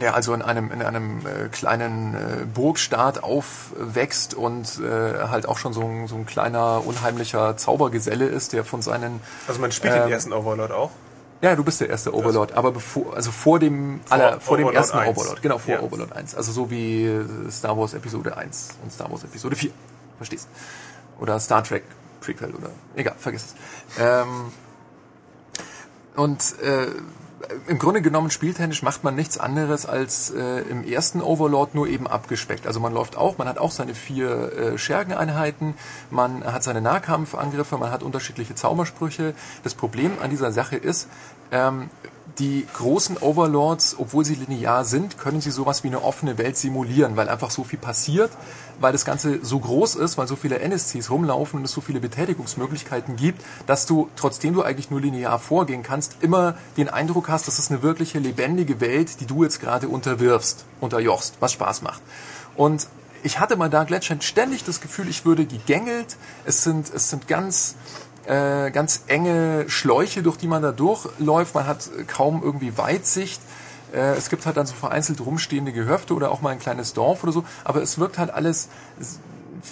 [0.00, 5.58] der also in einem, in einem äh, kleinen äh, Burgstaat aufwächst und äh, halt auch
[5.58, 9.94] schon so ein, so ein kleiner, unheimlicher Zaubergeselle ist, der von seinen Also man spielt
[9.94, 10.90] ähm, den ersten Overlord auch.
[11.42, 14.98] ja, du bist der erste Overlord, aber bevor, also vor dem, aller, vor dem ersten
[14.98, 15.16] 1.
[15.16, 15.80] Overlord, genau, vor Ja.
[15.82, 16.34] Overlord 1.
[16.34, 19.70] Also so wie äh, Star Wars Episode 1 und Star Wars Episode 4.
[20.16, 20.48] Verstehst?
[21.20, 21.84] Oder Star Trek
[22.20, 23.54] Prequel oder, egal, vergiss es.
[24.00, 24.50] Ähm,
[26.16, 26.86] und, äh,
[27.66, 32.06] im Grunde genommen spieltechnisch macht man nichts anderes als äh, im ersten Overlord nur eben
[32.06, 32.66] abgespeckt.
[32.66, 35.74] Also man läuft auch, man hat auch seine vier äh, Schergeneinheiten,
[36.10, 39.34] man hat seine Nahkampfangriffe, man hat unterschiedliche Zaubersprüche.
[39.62, 41.08] Das Problem an dieser Sache ist,
[41.50, 41.90] ähm,
[42.38, 47.16] die großen Overlords, obwohl sie linear sind, können sie sowas wie eine offene Welt simulieren,
[47.16, 48.30] weil einfach so viel passiert,
[48.80, 52.00] weil das Ganze so groß ist, weil so viele NSCs rumlaufen und es so viele
[52.00, 57.46] Betätigungsmöglichkeiten gibt, dass du, trotzdem du eigentlich nur linear vorgehen kannst, immer den Eindruck hast,
[57.46, 62.02] das ist eine wirkliche lebendige Welt, die du jetzt gerade unterwirfst, unterjochst, was Spaß macht.
[62.56, 62.88] Und
[63.24, 66.16] ich hatte mal da Gletschern ständig das Gefühl, ich würde gegängelt.
[66.44, 67.74] Es sind, es sind ganz,
[68.26, 71.54] äh, ganz enge Schläuche, durch die man da durchläuft.
[71.54, 73.40] Man hat kaum irgendwie Weitsicht.
[73.92, 77.22] Äh, es gibt halt dann so vereinzelt rumstehende Gehöfte oder auch mal ein kleines Dorf
[77.22, 77.44] oder so.
[77.64, 78.68] Aber es wirkt halt alles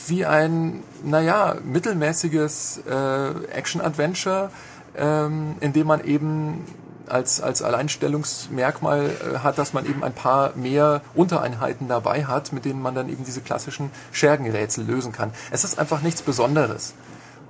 [0.07, 4.51] wie ein, naja, mittelmäßiges äh, Action-Adventure,
[4.97, 6.65] ähm, in dem man eben
[7.09, 12.65] als, als Alleinstellungsmerkmal äh, hat, dass man eben ein paar mehr Untereinheiten dabei hat, mit
[12.65, 15.33] denen man dann eben diese klassischen Schergenrätsel lösen kann.
[15.51, 16.95] Es ist einfach nichts Besonderes.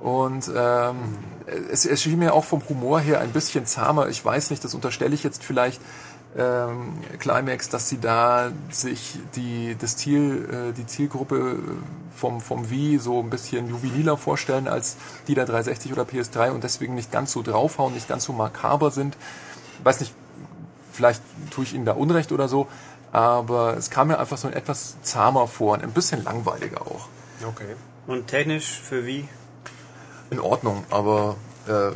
[0.02, 0.96] Und ähm,
[1.70, 4.08] es, es schien mir auch vom Humor her ein bisschen zahmer.
[4.08, 5.80] Ich weiß nicht, das unterstelle ich jetzt vielleicht
[6.36, 11.58] ähm, Climax, dass sie da sich die das Ziel, äh, die Zielgruppe
[12.16, 14.96] vom vom Wii so ein bisschen juveniler vorstellen als
[15.28, 18.90] die der 360 oder PS3 und deswegen nicht ganz so draufhauen, nicht ganz so makaber
[18.90, 19.16] sind.
[19.84, 20.14] Weiß nicht,
[20.92, 22.66] vielleicht tue ich ihnen da Unrecht oder so,
[23.12, 27.08] aber es kam mir einfach so etwas zahmer vor und ein bisschen langweiliger auch.
[27.46, 27.76] Okay.
[28.08, 29.28] Und technisch für wie?
[30.32, 31.36] In Ordnung, aber
[31.68, 31.90] äh,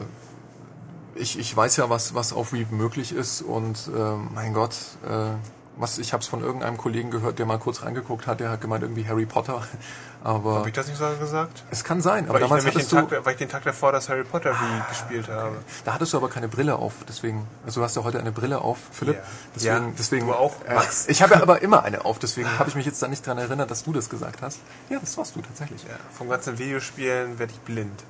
[1.14, 3.99] ich, ich weiß ja, was, was auf Wii möglich ist und äh,
[4.34, 4.74] mein Gott,
[5.09, 5.34] äh,
[5.78, 8.61] Was ich habe es von irgendeinem Kollegen gehört, der mal kurz reingeguckt hat, der hat
[8.62, 9.62] gemeint irgendwie Harry Potter.
[10.24, 11.62] Aber Habe ich das nicht so gesagt?
[11.70, 12.24] es kann sein.
[12.24, 14.24] Aber Weil ich, damals den hattest du, Tag, weil ich den Tag davor das Harry
[14.24, 15.57] Potter Wii gespielt habe.
[15.84, 16.95] da hattest du aber keine Brille auf.
[17.09, 19.16] Deswegen, also du hast ja heute eine Brille auf, Philipp.
[19.16, 19.22] Ja.
[19.55, 20.26] Deswegen, Ja, deswegen.
[20.26, 21.07] du auch, Äh, Max.
[21.09, 22.18] ich habe ja aber immer eine auf.
[22.18, 24.59] Deswegen habe ich mich jetzt da nicht dran erinnert, dass du das gesagt hast.
[24.91, 25.82] Ja, das warst du tatsächlich.
[25.84, 28.03] Ja, vom ganzen Videospielen werde ich blind.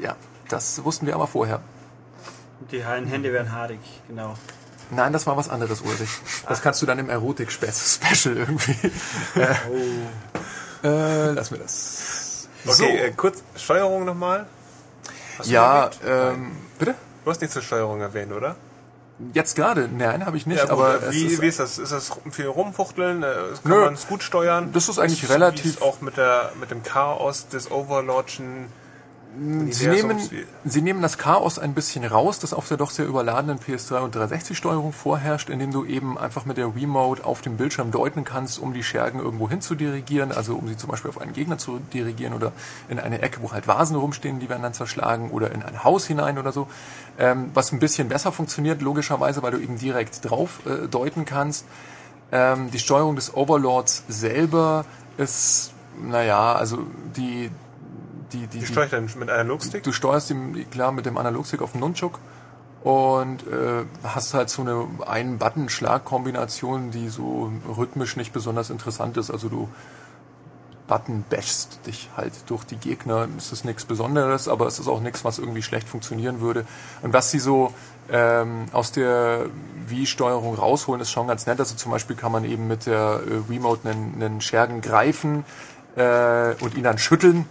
[0.00, 0.16] Ja,
[0.48, 1.60] das wussten wir aber vorher.
[2.70, 4.34] Die Hände werden haarig, genau.
[4.90, 6.10] Nein, das war was anderes, Ulrich.
[6.48, 8.76] Das kannst du dann im Erotik-Special irgendwie.
[10.84, 12.46] Äh, äh, lass mir das.
[12.66, 14.46] Okay, äh, kurz Steuerung nochmal.
[15.44, 16.94] Ja, ähm, bitte?
[17.24, 18.56] Du hast nichts zur Steuerung erwähnt, oder?
[19.32, 19.88] Jetzt gerade?
[19.88, 20.58] Nein, habe ich nicht.
[20.58, 21.78] Ja, aber äh, es wie, ist, wie ist das?
[21.78, 23.22] Ist das viel rumfuchteln?
[23.22, 23.32] Äh,
[23.62, 24.72] Kann man es gut steuern?
[24.74, 28.66] Das ist eigentlich Wie relativ- es auch mit, der, mit dem Chaos des Overlordschen
[29.70, 30.18] Sie nehmen,
[30.64, 34.14] sie nehmen das Chaos ein bisschen raus, das auf der doch sehr überladenen PS3 und
[34.14, 38.72] 360-Steuerung vorherrscht, indem du eben einfach mit der Remote auf dem Bildschirm deuten kannst, um
[38.72, 41.80] die Schergen irgendwo hin zu dirigieren, also um sie zum Beispiel auf einen Gegner zu
[41.92, 42.52] dirigieren oder
[42.88, 46.06] in eine Ecke, wo halt Vasen rumstehen, die werden dann zerschlagen oder in ein Haus
[46.06, 46.68] hinein oder so.
[47.18, 51.66] Ähm, was ein bisschen besser funktioniert, logischerweise, weil du eben direkt drauf äh, deuten kannst.
[52.30, 54.84] Ähm, die Steuerung des Overlords selber
[55.16, 56.78] ist, naja, also
[57.16, 57.50] die,
[58.34, 59.82] die, die, Wie steuere ich denn mit Analogstick?
[59.82, 62.18] Du steuerst ihm klar mit dem Analogstick auf den Nunchuk
[62.82, 69.30] und äh, hast halt so eine Ein-Button-Schlag-Kombination, die so rhythmisch nicht besonders interessant ist.
[69.30, 69.68] Also du
[70.86, 73.26] Button bashst dich halt durch die Gegner.
[73.38, 76.66] Es ist nichts Besonderes, aber es ist auch nichts, was irgendwie schlecht funktionieren würde.
[77.00, 77.72] Und was sie so
[78.10, 79.46] ähm, aus der
[79.86, 81.58] Wii-Steuerung rausholen, ist schon ganz nett.
[81.60, 85.46] Also zum Beispiel kann man eben mit der äh, Remote einen, einen Schergen greifen
[85.96, 87.46] äh, und ihn dann schütteln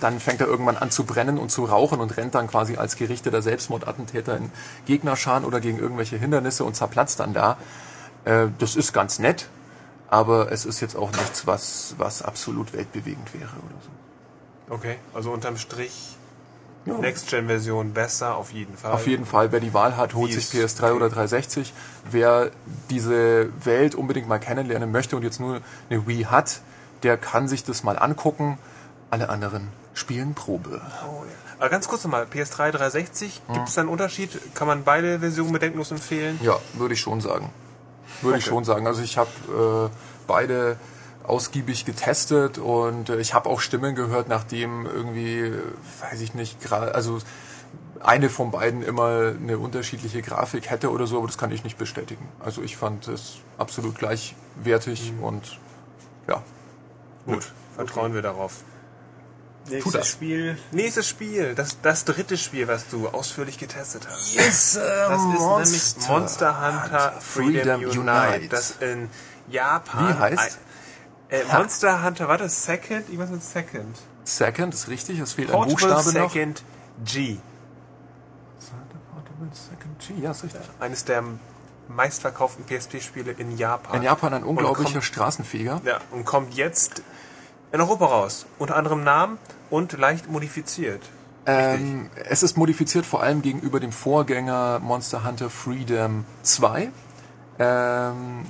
[0.00, 2.96] dann fängt er irgendwann an zu brennen und zu rauchen und rennt dann quasi als
[2.96, 4.50] gerichteter Selbstmordattentäter in
[4.86, 7.56] Gegnerscharen oder gegen irgendwelche Hindernisse und zerplatzt dann da.
[8.24, 9.48] Äh, das ist ganz nett,
[10.08, 14.74] aber es ist jetzt auch nichts, was, was absolut weltbewegend wäre oder so.
[14.74, 16.16] Okay, also unterm Strich
[16.84, 16.98] Ja.
[16.98, 18.92] Next-Gen-Version besser auf jeden Fall.
[18.92, 21.72] Auf jeden Fall, wer die Wahl hat, holt sich ist- PS3 oder 360.
[22.10, 22.50] Wer
[22.90, 26.60] diese Welt unbedingt mal kennenlernen möchte und jetzt nur eine Wii hat,
[27.02, 28.58] der kann sich das mal angucken.
[29.10, 30.80] Alle anderen spielen Probe.
[31.08, 31.32] Oh, ja.
[31.58, 33.54] Aber ganz kurz nochmal, PS3 360, Hm.
[33.54, 34.38] gibt es da einen Unterschied?
[34.54, 36.38] Kann man beide Versionen bedenkenlos empfehlen?
[36.42, 37.50] Ja, würde ich schon sagen.
[38.20, 38.50] Würde ich Okay.
[38.54, 38.86] schon sagen.
[38.86, 40.76] Also ich habe äh, beide
[41.24, 45.58] ausgiebig getestet und äh, ich habe auch Stimmen gehört, nachdem irgendwie, äh,
[46.02, 47.18] weiß ich nicht, gerade, also
[48.00, 51.78] eine von beiden immer eine unterschiedliche Grafik hätte oder so, aber das kann ich nicht
[51.78, 52.28] bestätigen.
[52.38, 55.24] Also ich fand es absolut gleichwertig Mhm.
[55.24, 55.58] und
[56.28, 56.42] ja.
[57.24, 58.52] Gut, vertrauen wir darauf.
[59.68, 60.08] Nächstes das.
[60.08, 60.58] Spiel.
[60.70, 64.34] Nächstes Spiel, das, das dritte Spiel, was du ausführlich getestet hast.
[64.34, 69.08] Yes, Das ist nämlich Monster Hunter Freedom, Unite, das in
[69.48, 70.08] Japan...
[70.08, 70.58] Wie heißt?
[71.28, 73.08] Äh, Monster Hunter, warte, Second?
[73.08, 73.96] Irgendwas mit Second.
[74.24, 76.32] Second ist richtig, es fehlt ein Portable Buchstabe noch.
[76.32, 76.62] Second
[77.04, 77.38] G.
[79.52, 80.60] Second G, ja, ist richtig.
[80.80, 81.22] Eines der
[81.88, 83.96] meistverkauften PSP-Spiele in Japan.
[83.96, 85.80] In Japan ein unglaublicher kommt- Straßenfeger.
[85.84, 87.02] Ja, und kommt jetzt
[87.72, 88.46] in Europa raus.
[88.58, 89.38] Unter anderem Namen
[89.70, 91.02] und leicht modifiziert.
[91.46, 96.90] Ähm, es ist modifiziert vor allem gegenüber dem Vorgänger Monster Hunter Freedom 2.
[97.58, 98.44] Ähm,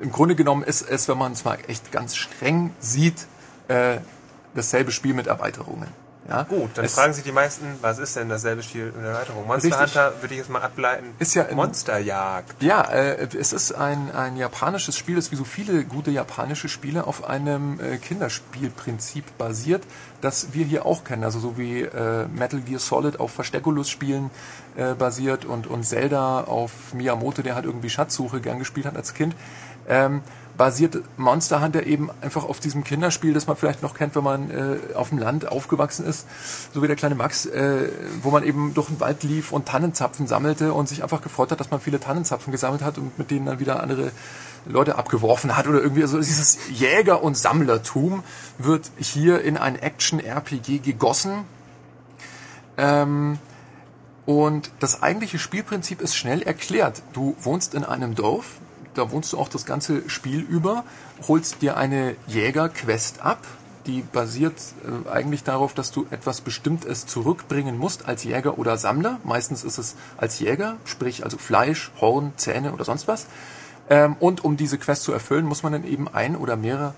[0.00, 3.26] Im Grunde genommen ist es, wenn man es mal echt ganz streng sieht,
[3.68, 3.98] äh,
[4.54, 5.86] dasselbe Spiel mit Erweiterungen.
[6.30, 6.44] Ja?
[6.44, 9.48] Gut, dann es fragen sich die meisten, was ist denn dasselbe Spiel in der Erweiterung?
[9.48, 9.96] Monster Richtig.
[9.96, 11.06] Hunter würde ich jetzt mal ableiten.
[11.18, 12.62] Ist ja Monsterjagd.
[12.62, 17.08] Ja, äh, es ist ein, ein japanisches Spiel, das wie so viele gute japanische Spiele
[17.08, 19.82] auf einem äh, Kinderspielprinzip basiert,
[20.20, 21.24] das wir hier auch kennen.
[21.24, 24.30] Also so wie äh, Metal Gear Solid auf Versteckulus-Spielen
[24.76, 29.14] äh, basiert und, und Zelda auf Miyamoto, der halt irgendwie Schatzsuche gern gespielt hat als
[29.14, 29.34] Kind.
[29.88, 30.22] Ähm,
[30.56, 34.50] basiert Monster Hunter eben einfach auf diesem Kinderspiel, das man vielleicht noch kennt, wenn man
[34.50, 36.26] äh, auf dem Land aufgewachsen ist,
[36.72, 37.88] so wie der kleine Max, äh,
[38.22, 41.60] wo man eben durch den Wald lief und Tannenzapfen sammelte und sich einfach gefreut hat,
[41.60, 44.12] dass man viele Tannenzapfen gesammelt hat und mit denen dann wieder andere
[44.66, 46.02] Leute abgeworfen hat oder irgendwie.
[46.02, 48.22] Also dieses Jäger- und Sammlertum
[48.58, 51.44] wird hier in ein Action-RPG gegossen.
[52.76, 53.38] Ähm,
[54.26, 57.02] und das eigentliche Spielprinzip ist schnell erklärt.
[57.12, 58.60] Du wohnst in einem Dorf,
[58.94, 60.84] da wohnst du auch das ganze Spiel über,
[61.28, 63.38] holst dir eine Jägerquest ab,
[63.86, 69.20] die basiert äh, eigentlich darauf, dass du etwas Bestimmtes zurückbringen musst als Jäger oder Sammler.
[69.24, 73.26] Meistens ist es als Jäger, sprich also Fleisch, Horn, Zähne oder sonst was.
[73.88, 76.94] Ähm, und um diese Quest zu erfüllen, muss man dann eben ein oder mehrere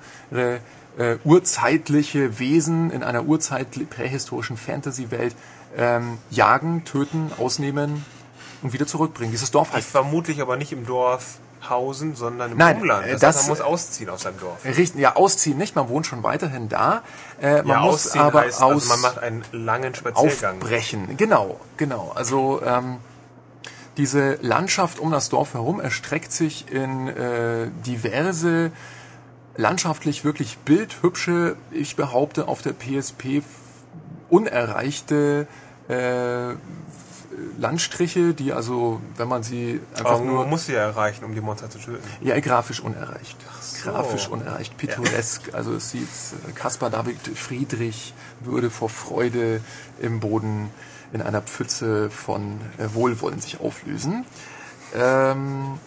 [0.99, 5.35] äh, urzeitliche Wesen in einer urzeitlich prähistorischen Fantasy-Welt
[5.77, 8.05] ähm, jagen, töten, ausnehmen
[8.63, 9.33] und wieder zurückbringen.
[9.33, 13.07] Dieses Dorf heißt vermutlich aber nicht im Dorf Hausen, sondern im Nein, Umland.
[13.07, 14.65] äh, Das, das- heißt, man muss ausziehen aus seinem Dorf.
[14.65, 17.03] Richten, ja, ausziehen nicht, man wohnt schon weiterhin da.
[17.41, 20.57] Äh, man ja, muss aber heißt, aus also man macht einen langen Spaziergang.
[20.61, 21.17] aufbrechen.
[21.17, 22.13] Genau, genau.
[22.15, 22.99] Also ähm,
[23.97, 28.73] diese Landschaft um das Dorf herum erstreckt sich in äh, diverse
[29.57, 33.43] landschaftlich wirklich bildhübsche, ich behaupte auf der PSP
[34.31, 35.47] unerreichte
[35.89, 36.55] äh,
[37.59, 41.35] Landstriche, die also, wenn man sie einfach Aber nur man muss sie ja erreichen, um
[41.35, 42.03] die Monster zu töten.
[42.21, 43.37] ja, grafisch unerreicht.
[43.61, 43.91] so.
[43.91, 45.55] Grafisch unerreicht, pittoresk.
[45.55, 46.09] Also es sieht,
[46.55, 49.61] Caspar David Friedrich würde vor Freude
[50.01, 50.71] im Boden
[51.13, 54.25] in einer Pfütze von äh, Wohlwollen sich auflösen.
[54.95, 55.79] Ähm,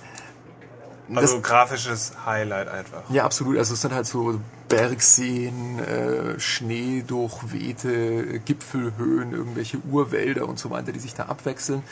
[1.14, 3.04] Also grafisches Highlight einfach.
[3.10, 3.58] ja, absolut.
[3.58, 11.00] Also es sind halt so Bergseen, äh, schneedurchwehte Gipfelhöhen, irgendwelche Urwälder und so weiter, die
[11.00, 11.84] sich da abwechseln.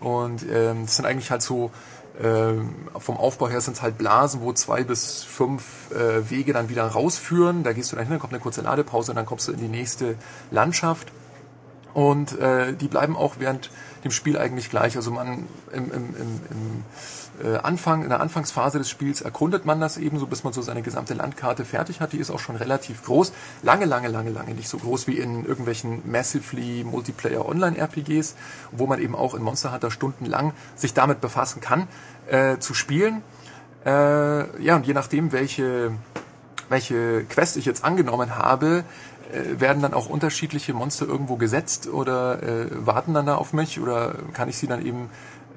[0.00, 1.70] Und ähm, das sind eigentlich halt so,
[2.22, 6.68] ähm, vom Aufbau her sind es halt Blasen, wo zwei bis fünf äh, Wege dann
[6.68, 7.64] wieder rausführen.
[7.64, 9.58] Da gehst du dann hin, dann kommt eine kurze Ladepause und dann kommst du in
[9.58, 10.16] die nächste
[10.50, 11.12] Landschaft.
[11.94, 13.70] Und äh, die bleiben auch während
[14.04, 14.96] dem Spiel eigentlich gleich.
[14.96, 16.84] Also man im, im, im, im
[17.62, 20.82] Anfang, in der Anfangsphase des Spiels erkundet man das eben so, bis man so seine
[20.82, 22.12] gesamte Landkarte fertig hat.
[22.12, 23.32] Die ist auch schon relativ groß.
[23.62, 28.36] Lange, lange, lange, lange nicht so groß wie in irgendwelchen massively Multiplayer Online-RPGs,
[28.70, 31.88] wo man eben auch in Monster Hunter stundenlang sich damit befassen kann,
[32.28, 33.22] äh, zu spielen.
[33.84, 35.92] Äh, ja, und je nachdem, welche
[36.72, 38.84] welche Quest ich jetzt angenommen habe,
[39.32, 43.78] äh, werden dann auch unterschiedliche Monster irgendwo gesetzt oder äh, warten dann da auf mich
[43.78, 45.10] oder kann ich sie dann eben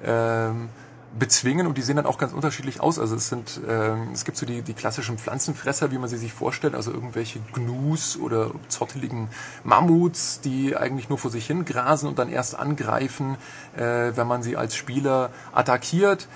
[0.04, 0.68] ähm,
[1.18, 2.98] bezwingen und die sehen dann auch ganz unterschiedlich aus.
[2.98, 6.32] Also es sind, ähm, es gibt so die, die klassischen Pflanzenfresser, wie man sie sich
[6.32, 9.28] vorstellt, also irgendwelche Gnus oder zotteligen
[9.64, 13.36] Mammuts, die eigentlich nur vor sich hin grasen und dann erst angreifen,
[13.76, 16.28] äh, wenn man sie als Spieler attackiert.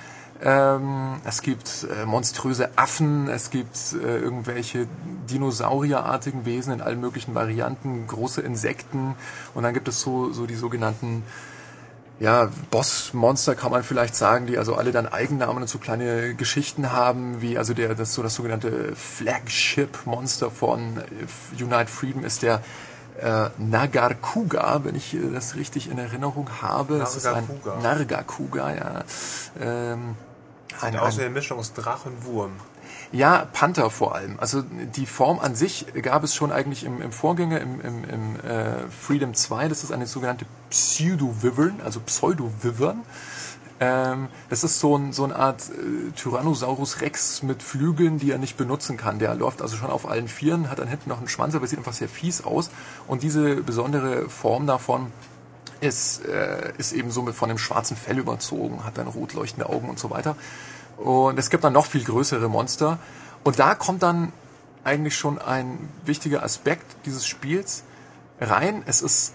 [0.42, 4.86] Ähm, es gibt äh, monströse Affen, es gibt äh, irgendwelche
[5.30, 9.16] dinosaurierartigen Wesen in allen möglichen Varianten, große Insekten
[9.52, 11.24] und dann gibt es so, so die sogenannten
[12.20, 16.92] ja, Bossmonster kann man vielleicht sagen, die also alle dann Eigennamen und so kleine Geschichten
[16.92, 22.42] haben, wie also der das so das sogenannte Flagship Monster von äh, Unite Freedom ist
[22.42, 22.62] der
[23.18, 26.98] äh, Nagarkuga, wenn ich äh, das richtig in Erinnerung habe.
[26.98, 27.48] Das ist ein.
[27.82, 29.04] Nargacuga, ja.
[29.58, 30.14] Ähm,
[30.80, 32.52] ein, Aus ein, der Mischung aus Drachen und Wurm.
[33.12, 34.38] Ja, Panther vor allem.
[34.38, 38.36] Also die Form an sich gab es schon eigentlich im, im Vorgänger, im, im, im
[38.40, 39.68] äh, Freedom 2.
[39.68, 43.02] Das ist eine sogenannte Pseudo-Wyvern, also Pseudo-Wyvern.
[43.80, 48.38] Ähm, das ist so, ein, so eine Art äh, Tyrannosaurus Rex mit Flügeln, die er
[48.38, 49.18] nicht benutzen kann.
[49.18, 51.78] Der läuft also schon auf allen Vieren, hat dann hinten noch einen Schwanz, aber sieht
[51.78, 52.70] einfach sehr fies aus.
[53.08, 55.10] Und diese besondere Form davon
[55.80, 59.68] ist, äh, ist eben so mit von einem schwarzen Fell überzogen, hat dann rot leuchtende
[59.68, 60.36] Augen und so weiter.
[61.00, 62.98] Und es gibt dann noch viel größere Monster.
[63.42, 64.32] Und da kommt dann
[64.84, 67.84] eigentlich schon ein wichtiger Aspekt dieses Spiels
[68.40, 68.82] rein.
[68.86, 69.32] Es ist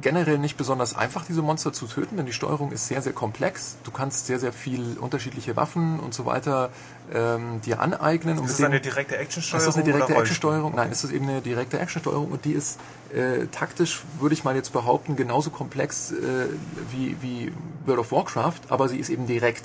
[0.00, 3.76] generell nicht besonders einfach, diese Monster zu töten, denn die Steuerung ist sehr, sehr komplex.
[3.84, 6.70] Du kannst sehr, sehr viel unterschiedliche Waffen und so weiter
[7.12, 8.42] ähm, dir aneignen.
[8.44, 9.60] Ist es eine direkte Actionsteuerung?
[9.60, 10.74] ist das eine direkte Actionsteuerung?
[10.74, 12.78] Nein, es ist eben eine direkte Actionsteuerung und die ist
[13.14, 16.46] äh, taktisch, würde ich mal jetzt behaupten, genauso komplex äh,
[16.90, 17.52] wie, wie
[17.86, 19.64] World of Warcraft, aber sie ist eben direkt.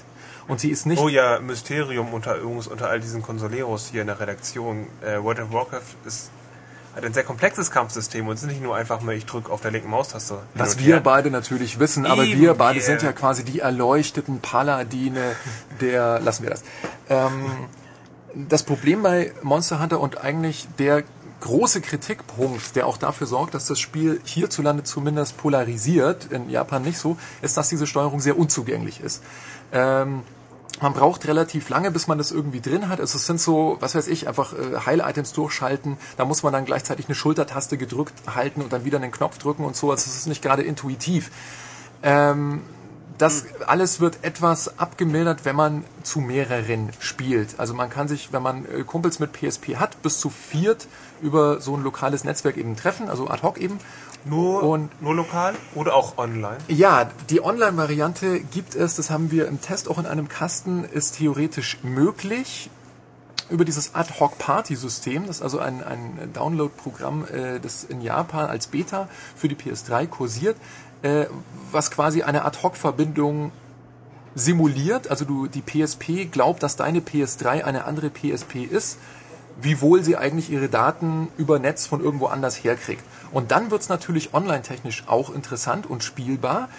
[0.49, 0.99] Und sie ist nicht.
[0.99, 4.87] Oh ja, Mysterium unter übrigens unter all diesen Consoleros hier in der Redaktion.
[5.01, 6.31] Äh, World of Warcraft ist,
[6.95, 9.61] hat ein sehr komplexes Kampfsystem und es ist nicht nur einfach mal, ich drücke auf
[9.61, 10.39] der linken Maustaste.
[10.55, 15.35] Was wir beide natürlich wissen, aber Eben, wir beide sind ja quasi die erleuchteten Paladine
[15.81, 16.63] der, lassen wir das.
[17.09, 17.45] Ähm,
[18.33, 21.03] das Problem bei Monster Hunter und eigentlich der
[21.41, 26.97] große Kritikpunkt, der auch dafür sorgt, dass das Spiel hierzulande zumindest polarisiert, in Japan nicht
[26.97, 29.23] so, ist, dass diese Steuerung sehr unzugänglich ist.
[29.71, 30.23] Ähm,
[30.81, 32.99] man braucht relativ lange, bis man das irgendwie drin hat.
[32.99, 35.97] Also es sind so, was weiß ich, einfach äh, Heil-Items durchschalten.
[36.17, 39.65] Da muss man dann gleichzeitig eine Schultertaste gedrückt halten und dann wieder einen Knopf drücken
[39.65, 39.91] und so.
[39.91, 41.31] Also es ist nicht gerade intuitiv.
[42.01, 42.61] Ähm,
[43.19, 47.59] das alles wird etwas abgemildert, wenn man zu mehreren spielt.
[47.59, 50.87] Also man kann sich, wenn man äh, Kumpels mit PSP hat, bis zu viert
[51.21, 53.77] über so ein lokales Netzwerk eben treffen, also ad hoc eben.
[54.25, 56.57] Nur, Und- nur lokal oder auch online?
[56.67, 61.17] Ja, die Online-Variante gibt es, das haben wir im Test auch in einem Kasten, ist
[61.17, 62.69] theoretisch möglich
[63.49, 65.25] über dieses Ad-Hoc-Party-System.
[65.27, 70.05] Das ist also ein, ein Download-Programm, äh, das in Japan als Beta für die PS3
[70.07, 70.55] kursiert,
[71.01, 71.25] äh,
[71.71, 73.51] was quasi eine Ad-Hoc-Verbindung
[74.35, 75.09] simuliert.
[75.09, 78.97] Also du, die PSP glaubt, dass deine PS3 eine andere PSP ist,
[79.61, 83.03] wiewohl sie eigentlich ihre Daten über Netz von irgendwo anders herkriegt.
[83.31, 86.69] Und dann wird's natürlich online-technisch auch interessant und spielbar.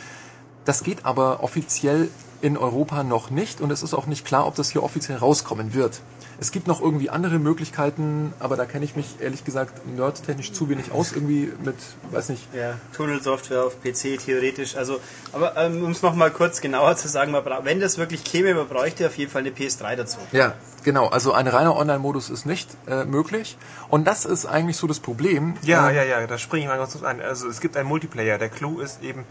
[0.65, 2.09] Das geht aber offiziell
[2.43, 5.75] in Europa noch nicht und es ist auch nicht klar, ob das hier offiziell rauskommen
[5.75, 6.01] wird.
[6.41, 10.71] Es gibt noch irgendwie andere Möglichkeiten, aber da kenne ich mich ehrlich gesagt nerdtechnisch zu
[10.71, 11.13] wenig aus.
[11.13, 11.77] Irgendwie mit,
[12.13, 14.75] weiß nicht, Ja, Tunnelsoftware auf PC theoretisch.
[14.75, 15.01] Also,
[15.33, 17.35] aber ähm, um es nochmal kurz genauer zu sagen,
[17.65, 20.17] wenn das wirklich käme, man bräuchte auf jeden Fall eine PS3 dazu.
[20.33, 21.09] Ja, genau.
[21.09, 23.59] Also ein reiner Online-Modus ist nicht äh, möglich.
[23.91, 25.57] Und das ist eigentlich so das Problem.
[25.63, 27.21] Ja, Ähm, ja, ja, da springe ich mal ganz kurz ein.
[27.21, 28.39] Also es gibt einen Multiplayer.
[28.39, 29.25] Der Clou ist eben,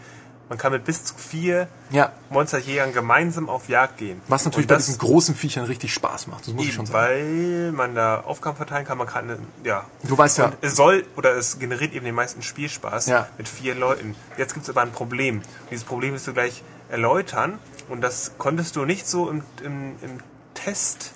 [0.50, 4.20] man kann mit bis zu vier Ja, Monsterjägern gemeinsam auf Jagd gehen.
[4.28, 6.46] was natürlich Und bei diesen großen Viechern richtig Spaß macht.
[6.46, 7.08] Das muss ich schon eben, sagen.
[7.08, 9.84] weil man da Aufgaben verteilen kann, man kann, ja.
[10.02, 13.28] Du weißt ja, Und es soll, oder es generiert eben den meisten Spielspaß Ja.
[13.38, 14.14] mit vier Leuten.
[14.36, 15.40] Jetzt gibt es aber ein Problem.
[15.70, 17.58] Dieses Problem wirst du gleich erläutern.
[17.88, 20.18] Und das konntest du nicht so im, im, im
[20.54, 21.12] Test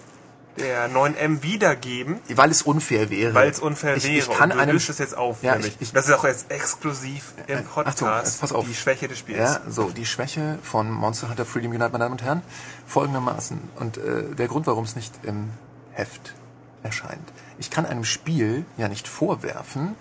[0.56, 3.34] der 9M wiedergeben, weil es unfair wäre.
[3.34, 4.16] weil es unfair ich, wäre.
[4.16, 5.42] Ich kann und du einem löst es jetzt auf.
[5.42, 8.24] Ja, ich- ich- das ist auch jetzt exklusiv im Podcast.
[8.26, 8.64] Jetzt pass auf.
[8.66, 9.38] Die Schwäche des Spiels.
[9.38, 12.42] Ja, so, die Schwäche von Monster Hunter Freedom Unite, meine Damen und Herren,
[12.86, 13.60] folgendermaßen.
[13.76, 15.50] Und äh, der Grund, warum es nicht im
[15.92, 16.34] Heft
[16.82, 17.32] erscheint.
[17.58, 19.96] Ich kann einem Spiel ja nicht vorwerfen,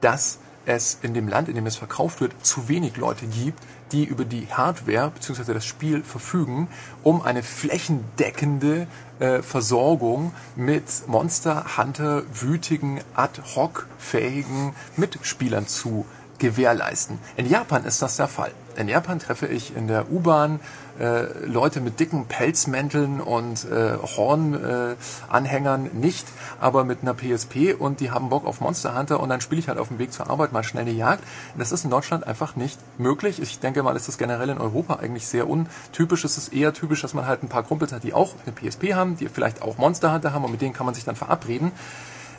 [0.00, 3.62] dass es in dem Land, in dem es verkauft wird, zu wenig Leute gibt,
[3.92, 5.54] die über die Hardware bzw.
[5.54, 6.68] das Spiel verfügen,
[7.02, 8.86] um eine flächendeckende
[9.18, 16.06] äh, Versorgung mit Monster Hunter wütigen, ad hoc fähigen Mitspielern zu
[16.38, 17.18] gewährleisten.
[17.36, 18.52] In Japan ist das der Fall.
[18.76, 20.60] In Japan treffe ich in der U-Bahn
[21.00, 26.26] äh, Leute mit dicken Pelzmänteln und äh, Hornanhängern äh, nicht,
[26.60, 29.68] aber mit einer PSP und die haben Bock auf Monster Hunter und dann spiele ich
[29.68, 31.24] halt auf dem Weg zur Arbeit mal schnell eine Jagd.
[31.56, 33.40] Das ist in Deutschland einfach nicht möglich.
[33.40, 36.24] Ich denke mal, ist das generell in Europa eigentlich sehr untypisch.
[36.24, 38.94] Es ist eher typisch, dass man halt ein paar Kumpels hat, die auch eine PSP
[38.94, 41.72] haben, die vielleicht auch Monster Hunter haben und mit denen kann man sich dann verabreden.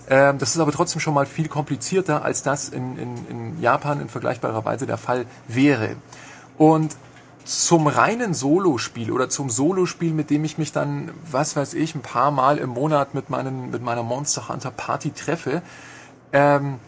[0.09, 4.01] Ähm, das ist aber trotzdem schon mal viel komplizierter, als das in, in, in Japan
[4.01, 5.95] in vergleichbarer Weise der Fall wäre.
[6.57, 6.95] Und
[7.45, 12.01] zum reinen Solospiel oder zum Solospiel, mit dem ich mich dann, was weiß ich, ein
[12.01, 15.61] paar Mal im Monat mit, meinen, mit meiner Monster Hunter Party treffe,
[16.33, 16.79] ähm,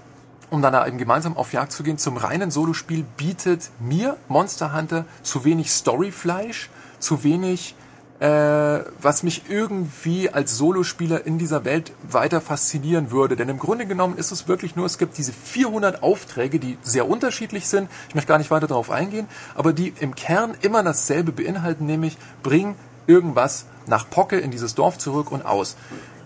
[0.50, 4.74] um dann da eben gemeinsam auf Jagd zu gehen, zum reinen Solospiel bietet mir Monster
[4.74, 6.70] Hunter zu wenig Storyfleisch,
[7.00, 7.76] zu wenig
[8.22, 13.36] äh, was mich irgendwie als Solospieler in dieser Welt weiter faszinieren würde.
[13.36, 17.10] Denn im Grunde genommen ist es wirklich nur, es gibt diese 400 Aufträge, die sehr
[17.10, 17.90] unterschiedlich sind.
[18.10, 22.16] Ich möchte gar nicht weiter darauf eingehen, aber die im Kern immer dasselbe beinhalten, nämlich
[22.44, 22.76] bring
[23.08, 25.76] irgendwas nach Pocke in dieses Dorf zurück und aus.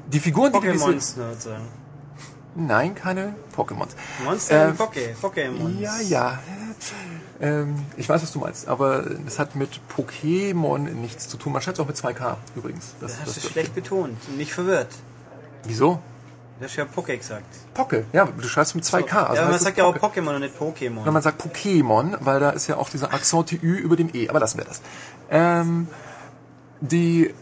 [0.08, 1.64] Die Figuren, die du diese- Pokémons, sozusagen.
[2.58, 3.90] Nein, keine Pokémons.
[4.24, 5.80] Monster Äh, Poké, Pokémons.
[5.80, 6.40] Ja, ja.
[7.42, 11.52] Ähm, ich weiß, was du meinst, aber es hat mit Pokémon nichts zu tun.
[11.54, 12.94] Man schreibt es auch mit 2K übrigens.
[13.02, 14.88] Das, Das hast das- du schlecht betont nicht verwirrt.
[15.66, 16.00] Wieso?
[16.60, 17.44] Du hast ja Poké gesagt.
[17.74, 19.12] Poke, ja, du schreibst mit 2K.
[19.14, 19.98] ja, also aber man sagt ja auch.
[19.98, 21.02] Pokémon und nicht Pokémon.
[21.02, 24.30] Oder man sagt Pokémon, weil da ist ja auch dieser Accent Ü über dem E.
[24.30, 24.82] Aber lassen wir das.
[25.30, 25.90] Ähm,
[26.80, 27.34] die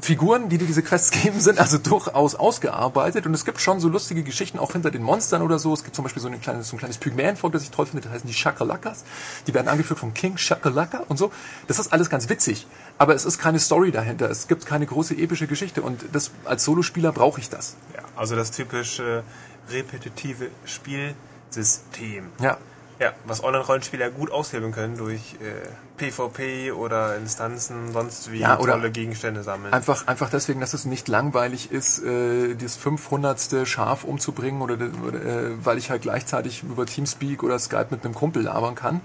[0.00, 3.88] Figuren, die dir diese Quests geben, sind also durchaus ausgearbeitet und es gibt schon so
[3.88, 5.72] lustige Geschichten auch hinter den Monstern oder so.
[5.72, 8.02] Es gibt zum Beispiel so ein kleines, so ein kleines Pygmäenvolk, das ich toll finde,
[8.02, 9.04] das heißen die Shakalakas.
[9.46, 11.30] Die werden angeführt vom King Shakalaka und so.
[11.68, 12.66] Das ist alles ganz witzig,
[12.98, 14.30] aber es ist keine Story dahinter.
[14.30, 17.76] Es gibt keine große epische Geschichte und das, als Solospieler brauche ich das.
[17.94, 19.22] Ja, also das typische
[19.70, 22.30] repetitive Spielsystem.
[22.40, 22.58] Ja.
[23.02, 28.74] Ja, was Online-Rollenspieler gut aushebeln können durch äh, PvP oder Instanzen, sonst wie Ja, oder
[28.74, 29.74] tolle Gegenstände sammeln.
[29.74, 33.66] Einfach, einfach deswegen, dass es nicht langweilig ist, äh, das 500.
[33.66, 38.14] Schaf umzubringen oder, oder äh, weil ich halt gleichzeitig über Teamspeak oder Skype mit einem
[38.14, 39.00] Kumpel labern kann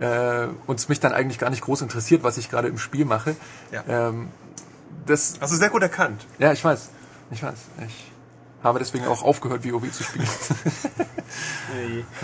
[0.00, 3.04] äh, und es mich dann eigentlich gar nicht groß interessiert, was ich gerade im Spiel
[3.04, 3.36] mache.
[3.72, 3.84] Ja.
[3.86, 4.28] Ähm,
[5.04, 6.24] das, Hast du sehr gut erkannt.
[6.38, 6.88] ja, ich weiß,
[7.30, 7.58] ich weiß.
[7.86, 8.06] Ich
[8.62, 10.28] habe deswegen auch aufgehört, WoW zu spielen.
[11.74, 12.04] Nee.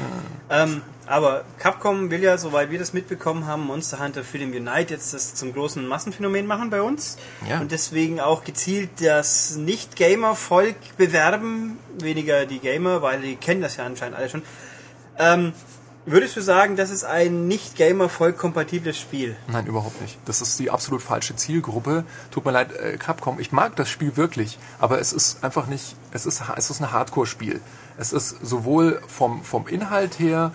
[0.52, 5.12] Ähm, aber Capcom will ja, soweit wir das mitbekommen haben, Monster Hunter Freedom Unite jetzt
[5.12, 7.16] das zum großen Massenphänomen machen bei uns.
[7.48, 7.58] Ja.
[7.58, 13.84] Und deswegen auch gezielt das Nicht-Gamer-Volk bewerben, weniger die Gamer, weil die kennen das ja
[13.84, 14.42] anscheinend alle schon.
[15.18, 15.52] Ähm,
[16.06, 19.36] würdest du sagen, das ist ein Nicht-Gamer-Volk kompatibles Spiel?
[19.48, 20.16] Nein, überhaupt nicht.
[20.26, 22.04] Das ist die absolut falsche Zielgruppe.
[22.30, 23.40] Tut mir leid, äh, Capcom.
[23.40, 25.96] Ich mag das Spiel wirklich, aber es ist einfach nicht.
[26.12, 27.60] Es ist, es ist ein Hardcore-Spiel.
[27.98, 30.52] Es ist sowohl vom, vom Inhalt her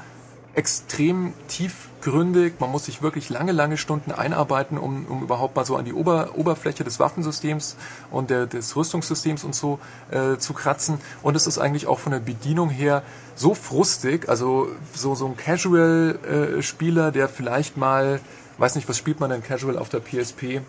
[0.56, 2.56] extrem tiefgründig.
[2.60, 5.94] Man muss sich wirklich lange, lange Stunden einarbeiten, um, um überhaupt mal so an die
[5.94, 7.76] Ober, Oberfläche des Waffensystems
[8.12, 9.80] und der, des Rüstungssystems und so
[10.12, 11.00] äh, zu kratzen.
[11.22, 13.04] Und es ist eigentlich auch von der Bedienung her
[13.36, 14.30] so frustig.
[14.30, 18.20] Also so, so ein Casual-Spieler, der vielleicht mal
[18.58, 20.62] weiß nicht, was spielt man denn casual auf der PSP?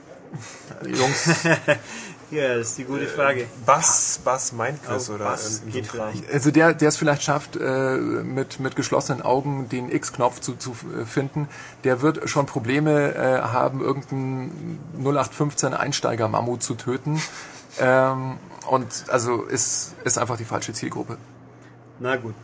[0.86, 1.30] Jungs,
[2.30, 3.46] Ja, das ist die gute Frage.
[3.64, 6.32] Bass, Bass Mindquiz Oh, oder Bass irgendwie geht vielleicht.
[6.32, 10.70] also der, der es vielleicht schafft, äh, mit, mit geschlossenen Augen den X-Knopf zu, zu
[10.72, 11.48] äh, finden,
[11.84, 17.22] der wird schon Probleme äh, haben, irgendeinen 0815 Einsteiger-Mammut zu töten.
[17.78, 18.38] Ähm,
[18.68, 21.18] und also ist, ist einfach die falsche Zielgruppe.
[22.00, 22.34] Na gut.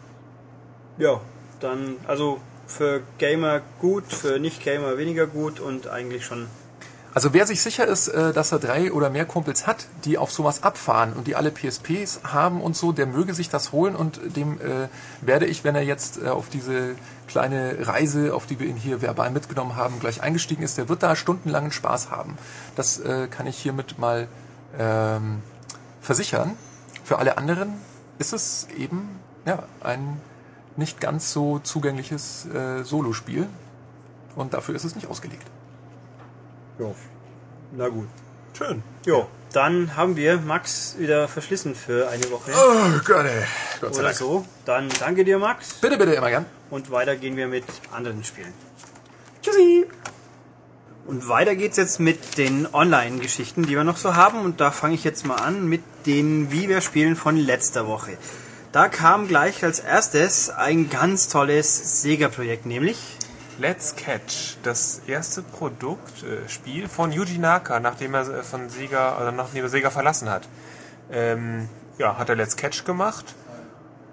[0.99, 1.21] Ja,
[1.61, 6.47] dann, also für Gamer gut, für Nicht-Gamer weniger gut und eigentlich schon.
[7.15, 10.33] Also wer sich sicher ist, äh, dass er drei oder mehr Kumpels hat, die auf
[10.33, 14.19] sowas abfahren und die alle PSPs haben und so, der möge sich das holen und
[14.37, 14.89] dem äh,
[15.21, 16.95] werde ich, wenn er jetzt äh, auf diese
[17.29, 21.03] kleine Reise, auf die wir ihn hier verbal mitgenommen haben, gleich eingestiegen ist, der wird
[21.03, 22.39] da stundenlangen Spaß haben.
[22.77, 24.27] Das äh, kann ich hiermit mal
[24.79, 25.43] ähm,
[26.01, 26.57] versichern.
[27.05, 27.75] Für alle anderen
[28.19, 30.19] ist es eben ja, ein
[30.77, 33.49] nicht ganz so zugängliches äh, Solospiel
[34.35, 35.47] und dafür ist es nicht ausgelegt.
[36.79, 36.87] Ja.
[37.73, 38.09] Na gut.
[38.57, 38.83] Schön.
[39.07, 43.43] Jo, dann haben wir Max wieder verschlissen für eine Woche Oh Gott, ey.
[43.81, 44.17] Gott sei oder Dank.
[44.17, 44.47] so.
[44.65, 45.75] Dann danke dir, Max.
[45.75, 46.47] Bitte, bitte, immer gern.
[46.71, 48.53] Und weiter gehen wir mit anderen Spielen.
[49.43, 49.87] Tschüssi.
[51.07, 54.41] Und weiter geht's jetzt mit den Online-Geschichten, die wir noch so haben.
[54.41, 58.17] Und da fange ich jetzt mal an mit den Wie wir spielen von letzter Woche.
[58.71, 62.99] Da kam gleich als erstes ein ganz tolles Sega-Projekt, nämlich
[63.59, 69.15] Let's Catch, das erste Produkt, äh, Spiel von Yuji Naka, nachdem er äh, von Sega,
[69.15, 70.49] also nachdem er Sega verlassen hat.
[71.11, 71.69] Ähm,
[71.99, 73.35] ja, hat er Let's Catch gemacht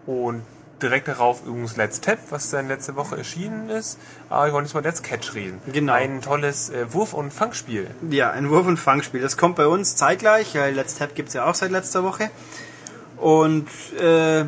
[0.05, 0.43] und
[0.81, 3.97] direkt darauf übrigens Let's Tap, was dann letzte Woche erschienen ist.
[4.29, 5.61] Aber wir wollen jetzt mal Let's Catch reden.
[5.71, 5.93] Genau.
[5.93, 7.87] Ein tolles äh, Wurf- und Fangspiel.
[8.09, 9.21] Ja, ein Wurf- und Fangspiel.
[9.21, 10.53] Das kommt bei uns zeitgleich.
[10.53, 12.29] Let's Tap gibt's ja auch seit letzter Woche.
[13.17, 13.67] Und
[13.99, 14.45] äh,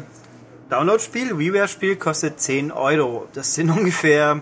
[0.69, 3.27] Download-Spiel, WiiWare-Spiel kostet 10 Euro.
[3.34, 4.41] Das sind ungefähr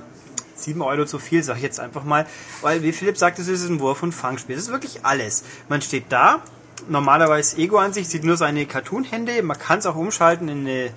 [0.64, 2.26] 7 Euro zu viel, sag ich jetzt einfach mal.
[2.61, 4.56] Weil, wie Philipp sagt, es ist ein Wurf- und Fangspiel.
[4.56, 5.44] Das ist wirklich alles.
[5.68, 6.41] Man steht da,
[6.88, 9.41] normalerweise Ego-Ansicht, sieht nur seine Cartoon-Hände.
[9.44, 10.91] Man kann es auch umschalten in eine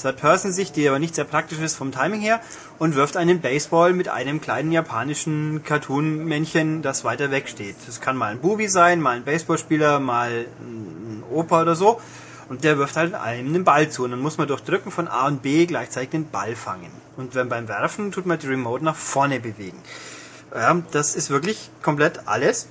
[0.00, 2.40] Third-Person-Sicht, die aber nicht sehr praktisch ist vom Timing her.
[2.78, 7.76] Und wirft einen Baseball mit einem kleinen japanischen Cartoon-Männchen, das weiter weg steht.
[7.86, 12.00] Das kann mal ein Bubi sein, mal ein Baseballspieler, mal ein Opa oder so.
[12.48, 14.04] Und der wirft halt einem den Ball zu.
[14.04, 17.07] Und dann muss man durch Drücken von A und B gleichzeitig den Ball fangen.
[17.18, 19.76] Und wenn beim Werfen tut man die Remote nach vorne bewegen.
[20.54, 22.68] Ja, das ist wirklich komplett alles.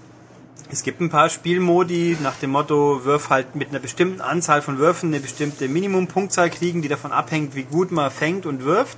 [0.71, 4.79] Es gibt ein paar Spielmodi nach dem Motto, wirf halt mit einer bestimmten Anzahl von
[4.79, 8.97] Würfen eine bestimmte Minimumpunktzahl kriegen, die davon abhängt, wie gut man fängt und wirft.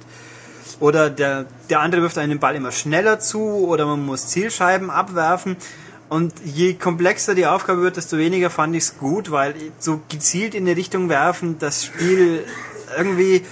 [0.79, 4.91] Oder der, der andere wirft einen den Ball immer schneller zu oder man muss Zielscheiben
[4.91, 5.57] abwerfen.
[6.09, 10.53] Und je komplexer die Aufgabe wird, desto weniger fand ich es gut, weil so gezielt
[10.53, 12.45] in eine Richtung werfen, das Spiel
[12.95, 13.43] irgendwie,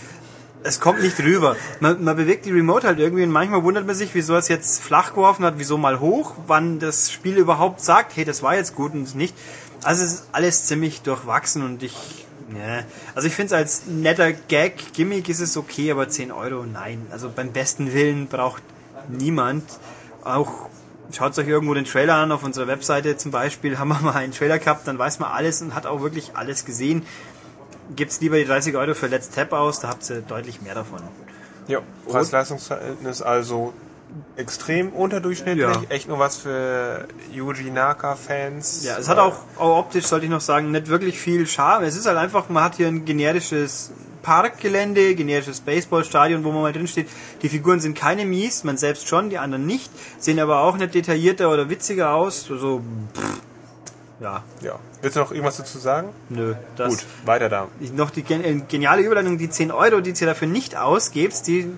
[0.68, 1.56] es kommt nicht rüber.
[1.80, 4.81] Man, man bewegt die Remote halt irgendwie und manchmal wundert man sich, wieso es jetzt
[4.81, 8.76] flach geworfen hat, wieso mal hoch, wann das Spiel überhaupt sagt, hey, das war jetzt
[8.76, 9.35] gut und nicht.
[9.84, 12.85] Also es ist alles ziemlich durchwachsen und ich, ne.
[13.15, 17.07] Also ich finde es als netter Gag, Gimmick ist es okay, aber 10 Euro, nein.
[17.11, 18.64] Also beim besten Willen braucht
[19.07, 19.64] niemand,
[20.23, 20.68] auch
[21.14, 24.34] Schaut euch irgendwo den Trailer an, auf unserer Webseite zum Beispiel haben wir mal einen
[24.34, 27.03] Trailer gehabt, dann weiß man alles und hat auch wirklich alles gesehen.
[27.95, 30.99] Gibt's lieber die 30 Euro für Let's Tap aus, da habt ihr deutlich mehr davon.
[31.68, 33.73] Ja, Preis-Leistungsverhältnis also
[34.35, 35.68] extrem unterdurchschnittlich.
[35.68, 35.81] Ja.
[35.89, 38.84] Echt nur was für Yuji Naka-Fans.
[38.85, 41.84] Ja, es hat auch, auch optisch, sollte ich noch sagen, nicht wirklich viel Charme.
[41.84, 43.91] Es ist halt einfach, man hat hier ein generisches
[44.22, 47.07] Parkgelände, generisches Baseballstadion, wo man mal drin steht.
[47.41, 50.93] Die Figuren sind keine mies, man selbst schon, die anderen nicht, sehen aber auch nicht
[50.93, 52.49] detaillierter oder witziger aus.
[52.51, 52.81] Also,
[53.14, 53.41] pff,
[54.19, 54.80] ja, Ja.
[55.02, 56.10] Willst du noch irgendwas dazu sagen?
[56.30, 56.56] nö.
[56.77, 57.68] Gut, weiter da.
[57.94, 61.72] noch die äh, geniale Überleitung, die 10 Euro, die ihr dafür nicht ausgebt, die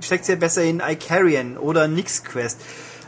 [0.00, 2.60] steckt ihr besser in Icarian oder Nix Quest.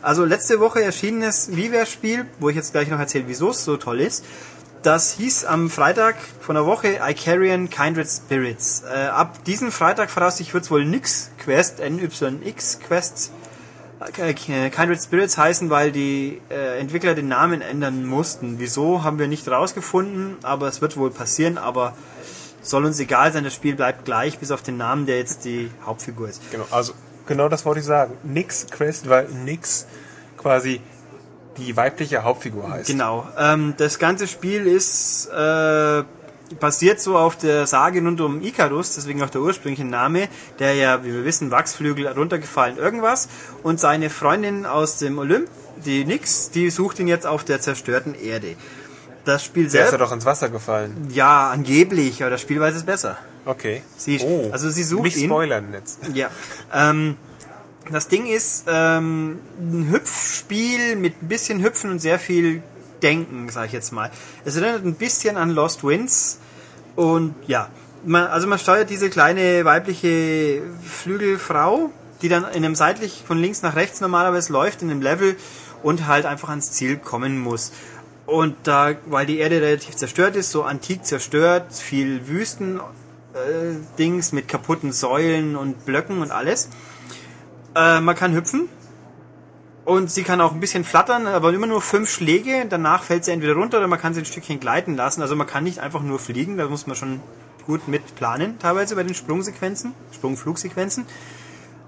[0.02, 4.00] Also letzte Woche erschienenes WiiWare-Spiel, wo ich jetzt gleich noch erzähle, wieso es so toll
[4.00, 4.24] ist.
[4.82, 8.82] Das hieß am Freitag von der Woche Icarian Kindred Spirits.
[8.82, 13.32] Äh, ab diesem Freitag voraussichtlich wird es wohl Nix Quest, NYX Quest,
[14.12, 18.58] Kindred Spirits heißen, weil die äh, Entwickler den Namen ändern mussten.
[18.58, 21.94] Wieso, haben wir nicht rausgefunden, aber es wird wohl passieren, aber
[22.62, 25.70] soll uns egal sein, das Spiel bleibt gleich, bis auf den Namen, der jetzt die
[25.84, 26.40] Hauptfigur ist.
[26.50, 26.94] Genau, also
[27.26, 28.14] genau das wollte ich sagen.
[28.22, 29.86] Nix Quest, weil Nix
[30.36, 30.80] quasi
[31.56, 32.88] die weibliche Hauptfigur heißt.
[32.88, 33.28] Genau.
[33.38, 36.02] Ähm, das ganze Spiel ist äh,
[36.60, 41.04] basiert so auf der Sage rund um Icarus, deswegen auch der ursprüngliche Name, der ja,
[41.04, 43.28] wie wir wissen, Wachsflügel runtergefallen irgendwas
[43.62, 45.48] und seine Freundin aus dem Olymp,
[45.84, 48.56] die Nix, die sucht ihn jetzt auf der zerstörten Erde.
[49.24, 51.08] Das Spiel Der ist ja selbst, doch ins Wasser gefallen.
[51.10, 53.16] ja, angeblich, aber das Spiel weiß es besser.
[53.46, 53.82] Okay.
[53.96, 55.26] Sie, oh, also sie sucht nicht ihn.
[55.30, 55.98] spoilern jetzt.
[56.14, 56.30] Ja.
[56.72, 57.16] Ähm,
[57.90, 62.62] das Ding ist ähm, ein Hüpfspiel mit ein bisschen Hüpfen und sehr viel
[63.04, 64.10] denken, sage ich jetzt mal.
[64.44, 66.40] Es erinnert ein bisschen an Lost Winds
[66.96, 67.68] und ja,
[68.04, 71.90] man, also man steuert diese kleine weibliche Flügelfrau,
[72.22, 75.36] die dann in einem seitlich von links nach rechts normalerweise läuft in einem Level
[75.82, 77.72] und halt einfach ans Ziel kommen muss.
[78.26, 82.80] Und da, weil die Erde relativ zerstört ist, so antik zerstört, viel Wüsten,
[83.34, 86.70] äh, Dings mit kaputten Säulen und Blöcken und alles.
[87.74, 88.68] Äh, man kann hüpfen.
[89.84, 92.64] Und sie kann auch ein bisschen flattern, aber immer nur fünf Schläge.
[92.68, 95.20] Danach fällt sie entweder runter oder man kann sie ein Stückchen gleiten lassen.
[95.20, 97.20] Also man kann nicht einfach nur fliegen, da muss man schon
[97.66, 101.06] gut mit planen, teilweise bei den Sprungsequenzen, Sprungflugsequenzen.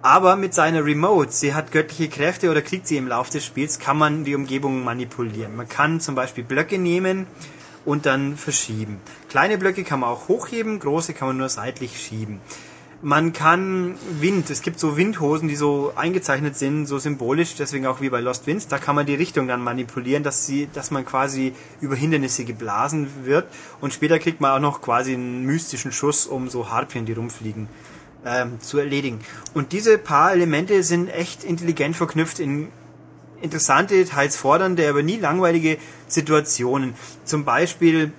[0.02, 3.78] Aber mit seiner Remote, sie hat göttliche Kräfte oder kriegt sie im Laufe des Spiels,
[3.78, 5.56] kann man die Umgebung manipulieren.
[5.56, 7.26] Man kann zum Beispiel Blöcke nehmen
[7.84, 9.00] und dann verschieben.
[9.28, 12.40] Kleine Blöcke kann man auch hochheben, große kann man nur seitlich schieben.
[13.02, 18.00] Man kann Wind, es gibt so Windhosen, die so eingezeichnet sind, so symbolisch, deswegen auch
[18.00, 21.04] wie bei Lost Winds, da kann man die Richtung dann manipulieren, dass sie, dass man
[21.04, 21.52] quasi
[21.82, 23.46] über Hindernisse geblasen wird
[23.82, 27.68] und später kriegt man auch noch quasi einen mystischen Schuss, um so Harpien, die rumfliegen,
[28.24, 29.20] ähm, zu erledigen.
[29.52, 32.68] Und diese paar Elemente sind echt intelligent verknüpft in
[33.42, 35.76] interessante, teils fordernde, aber nie langweilige
[36.08, 36.94] Situationen.
[37.24, 38.12] Zum Beispiel,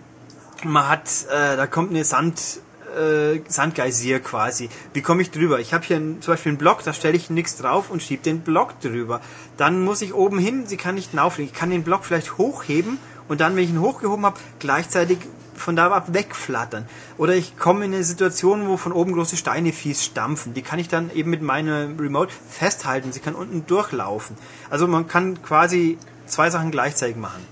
[0.63, 2.59] man hat, äh, da kommt eine Sand,
[2.97, 4.69] äh, Sandgeysir quasi.
[4.93, 5.59] Wie komme ich drüber?
[5.59, 8.23] Ich habe hier einen, zum Beispiel einen Block, da stelle ich nichts drauf und schiebe
[8.23, 9.21] den Block drüber.
[9.57, 11.51] Dann muss ich oben hin, sie kann nicht hinaufliegen.
[11.53, 12.97] Ich kann den Block vielleicht hochheben
[13.27, 15.19] und dann, wenn ich ihn hochgehoben habe, gleichzeitig
[15.55, 16.85] von da ab wegflattern.
[17.17, 20.53] Oder ich komme in eine Situation, wo von oben große Steine fies stampfen.
[20.53, 23.11] Die kann ich dann eben mit meiner Remote festhalten.
[23.11, 24.37] Sie kann unten durchlaufen.
[24.69, 25.97] Also man kann quasi
[26.27, 27.45] zwei Sachen gleichzeitig machen.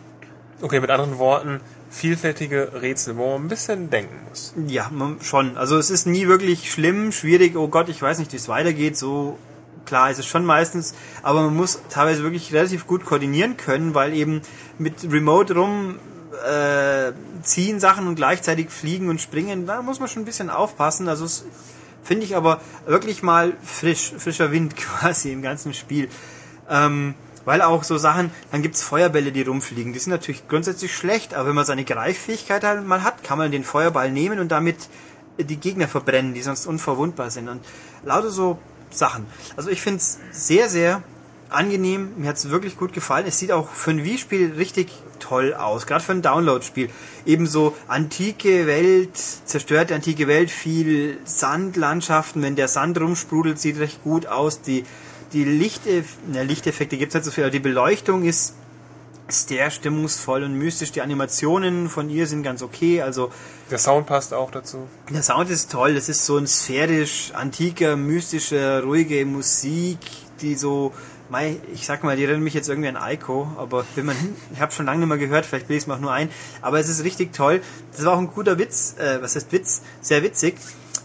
[0.61, 1.59] Okay, mit anderen Worten,
[1.95, 4.53] vielfältige Rätsel, wo man ein bisschen denken muss.
[4.67, 4.91] Ja,
[5.21, 5.55] schon.
[5.55, 8.97] Also es ist nie wirklich schlimm, schwierig, oh Gott, ich weiß nicht, wie es weitergeht,
[8.97, 9.37] so
[9.85, 10.93] klar ist es schon meistens,
[11.23, 14.41] aber man muss teilweise wirklich relativ gut koordinieren können, weil eben
[14.77, 15.95] mit Remote rum
[16.45, 17.13] äh,
[17.43, 21.07] ziehen Sachen und gleichzeitig fliegen und springen, da muss man schon ein bisschen aufpassen.
[21.07, 21.45] Also es
[22.03, 26.09] finde ich aber wirklich mal frisch, frischer Wind quasi im ganzen Spiel.
[26.69, 27.15] Ähm,
[27.45, 29.93] weil auch so Sachen, dann gibt's Feuerbälle, die rumfliegen.
[29.93, 33.51] Die sind natürlich grundsätzlich schlecht, aber wenn man seine Greiffähigkeit halt mal hat, kann man
[33.51, 34.77] den Feuerball nehmen und damit
[35.37, 37.49] die Gegner verbrennen, die sonst unverwundbar sind.
[37.49, 37.61] Und
[38.03, 38.59] lauter so
[38.89, 39.25] Sachen.
[39.55, 41.03] Also ich finde es sehr, sehr
[41.49, 42.13] angenehm.
[42.17, 43.25] Mir hat es wirklich gut gefallen.
[43.27, 45.87] Es sieht auch für ein Wii-Spiel richtig toll aus.
[45.87, 46.89] Gerade für ein Download-Spiel.
[47.25, 52.41] Ebenso antike Welt, zerstörte antike Welt, viel Sandlandschaften.
[52.41, 54.61] Wenn der Sand rumsprudelt, sieht recht gut aus.
[54.61, 54.85] Die
[55.35, 58.55] die Lichtef ne, Lichteffekte gibt es nicht so viel, aber die Beleuchtung ist
[59.27, 60.91] sehr stimmungsvoll und mystisch.
[60.93, 63.01] Die Animationen von ihr sind ganz okay.
[63.01, 63.31] Also
[63.69, 64.87] Der Sound passt auch dazu.
[65.09, 65.93] der Sound ist toll.
[65.95, 69.97] Das ist so ein sphärisch, antiker, mystischer, ruhige Musik,
[70.41, 70.93] die so,
[71.29, 74.15] mei, ich sag mal, die erinnert mich jetzt irgendwie an Aiko, aber wenn man,
[74.53, 76.29] ich habe schon lange nicht mehr gehört, vielleicht will ich es mir auch nur ein.
[76.61, 77.61] Aber es ist richtig toll.
[77.93, 79.81] Das war auch ein guter Witz, äh, was heißt Witz?
[80.01, 80.55] Sehr witzig.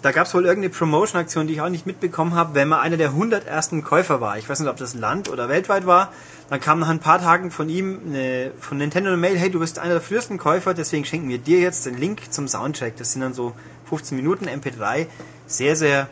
[0.03, 2.97] Da gab es wohl irgendeine Promotion-Aktion, die ich auch nicht mitbekommen habe, wenn man einer
[2.97, 4.39] der 100 ersten Käufer war.
[4.39, 6.13] Ich weiß nicht, ob das Land oder weltweit war.
[6.49, 9.61] Dann kam nach ein paar Tagen von ihm eine, von Nintendo eine Mail, hey, du
[9.61, 12.97] bist einer der frühesten Käufer, deswegen schenken wir dir jetzt den Link zum Soundtrack.
[12.97, 13.53] Das sind dann so
[13.91, 15.07] 15 Minuten MP3.
[15.47, 16.09] Sehr, sehr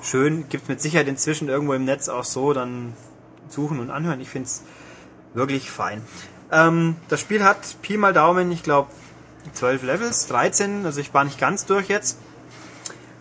[0.00, 0.48] schön.
[0.48, 2.92] Gibt mit Sicherheit inzwischen irgendwo im Netz auch so, dann
[3.48, 4.20] suchen und anhören.
[4.20, 4.62] Ich finde es
[5.34, 6.02] wirklich fein.
[6.52, 8.90] Ähm, das Spiel hat Pi mal Daumen, ich glaube,
[9.52, 12.18] 12 Levels, 13, also ich war nicht ganz durch jetzt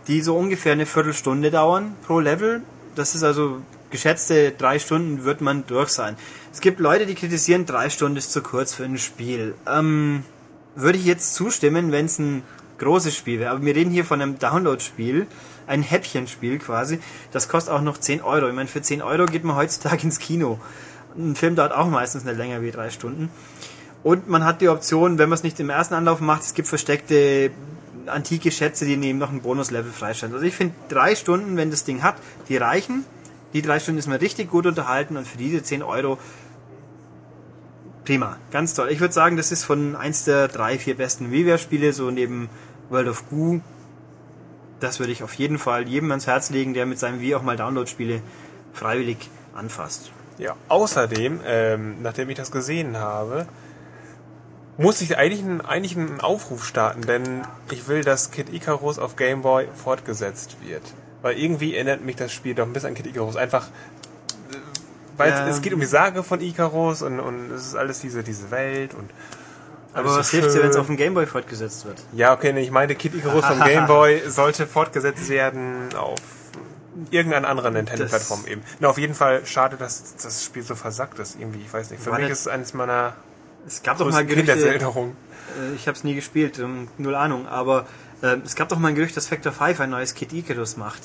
[0.07, 2.61] die so ungefähr eine Viertelstunde dauern pro Level.
[2.95, 6.15] Das ist also geschätzte drei Stunden wird man durch sein.
[6.51, 9.55] Es gibt Leute, die kritisieren, drei Stunden ist zu kurz für ein Spiel.
[9.67, 10.23] Ähm,
[10.75, 12.43] würde ich jetzt zustimmen, wenn es ein
[12.79, 13.51] großes Spiel wäre.
[13.51, 15.27] Aber wir reden hier von einem Download-Spiel,
[15.67, 16.99] ein Häppchenspiel quasi.
[17.31, 18.47] Das kostet auch noch 10 Euro.
[18.47, 20.59] Ich meine, für 10 Euro geht man heutzutage ins Kino.
[21.15, 23.29] Ein Film dauert auch meistens nicht länger wie drei Stunden.
[24.03, 26.67] Und man hat die Option, wenn man es nicht im ersten Anlauf macht, es gibt
[26.67, 27.51] versteckte
[28.07, 30.33] antike Schätze, die neben noch ein Bonuslevel freistellen.
[30.33, 32.15] Also ich finde drei Stunden, wenn das Ding hat,
[32.49, 33.05] die reichen.
[33.53, 36.17] Die drei Stunden ist man richtig gut unterhalten und für diese 10 Euro
[38.05, 38.89] prima, ganz toll.
[38.91, 42.49] Ich würde sagen, das ist von eins der drei, vier besten WiiWare-Spiele, so neben
[42.89, 43.61] World of Goo.
[44.79, 47.43] Das würde ich auf jeden Fall jedem ans Herz legen, der mit seinem Wii auch
[47.43, 48.21] mal Download-Spiele
[48.73, 50.11] freiwillig anfasst.
[50.37, 53.45] Ja, außerdem, ähm, nachdem ich das gesehen habe,
[54.77, 57.41] muss ich eigentlich einen, eigentlich einen Aufruf starten, denn
[57.71, 60.81] ich will, dass Kid Icarus auf Game Boy fortgesetzt wird.
[61.21, 63.35] Weil irgendwie erinnert mich das Spiel doch ein bisschen an Kid Icarus.
[63.35, 64.55] Einfach, äh,
[65.17, 65.47] weil Ähm.
[65.47, 68.49] es, es geht um die Sage von Icarus und, und es ist alles diese, diese
[68.51, 69.09] Welt und
[69.93, 72.03] Aber was so hilft dir, wenn es auf dem Gameboy fortgesetzt wird?
[72.13, 76.19] Ja, okay, ich meinte, Kid Icarus vom Game Boy sollte fortgesetzt werden auf
[77.11, 78.63] irgendeiner anderen Nintendo-Plattform eben.
[78.79, 81.61] Na, auf jeden Fall schade, dass das Spiel so versackt ist irgendwie.
[81.61, 82.01] Ich weiß nicht.
[82.01, 83.13] Für mich ist es eines meiner
[83.67, 85.15] Es gab doch mal Gerüchte, Kindheitserinnerung.
[85.59, 87.85] äh, ich habe es nie gespielt, ähm, null Ahnung, aber
[88.21, 91.01] äh, es gab doch mal ein Gerücht, dass Factor 5 ein neues Kid Icarus macht.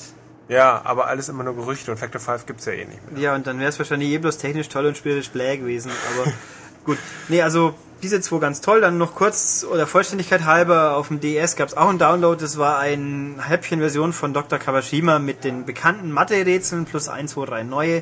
[0.47, 3.21] Ja, aber alles immer nur Gerüchte und Factor 5 gibt's ja eh nicht mehr.
[3.21, 6.31] Ja, und dann wäre es wahrscheinlich eh bloß technisch toll und spielerisch bläh gewesen, aber
[6.85, 6.97] gut.
[7.27, 8.81] Nee, also diese zwei ganz toll.
[8.81, 12.41] Dann noch kurz oder Vollständigkeit halber, auf dem DS gab es auch einen Download.
[12.41, 14.57] Das war eine Häppchenversion von Dr.
[14.57, 18.01] Kawashima mit den bekannten Mathe-Rätseln plus ein, zwei, drei neue.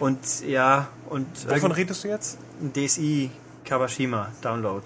[0.00, 2.38] Und ja, und Wovon redest du jetzt?
[2.60, 3.30] ein DSI
[3.68, 4.82] Kawashima Download.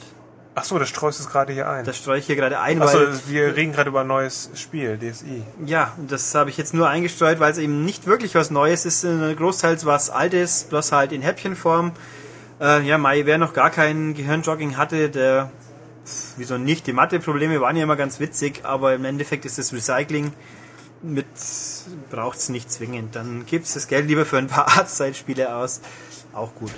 [0.55, 1.85] Ach so, das streust du gerade hier ein.
[1.85, 4.99] Das streue ich hier gerade ein, Achso, weil wir reden gerade über ein neues Spiel,
[4.99, 5.43] DSI.
[5.65, 9.03] Ja, das habe ich jetzt nur eingestreut, weil es eben nicht wirklich was Neues ist.
[9.03, 11.93] Großteils was Altes, bloß halt in Häppchenform.
[12.61, 15.51] Äh, ja, Mai, wer noch gar kein Gehirnjogging hatte, der,
[16.37, 16.87] wieso nicht?
[16.87, 20.35] Die Mathe-Probleme waren ja immer ganz witzig, aber im Endeffekt ist das Recycling
[21.01, 21.27] mit,
[22.11, 23.17] braucht's nicht zwingend.
[23.17, 25.81] Dann gibt's das Geld lieber für ein paar Arztzeitspiele aus.
[26.35, 26.73] Auch gut.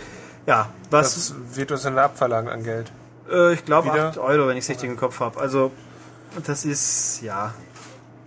[0.47, 2.93] Ja, was, Das wird uns dann abverlangen an Geld.
[3.31, 4.09] äh, ich glaube Wieder?
[4.09, 5.41] 8 Euro, wenn ich es richtig im Kopf habe.
[5.41, 5.73] Also
[6.47, 7.55] das ist, ja,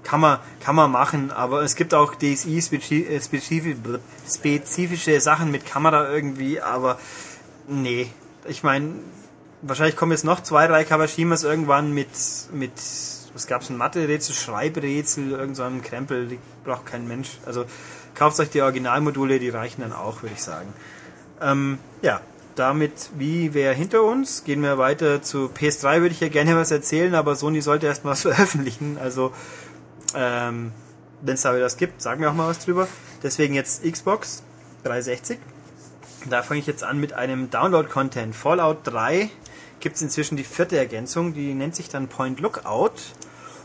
[0.04, 6.62] kann man, kann man machen, aber es gibt auch DSI-spezifische spezifische Sachen mit Kamera irgendwie,
[6.62, 6.98] aber
[7.68, 8.10] nee.
[8.46, 8.94] Ich meine,
[9.62, 12.08] wahrscheinlich kommen jetzt noch zwei, drei Kawashimas irgendwann mit,
[12.54, 12.72] mit
[13.34, 17.38] was gab's denn, Mathe-Rätsel, Schreibrätsel, irgend so Krempel, die braucht kein Mensch.
[17.46, 17.66] Also
[18.16, 20.74] kauft euch die Originalmodule, die reichen dann auch, würde ich sagen.
[21.42, 22.22] Ähm, ja,
[22.56, 26.72] damit, wie wer hinter uns, gehen wir weiter zu PS3, würde ich ja gerne was
[26.72, 28.98] erzählen, aber Sony sollte erst mal was veröffentlichen.
[28.98, 29.32] Also,
[30.16, 30.72] ähm,
[31.22, 32.88] wenn es da wieder was gibt, sagen wir auch mal was drüber.
[33.24, 34.44] Deswegen jetzt Xbox
[34.84, 35.40] 360.
[36.30, 38.36] Da fange ich jetzt an mit einem Download-Content.
[38.36, 39.30] Fallout 3
[39.80, 42.94] gibt es inzwischen die vierte Ergänzung, die nennt sich dann Point Lookout.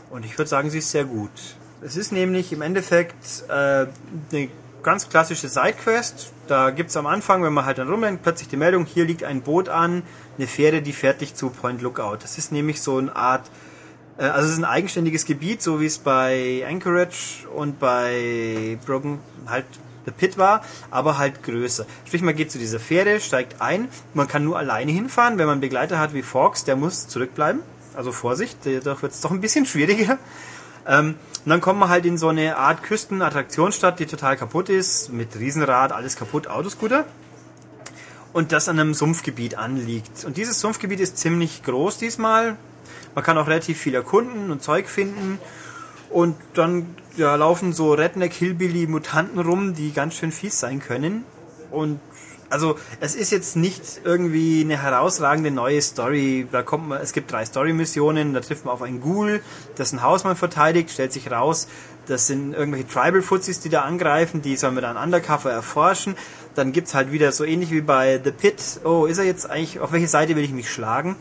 [0.09, 1.31] Und ich würde sagen, sie ist sehr gut.
[1.81, 3.87] Es ist nämlich im Endeffekt äh,
[4.31, 4.49] eine
[4.83, 6.31] ganz klassische Sidequest.
[6.47, 9.41] Da gibt's am Anfang, wenn man halt dann rumrennt, plötzlich die Meldung, hier liegt ein
[9.41, 10.03] Boot an,
[10.37, 12.17] eine Fähre, die fährt dich zu Point Lookout.
[12.21, 13.49] Das ist nämlich so eine Art,
[14.17, 19.19] äh, also es ist ein eigenständiges Gebiet, so wie es bei Anchorage und bei Broken
[19.47, 19.65] halt
[20.05, 21.85] The Pit war, aber halt größer.
[22.05, 25.37] Sprich, man geht zu dieser Fähre, steigt ein, man kann nur alleine hinfahren.
[25.37, 27.61] Wenn man einen Begleiter hat wie Fox, der muss zurückbleiben.
[27.95, 30.17] Also Vorsicht, dadurch wird es doch ein bisschen schwieriger.
[30.87, 31.15] Ähm,
[31.45, 35.35] und dann kommt man halt in so eine Art Küstenattraktionsstadt, die total kaputt ist, mit
[35.37, 37.05] Riesenrad, alles kaputt, Autoscooter.
[38.31, 40.25] Und das an einem Sumpfgebiet anliegt.
[40.25, 42.55] Und dieses Sumpfgebiet ist ziemlich groß diesmal.
[43.13, 45.37] Man kann auch relativ viel erkunden und Zeug finden.
[46.09, 51.25] Und dann ja, laufen so Redneck-Hillbilly-Mutanten rum, die ganz schön fies sein können.
[51.69, 51.99] Und
[52.53, 56.47] also es ist jetzt nicht irgendwie eine herausragende neue Story.
[56.51, 59.41] Da kommt man, es gibt drei Story-Missionen, da trifft man auf einen Ghoul,
[59.77, 61.67] dessen Haus man verteidigt, stellt sich raus,
[62.05, 66.15] das sind irgendwelche Tribal-Fuzis, die da angreifen, die sollen wir dann undercover erforschen.
[66.53, 69.79] Dann gibt's halt wieder so ähnlich wie bei The Pit, oh, ist er jetzt eigentlich,
[69.79, 71.15] auf welche Seite will ich mich schlagen?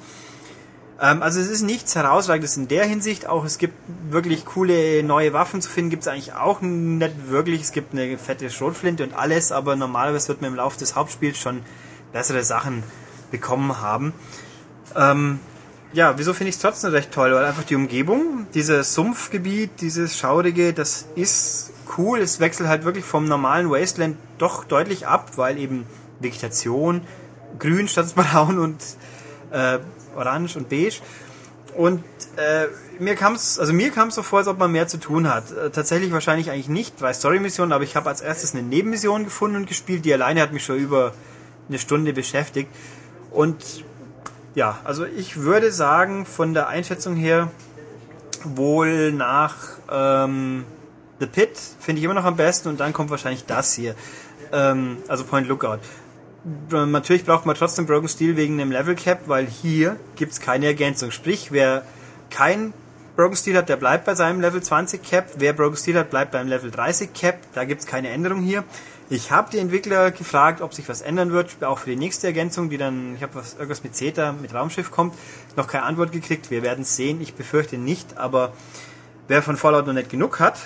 [1.02, 3.26] Ähm, also es ist nichts herausragendes in der Hinsicht.
[3.26, 3.74] Auch es gibt
[4.08, 7.60] wirklich coole neue Waffen zu finden, gibt es eigentlich auch nicht wirklich.
[7.60, 11.36] Es gibt eine fette Schrotflinte und alles, aber normalerweise wird man im Laufe des Hauptspiels
[11.36, 11.62] schon
[12.12, 12.84] bessere Sachen
[13.32, 14.14] bekommen haben.
[14.94, 15.40] Ähm,
[15.92, 17.34] ja, wieso finde ich es trotzdem recht toll?
[17.34, 22.20] Weil einfach die Umgebung, dieses Sumpfgebiet, dieses Schaurige, das ist cool.
[22.20, 25.84] Es wechselt halt wirklich vom normalen Wasteland doch deutlich ab, weil eben
[26.20, 27.02] Vegetation,
[27.58, 28.80] grün statt braun und
[29.50, 29.80] äh,
[30.16, 31.00] orange und beige.
[31.76, 32.04] Und
[32.36, 32.66] äh,
[32.98, 35.50] mir kam es, also mir kam so vor, als ob man mehr zu tun hat.
[35.52, 39.56] Äh, tatsächlich wahrscheinlich eigentlich nicht drei Story-Missionen, aber ich habe als erstes eine Nebenmission gefunden
[39.56, 40.04] und gespielt.
[40.04, 41.14] Die alleine hat mich schon über
[41.68, 42.70] eine Stunde beschäftigt.
[43.30, 43.84] Und
[44.54, 47.50] ja, also ich würde sagen, von der Einschätzung her,
[48.44, 49.56] wohl nach
[49.90, 50.64] ähm,
[51.20, 53.94] The Pit finde ich immer noch am besten und dann kommt wahrscheinlich das hier.
[54.52, 55.78] Ähm, also Point Lookout.
[56.44, 60.66] Äh, Natürlich braucht man trotzdem Broken Steel wegen dem Level Cap, weil hier gibt's keine
[60.66, 61.10] Ergänzung.
[61.10, 61.84] Sprich, wer
[62.30, 62.72] kein
[63.14, 65.30] Broken Steel hat, der bleibt bei seinem Level 20 Cap.
[65.36, 67.38] Wer Broken Steel hat, bleibt beim Level 30 Cap.
[67.52, 68.64] Da gibt's keine Änderung hier.
[69.10, 72.70] Ich habe die Entwickler gefragt, ob sich was ändern wird, auch für die nächste Ergänzung,
[72.70, 75.14] die dann, ich habe was irgendwas mit Zeta, mit Raumschiff kommt,
[75.56, 76.50] noch keine Antwort gekriegt.
[76.50, 77.20] Wir werden sehen.
[77.20, 78.54] Ich befürchte nicht, aber
[79.28, 80.58] wer von Fallout noch nicht genug hat,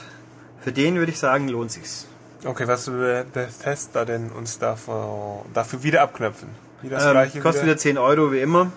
[0.61, 2.07] für den würde ich sagen, lohnt sich's.
[2.45, 6.49] Okay, was will Bethesda denn uns dafür, dafür wieder abknöpfen?
[6.83, 8.71] Wie das Ähm, gleiche kostet wieder 10 Euro wie immer.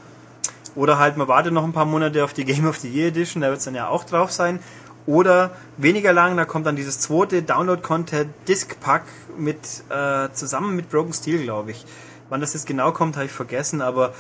[0.76, 3.42] Oder halt, man wartet noch ein paar Monate auf die Game of the Year Edition,
[3.42, 4.60] da wird es dann ja auch drauf sein.
[5.06, 9.04] Oder weniger lang, da kommt dann dieses zweite Download-Content Disc Pack
[9.38, 9.58] mit
[9.90, 11.86] äh, zusammen mit Broken Steel, glaube ich.
[12.30, 14.14] Wann das jetzt genau kommt, habe ich vergessen, aber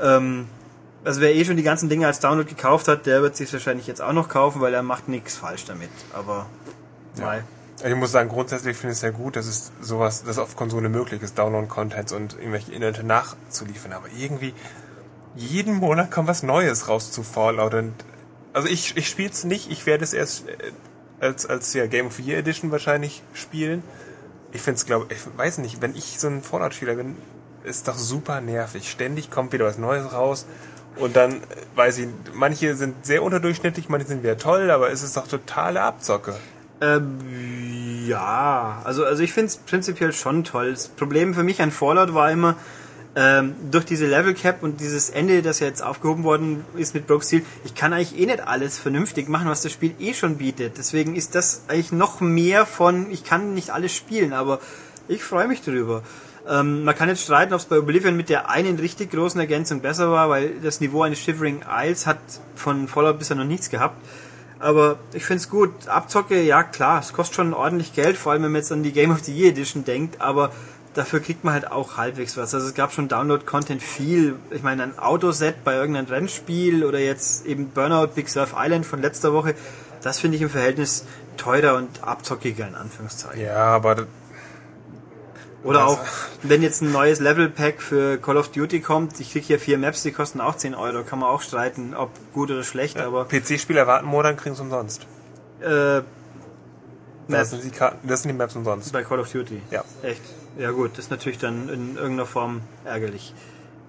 [0.00, 0.46] ähm,
[1.04, 3.86] also wer eh schon die ganzen Dinge als Download gekauft hat, der wird sich wahrscheinlich
[3.86, 5.90] jetzt auch noch kaufen, weil er macht nichts falsch damit.
[6.14, 6.46] Aber
[7.20, 7.44] mal.
[7.84, 10.88] Ich muss sagen, grundsätzlich finde ich es sehr gut, dass es sowas, dass auf Konsole
[10.88, 13.92] möglich ist, Download-Contents und irgendwelche Inhalte nachzuliefern.
[13.92, 14.54] Aber irgendwie
[15.34, 17.92] jeden Monat kommt was Neues raus zu Fallout und
[18.52, 20.72] also ich, ich spiele es nicht, ich werde es erst äh,
[21.20, 23.82] als, als ja, Game of the Year Edition wahrscheinlich spielen.
[24.52, 27.16] Ich finde es, glaube ich, weiß nicht, wenn ich so ein Fallout-Spieler bin,
[27.64, 28.90] ist doch super nervig.
[28.90, 30.46] Ständig kommt wieder was Neues raus
[30.96, 35.02] und dann, äh, weiß ich, manche sind sehr unterdurchschnittlich, manche sind wieder toll, aber es
[35.02, 36.34] ist doch totale Abzocke.
[36.82, 37.18] Ähm,
[38.06, 40.72] ja, also, also ich finde es prinzipiell schon toll.
[40.72, 42.56] Das Problem für mich an Fallout war immer,
[43.14, 47.06] ähm, durch diese Level Cap und dieses Ende, das ja jetzt aufgehoben worden ist mit
[47.06, 50.38] Broke Steel, ich kann eigentlich eh nicht alles vernünftig machen, was das Spiel eh schon
[50.38, 50.78] bietet.
[50.78, 54.60] Deswegen ist das eigentlich noch mehr von, ich kann nicht alles spielen, aber
[55.08, 56.02] ich freue mich drüber.
[56.48, 59.80] Ähm, man kann jetzt streiten, ob es bei Oblivion mit der einen richtig großen Ergänzung
[59.80, 62.18] besser war, weil das Niveau eines Shivering Isles hat
[62.56, 63.96] von Fallout bisher noch nichts gehabt.
[64.62, 65.88] Aber ich finde es gut.
[65.88, 68.92] Abzocke, ja klar, es kostet schon ordentlich Geld, vor allem wenn man jetzt an die
[68.92, 70.52] Game of the Year Edition denkt, aber
[70.94, 72.54] dafür kriegt man halt auch halbwegs was.
[72.54, 74.36] Also es gab schon Download-Content viel.
[74.50, 79.02] Ich meine, ein Autoset bei irgendeinem Rennspiel oder jetzt eben Burnout Big Surf Island von
[79.02, 79.56] letzter Woche,
[80.00, 81.06] das finde ich im Verhältnis
[81.36, 83.42] teurer und abzockiger in Anführungszeichen.
[83.42, 84.06] Ja, aber
[85.64, 86.00] Oder Also- auch,
[86.42, 90.02] wenn jetzt ein neues Level-Pack für Call of Duty kommt, ich krieg hier vier Maps,
[90.02, 91.04] die kosten auch 10 Euro.
[91.04, 95.06] Kann man auch streiten, ob gut oder schlecht, aber PC-Spieler warten Monat kriegen es umsonst.
[95.60, 96.02] äh,
[97.28, 98.92] Das sind, die Karten, das sind die Maps umsonst.
[98.92, 99.62] bei Call of Duty.
[99.70, 99.84] Ja.
[100.02, 100.20] Echt?
[100.58, 103.32] Ja gut, das ist natürlich dann in irgendeiner Form ärgerlich.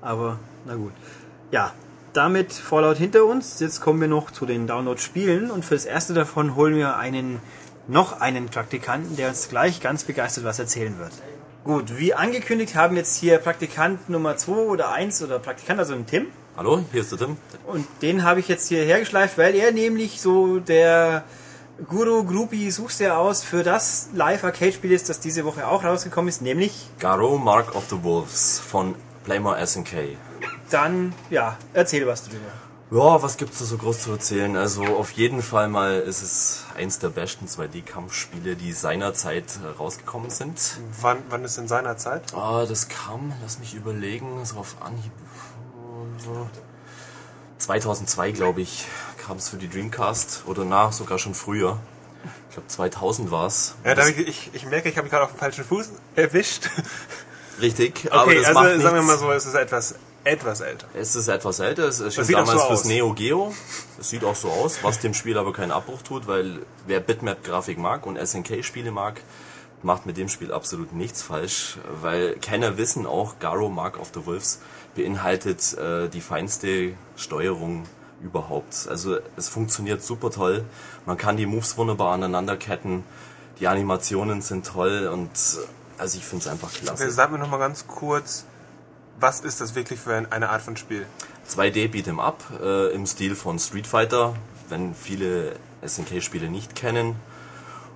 [0.01, 0.93] Aber na gut.
[1.51, 1.73] Ja,
[2.13, 3.59] damit Fallout hinter uns.
[3.59, 7.39] Jetzt kommen wir noch zu den Download-Spielen und für das erste davon holen wir einen
[7.87, 11.11] noch einen Praktikanten, der uns gleich ganz begeistert was erzählen wird.
[11.63, 16.05] Gut, wie angekündigt haben jetzt hier Praktikant Nummer 2 oder 1 oder Praktikant, also ein
[16.05, 16.27] Tim.
[16.57, 17.37] Hallo, hier ist der Tim.
[17.65, 21.23] Und den habe ich jetzt hier hergeschleift, weil er nämlich so der
[21.87, 26.41] Guru Groupie suchst er aus für das Live-Arcade-Spiel ist, das diese Woche auch rausgekommen ist,
[26.41, 30.17] nämlich Garo Mark of the Wolves von Playmore SNK.
[30.69, 32.51] dann, ja, erzähl was drüber.
[32.93, 34.55] Ja, was gibt's da so groß zu erzählen?
[34.55, 40.29] Also auf jeden Fall mal ist es eins der besten 2D-Kampfspiele, die seinerzeit äh, rausgekommen
[40.29, 40.59] sind.
[41.01, 42.35] Wann, wann ist in seiner Zeit?
[42.35, 45.11] Ah, das kam, lass mich überlegen, so auf Anhieb.
[46.23, 46.47] so
[47.57, 48.85] 2002, glaube ich,
[49.25, 51.79] kam es für die Dreamcast oder nach, sogar schon früher.
[52.49, 53.73] Ich glaube 2000 war's.
[53.83, 56.69] Ja, da ich, ich, ich merke, ich habe mich gerade auf den falschen Fuß erwischt.
[57.59, 59.07] Richtig, aber Okay, das also macht sagen wir nichts.
[59.07, 60.87] mal so, es ist etwas, etwas älter.
[60.93, 62.85] Es ist etwas älter, es erschien damals so fürs aus.
[62.85, 63.53] Neo Geo.
[63.99, 67.77] Es sieht auch so aus, was dem Spiel aber keinen Abbruch tut, weil wer Bitmap-Grafik
[67.77, 69.21] mag und SNK-Spiele mag,
[69.81, 74.25] macht mit dem Spiel absolut nichts falsch, weil Kenner wissen auch, Garo Mark of the
[74.25, 74.59] Wolves
[74.95, 77.83] beinhaltet äh, die feinste Steuerung
[78.21, 78.87] überhaupt.
[78.89, 80.63] Also es funktioniert super toll,
[81.05, 83.03] man kann die Moves wunderbar aneinanderketten,
[83.59, 85.67] die Animationen sind toll und äh,
[85.97, 87.11] also ich finde es einfach klasse.
[87.11, 88.45] Sag mir noch mal ganz kurz,
[89.19, 91.05] was ist das wirklich für ein- eine Art von Spiel?
[91.47, 94.35] 2D Beat'em Up äh, im Stil von Street Fighter,
[94.69, 97.15] wenn viele SNK-Spiele nicht kennen.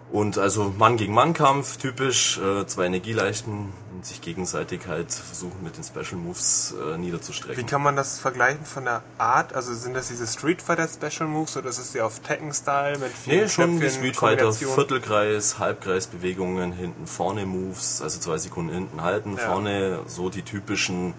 [0.09, 5.61] Und also Mann gegen Mann Kampf, typisch, äh, zwei Energieleichten und sich gegenseitig halt versuchen
[5.63, 7.65] mit den Special Moves äh, Wie niederzustrecken.
[7.65, 9.53] kann man das vergleichen von der Art?
[9.53, 13.11] Also sind das diese Street Fighter Special Moves oder ist es ja auf Tekken-Style mit
[13.11, 14.53] vielen Nee, schon wie Knöpfchen, Street Fighter?
[14.53, 19.43] Viertelkreis, Halbkreisbewegungen, hinten vorne Moves, also zwei Sekunden hinten halten, Ja.
[19.51, 21.15] vorne so die typischen,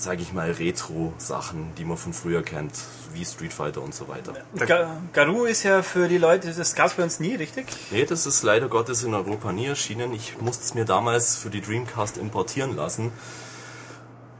[0.00, 2.72] sag ich mal, Retro-Sachen, die man von früher kennt,
[3.12, 4.32] wie Street Fighter und so weiter.
[4.56, 7.66] Ga Garou ist ja für die Leute, das gab's bei uns nie, richtig?
[7.90, 10.12] Nee, das ist leider Gottes in Europa nie erschienen.
[10.14, 13.10] Ich musste es mir damals für die Dreamcast importieren lassen.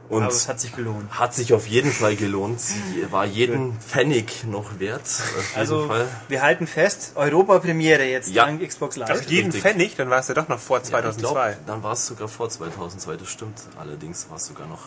[0.07, 1.11] Und Aber es hat sich gelohnt.
[1.19, 2.59] hat sich auf jeden Fall gelohnt.
[2.59, 5.01] Sie war jeden Pfennig noch wert.
[5.01, 6.07] Auf jeden Also, Fall.
[6.29, 8.45] wir halten fest, Europa-Premiere jetzt Ja.
[8.45, 9.11] dank Xbox Live.
[9.11, 9.61] Auf jeden Richtig.
[9.61, 11.21] Pfennig, dann war es ja doch noch vor Ja, ich 2002.
[11.53, 13.59] glaub, dann war es sogar vor 2002, das stimmt.
[13.79, 14.79] Allerdings war es sogar noch.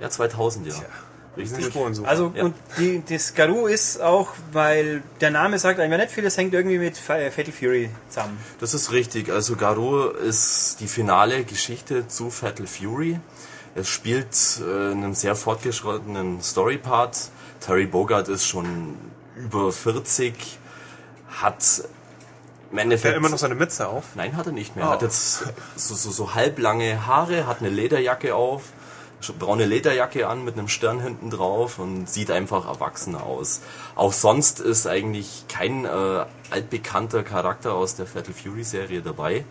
[0.00, 0.72] Ja, 2000, ja.
[0.72, 0.84] Sind
[1.36, 1.66] Richtig.
[1.66, 2.08] Spurensucher.
[2.08, 2.44] Also, Ja.
[2.44, 6.36] und die, das Garou ist auch, weil der Name sagt einem ja nicht viel, das
[6.36, 8.36] hängt irgendwie mit Fa- Fatal Fury zusammen.
[8.58, 9.30] Das ist richtig.
[9.30, 13.20] Also Garou ist die finale Geschichte zu Fatal Fury.
[13.76, 14.26] Es spielt
[14.66, 17.30] äh, in einem sehr fortgeschrittenen Story-Part.
[17.60, 18.96] Terry Bogard ist schon
[19.36, 20.58] über 40,
[21.40, 21.82] hat
[22.72, 23.12] im Hat Endeffekt...
[23.12, 24.04] er immer noch seine Mütze auf?
[24.16, 24.86] Nein, hat er nicht mehr.
[24.86, 24.88] Oh.
[24.88, 25.44] Er hat jetzt
[25.76, 28.62] so, so, so halblange Haare, hat eine Lederjacke auf,
[29.38, 33.60] braune Lederjacke an mit einem Stern hinten drauf und sieht einfach erwachsener aus.
[33.94, 39.44] Auch sonst ist eigentlich kein äh, altbekannter Charakter aus der Fatal Fury Serie dabei.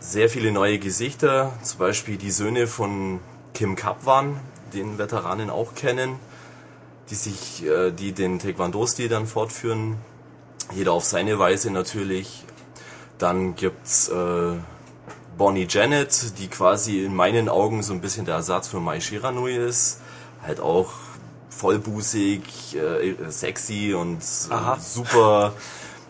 [0.00, 3.20] Sehr viele neue Gesichter, zum Beispiel die Söhne von
[3.54, 4.40] Kim Kapwan,
[4.72, 6.18] den Veteranen auch kennen,
[7.10, 9.98] die sich, äh, die den Taekwondo-Stil dann fortführen.
[10.74, 12.44] Jeder auf seine Weise natürlich.
[13.18, 14.56] Dann gibt's äh,
[15.42, 19.56] Bonnie Janet, die quasi in meinen Augen so ein bisschen der Ersatz für Mai Shiranui
[19.56, 19.98] ist.
[20.46, 20.92] halt auch
[21.50, 24.78] vollbusig, äh, sexy und äh, Aha.
[24.78, 25.52] super,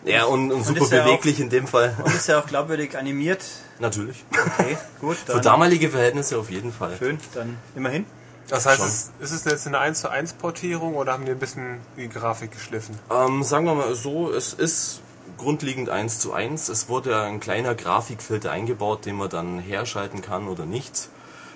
[0.05, 1.95] ja, und, und super ist ja beweglich in dem Fall.
[2.03, 3.43] Und ist ja auch glaubwürdig animiert.
[3.79, 4.23] Natürlich.
[4.29, 6.95] Okay, gut, Für dann damalige Verhältnisse auf jeden Fall.
[6.99, 8.05] schön, dann immerhin.
[8.49, 11.39] Das heißt, es, ist es jetzt eine 1 zu 1 Portierung oder haben die ein
[11.39, 12.99] bisschen die Grafik geschliffen?
[13.09, 15.01] Ähm, sagen wir mal so, es ist
[15.37, 16.69] grundlegend 1 zu 1.
[16.69, 21.09] Es wurde ein kleiner Grafikfilter eingebaut, den man dann herschalten kann oder nicht.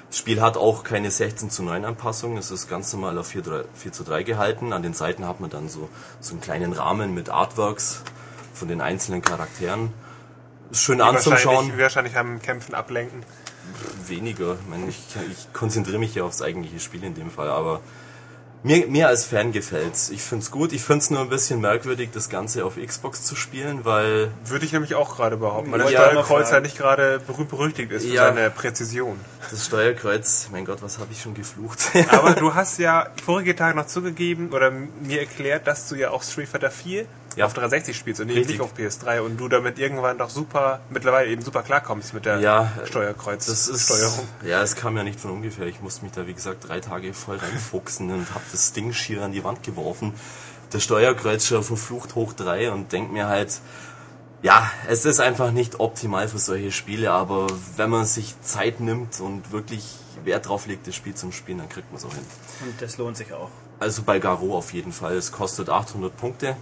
[0.09, 2.37] Das Spiel hat auch keine 16 zu 9 Anpassung.
[2.37, 4.71] Es ist ganz normal auf 4, 3, 4 zu 3 gehalten.
[4.71, 5.89] An den Seiten hat man dann so,
[6.21, 8.03] so einen kleinen Rahmen mit Artworks
[8.53, 9.91] von den einzelnen Charakteren.
[10.71, 11.55] Ist schön anzuschauen.
[11.55, 13.23] Wahrscheinlich, wahrscheinlich haben Kämpfen ablenken.
[14.07, 14.53] Weniger.
[14.53, 14.99] Ich, meine, ich,
[15.29, 17.81] ich konzentriere mich ja aufs eigentliche Spiel in dem Fall, aber
[18.63, 20.09] mir, mir als Fan gefällt's.
[20.09, 20.73] Ich find's gut.
[20.73, 24.73] Ich find's nur ein bisschen merkwürdig, das Ganze auf Xbox zu spielen, weil Würde ich
[24.73, 28.13] nämlich auch gerade behaupten, weil das noch Steuerkreuz ja nicht gerade berühmt berüchtigt ist für
[28.13, 28.27] Ja.
[28.33, 29.19] seine Präzision.
[29.49, 31.79] das Steuerkreuz, mein Gott, was habe ich schon geflucht?
[32.09, 36.23] Aber du hast ja vorige Tage noch zugegeben oder mir erklärt, dass du ja auch
[36.23, 37.05] Street Fighter 4
[37.37, 37.45] Ja.
[37.45, 38.47] auf 360 spielst und Richtig.
[38.47, 42.39] nicht auf PS3 und du damit irgendwann doch super, mittlerweile eben super klarkommst mit der
[42.39, 44.27] Ja, Steuerkreuz Das ist Steuerung.
[44.43, 45.67] Ja, es kam ja nicht von ungefähr.
[45.67, 49.23] Ich musste mich da, wie gesagt, drei Tage voll reinfuchsen und habe das Ding schier
[49.23, 50.13] an die Wand geworfen.
[50.73, 53.61] Der Steuerkreuz schon verflucht hoch drei und denk mir halt,
[54.41, 59.19] ja, es ist einfach nicht optimal für solche Spiele, aber wenn man sich Zeit nimmt
[59.19, 59.85] und wirklich
[60.23, 62.25] Wert drauf legt, das Spiel zum Spielen, dann kriegt man es auch hin.
[62.61, 63.49] Und das lohnt sich auch.
[63.79, 65.15] Also bei Garo auf jeden Fall.
[65.15, 66.57] Es kostet 800 Punkte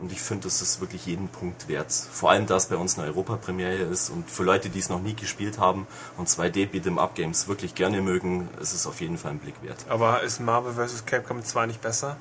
[0.00, 1.92] und ich finde, das ist wirklich jeden Punkt wert.
[1.92, 5.00] Vor allem, da es bei uns eine Europapremiere ist und für Leute, die es noch
[5.00, 9.18] nie gespielt haben und 2D Beat'em Up Games wirklich gerne mögen, ist es auf jeden
[9.18, 9.84] Fall ein Blick wert.
[9.88, 11.04] Aber ist Marvel vs.
[11.04, 12.16] Capcom 2 nicht besser?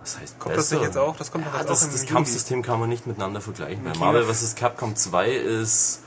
[0.00, 1.16] Was heißt Kommt das nicht jetzt auch?
[1.16, 2.14] Das kommt doch ja, jetzt das, auch im das Juli.
[2.14, 3.84] Kampfsystem kann man nicht miteinander vergleichen.
[3.84, 4.54] Bei Marvel vs.
[4.54, 6.00] Capcom 2 ist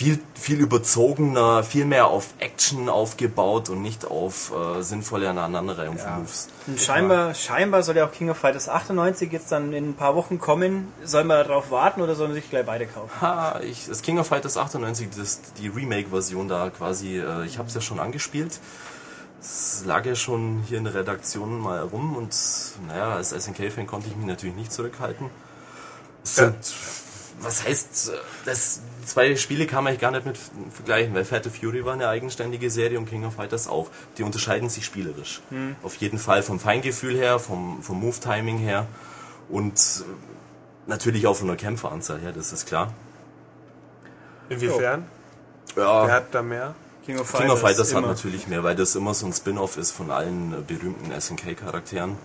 [0.00, 6.20] viel, viel überzogener, viel mehr auf Action aufgebaut und nicht auf äh, sinnvolle Aneinanderreihung von
[6.20, 6.48] Moves.
[6.66, 10.14] Und scheinbar, scheinbar soll ja auch King of Fighters 98 jetzt dann in ein paar
[10.14, 10.90] Wochen kommen.
[11.04, 13.10] Soll man darauf warten oder soll man sich gleich beide kaufen?
[13.20, 17.68] Ha, ich, das King of Fighters 98, das, die Remake-Version da quasi, äh, ich habe
[17.68, 18.58] es ja schon angespielt.
[19.38, 22.34] Es lag ja schon hier in der Redaktion mal rum und
[22.88, 25.28] naja, als SNK-Fan konnte ich mich natürlich nicht zurückhalten.
[26.24, 26.54] Es Ja.
[27.40, 28.12] Was heißt, äh,
[28.44, 30.38] das, zwei Spiele kann man eigentlich gar nicht mit
[30.70, 33.90] vergleichen, weil Fatal Fury war eine eigenständige Serie und King of Fighters auch.
[34.18, 35.40] Die unterscheiden sich spielerisch.
[35.82, 38.86] Auf jeden Fall vom Feingefühl her, vom, vom Move-Timing her
[39.48, 42.92] und äh, natürlich auch von der Kämpferanzahl her, das ist klar.
[44.48, 45.04] Inwiefern?
[45.76, 46.74] Ja, Wer hat da mehr?
[47.06, 49.92] King of King of Fighters hat natürlich mehr, weil das immer so ein Spin-off ist
[49.92, 52.16] von allen äh, berühmten SNK-Charakteren.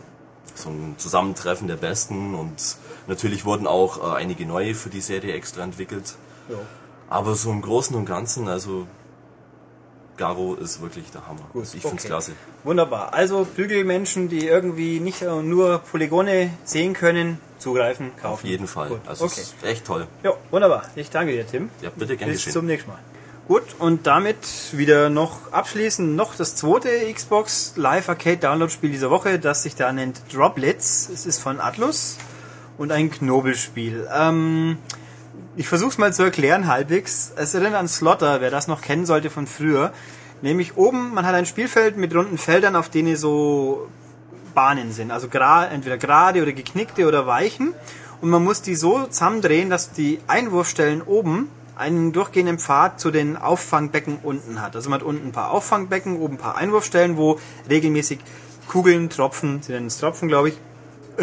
[0.53, 5.33] So ein Zusammentreffen der Besten und natürlich wurden auch äh, einige neue für die Serie
[5.33, 6.15] extra entwickelt.
[6.49, 6.57] Ja.
[7.09, 8.87] Aber so im Großen und Ganzen, also
[10.17, 11.47] Garo ist wirklich der Hammer.
[11.53, 12.07] Gut, ich find's okay.
[12.07, 12.31] klasse.
[12.63, 13.13] Wunderbar.
[13.13, 18.33] Also Bügelmenschen, die irgendwie nicht äh, nur Polygone sehen können, zugreifen, kaufen.
[18.33, 18.89] Auf jeden Fall.
[18.89, 19.01] Gut.
[19.05, 19.41] Also okay.
[19.41, 20.07] es ist echt toll.
[20.23, 20.83] Ja, wunderbar.
[20.95, 21.69] Ich danke dir, Tim.
[21.81, 22.53] Ja, bitte gern Bis geschehen.
[22.53, 22.99] zum nächsten Mal.
[23.47, 24.37] Gut, und damit
[24.71, 29.75] wieder noch abschließend noch das zweite Xbox Live Arcade Download Spiel dieser Woche, das sich
[29.75, 31.09] da nennt Droplets.
[31.13, 32.17] Es ist von Atlus
[32.77, 34.07] und ein Knobelspiel.
[34.13, 34.77] Ähm,
[35.55, 37.31] ich versuch's mal zu erklären halbwegs.
[37.35, 39.93] Es erinnert an Slotter, wer das noch kennen sollte von früher.
[40.41, 43.87] Nämlich oben, man hat ein Spielfeld mit runden Feldern, auf denen so
[44.53, 45.11] Bahnen sind.
[45.11, 47.73] Also gra entweder gerade oder geknickte oder weichen.
[48.21, 53.37] Und man muss die so zusammendrehen, dass die Einwurfstellen oben einen durchgehenden Pfad zu den
[53.37, 54.75] Auffangbecken unten hat.
[54.75, 57.39] Also man hat unten ein paar Auffangbecken, oben ein paar Einwurfstellen, wo
[57.69, 58.19] regelmäßig
[58.67, 60.57] Kugeln, Tropfen, sie nennen es Tropfen, glaube ich,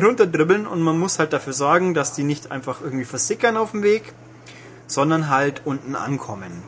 [0.01, 3.83] runterdribbeln und man muss halt dafür sorgen, dass die nicht einfach irgendwie versickern auf dem
[3.83, 4.13] Weg,
[4.87, 6.63] sondern halt unten ankommen.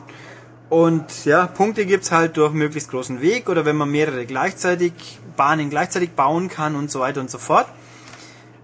[0.69, 4.93] Und ja, Punkte gibt's halt durch möglichst großen Weg oder wenn man mehrere gleichzeitig
[5.37, 7.67] Bahnen gleichzeitig bauen kann und so weiter und so fort.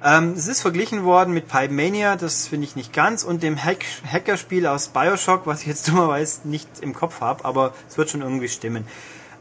[0.04, 3.64] Ähm, es ist verglichen worden mit Pipe Mania, das finde ich nicht ganz, und dem
[3.64, 8.10] Hack Hackerspiel aus Bioshock, was ich jetzt dummerweise nicht im Kopf habe, aber es wird
[8.10, 8.88] schon irgendwie stimmen.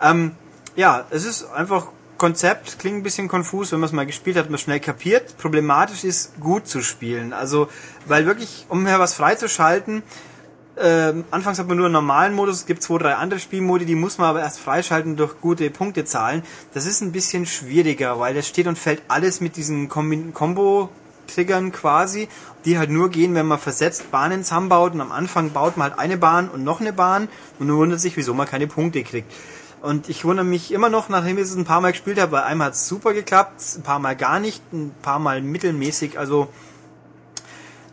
[0.03, 0.33] Ähm,
[0.77, 1.89] ja, es ist einfach
[2.21, 5.39] Konzept, klingt ein bisschen konfus, wenn man es mal gespielt hat, hat man schnell kapiert.
[5.39, 7.33] Problematisch ist, gut zu spielen.
[7.33, 7.69] Also,
[8.05, 10.03] weil wirklich, um hier was freizuschalten,
[10.79, 13.95] ähm, anfangs hat man nur einen normalen Modus, es gibt zwei, drei andere Spielmodi, die
[13.95, 16.43] muss man aber erst freischalten durch gute Punktezahlen.
[16.75, 22.29] Das ist ein bisschen schwieriger, weil das steht und fällt alles mit diesen Combo-Triggern quasi,
[22.67, 25.99] die halt nur gehen, wenn man versetzt Bahnen zusammenbaut und am Anfang baut man halt
[25.99, 27.29] eine Bahn und noch eine Bahn
[27.59, 29.33] und man wundert sich, wieso man keine Punkte kriegt.
[29.81, 32.43] Und ich wundere mich immer noch, nachdem ich es ein paar Mal gespielt habe, weil
[32.43, 36.49] einmal hat es super geklappt, ein paar Mal gar nicht, ein paar Mal mittelmäßig, also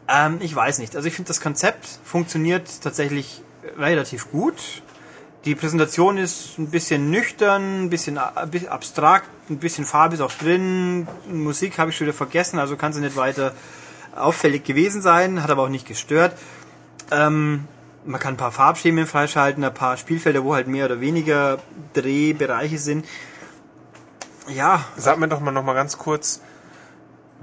[0.09, 0.95] ähm, ich weiß nicht.
[0.95, 3.41] Also ich finde das Konzept funktioniert tatsächlich
[3.77, 4.55] relativ gut.
[5.45, 11.07] Die Präsentation ist ein bisschen nüchtern, ein bisschen abstrakt, ein bisschen Farbe ist auch drin.
[11.31, 13.53] Musik habe ich schon wieder vergessen, also kann sie nicht weiter
[14.15, 16.37] auffällig gewesen sein, hat aber auch nicht gestört.
[17.11, 17.65] Ähm,
[18.07, 21.59] man kann ein paar Farbschemen freischalten, ein paar Spielfelder, wo halt mehr oder weniger
[21.93, 23.05] Drehbereiche sind.
[24.49, 26.41] Ja, Sag mir doch mal noch mal ganz kurz,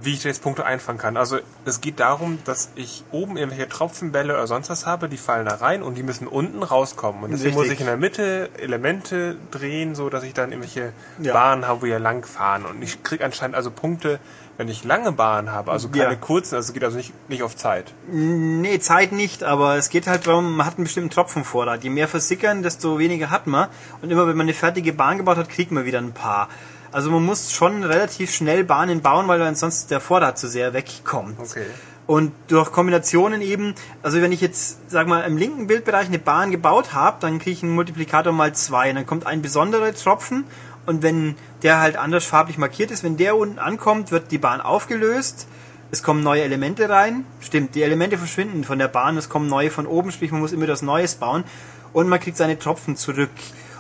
[0.00, 1.16] wie ich jetzt Punkte einfangen kann.
[1.16, 5.44] Also es geht darum, dass ich oben irgendwelche Tropfenbälle oder sonst was habe, die fallen
[5.46, 7.22] da rein und die müssen unten rauskommen.
[7.24, 7.68] Und deswegen Richtig.
[7.68, 11.34] muss ich in der Mitte Elemente drehen, so dass ich dann irgendwelche Ja.
[11.34, 12.64] Bahnen habe, wo wir lang fahren.
[12.64, 14.18] Und ich kriege anscheinend also Punkte,
[14.56, 16.14] wenn ich lange Bahnen habe, also keine Ja.
[16.14, 17.92] kurzen, also es geht also nicht, nicht auf Zeit.
[18.10, 21.82] Nee, Zeit nicht, aber es geht halt darum, man hat einen bestimmten Tropfenvorrat.
[21.82, 23.68] Je mehr versickern, desto weniger hat man.
[24.00, 26.48] Und immer wenn man eine fertige Bahn gebaut hat, kriegt man wieder ein paar.
[26.92, 31.40] Also man muss schon relativ schnell Bahnen bauen, weil ansonsten der Vorrat zu sehr wegkommt.
[31.40, 31.66] Okay.
[32.06, 36.50] Und durch Kombinationen eben, also wenn ich jetzt, sag mal, im linken Bildbereich eine Bahn
[36.50, 38.90] gebaut habe, dann kriege ich einen Multiplikator mal zwei.
[38.90, 40.44] Und dann kommt ein besonderer Tropfen
[40.86, 44.60] und wenn der halt anders farblich markiert ist, wenn der unten ankommt, wird die Bahn
[44.60, 45.48] aufgelöst.
[45.90, 47.24] Es kommen neue Elemente rein.
[47.40, 50.52] Stimmt, die Elemente verschwinden von der Bahn, es kommen neue von oben, sprich man muss
[50.52, 51.44] immer das Neues bauen.
[51.92, 53.30] Und man kriegt seine Tropfen zurück.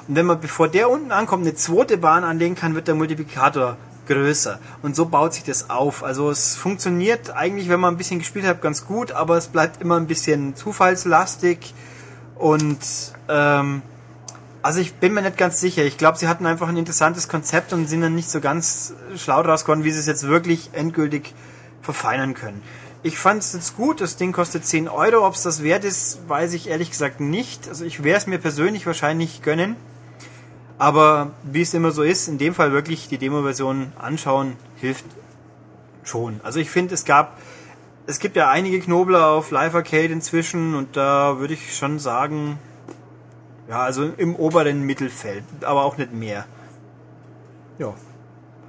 [0.06, 3.76] Und wenn man, bevor der unten ankommt, eine zweite Bahn anlegen kann, wird der Multiplikator
[4.06, 4.58] größer.
[4.82, 6.04] Und so baut sich das auf.
[6.04, 9.80] Also es funktioniert eigentlich, wenn man ein bisschen gespielt hat, ganz gut, aber es bleibt
[9.80, 11.74] immer ein bisschen zufallslastig.
[12.36, 12.78] Und
[13.28, 13.82] ähm,
[14.64, 15.84] also ich bin mir nicht ganz sicher.
[15.84, 19.42] Ich glaube, sie hatten einfach ein interessantes Konzept und sind dann nicht so ganz schlau
[19.42, 21.34] draus geworden, wie sie es jetzt wirklich endgültig
[21.82, 22.62] verfeinern können.
[23.02, 25.26] Ich fand es jetzt gut, das Ding kostet 10 Euro.
[25.26, 27.68] Ob es das wert ist, weiß ich ehrlich gesagt nicht.
[27.68, 29.76] Also ich werde es mir persönlich wahrscheinlich gönnen.
[30.78, 35.04] Aber wie es immer so ist, in dem Fall wirklich die Demo-Version anschauen hilft
[36.04, 36.40] schon.
[36.42, 37.38] Also ich finde, es gab,
[38.06, 42.58] es gibt ja einige Knobler auf Live Arcade inzwischen und da würde ich schon sagen,
[43.68, 46.46] ja, also im oberen Mittelfeld, aber auch nicht mehr.
[47.78, 47.94] Ja,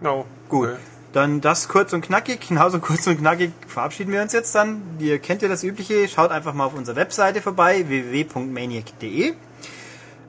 [0.01, 0.26] No.
[0.49, 0.69] gut.
[0.69, 0.77] Okay.
[1.13, 4.81] Dann das kurz und knackig, genauso kurz und knackig verabschieden wir uns jetzt dann.
[4.99, 9.34] Ihr kennt ja das Übliche, schaut einfach mal auf unserer Webseite vorbei, www.maniac.de.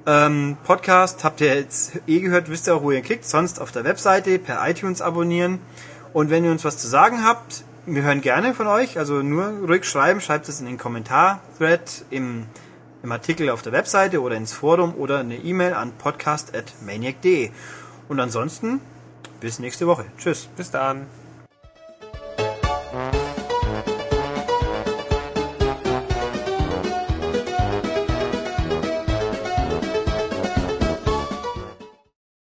[0.09, 3.73] Ähm, Podcast habt ihr jetzt eh gehört, wisst ihr auch, wo ihr klickt, sonst auf
[3.73, 5.59] der Webseite per iTunes abonnieren.
[6.13, 9.47] Und wenn ihr uns was zu sagen habt, wir hören gerne von euch, also nur
[9.67, 12.47] ruhig schreiben, schreibt es in den Kommentar-Thread im,
[13.07, 17.51] im Artikel auf der Webseite oder ins Forum oder eine E-Mail an podcast.maniac.de.
[18.09, 18.81] Und ansonsten
[19.39, 20.07] bis nächste Woche.
[20.19, 20.49] Tschüss.
[20.57, 21.07] Bis dann.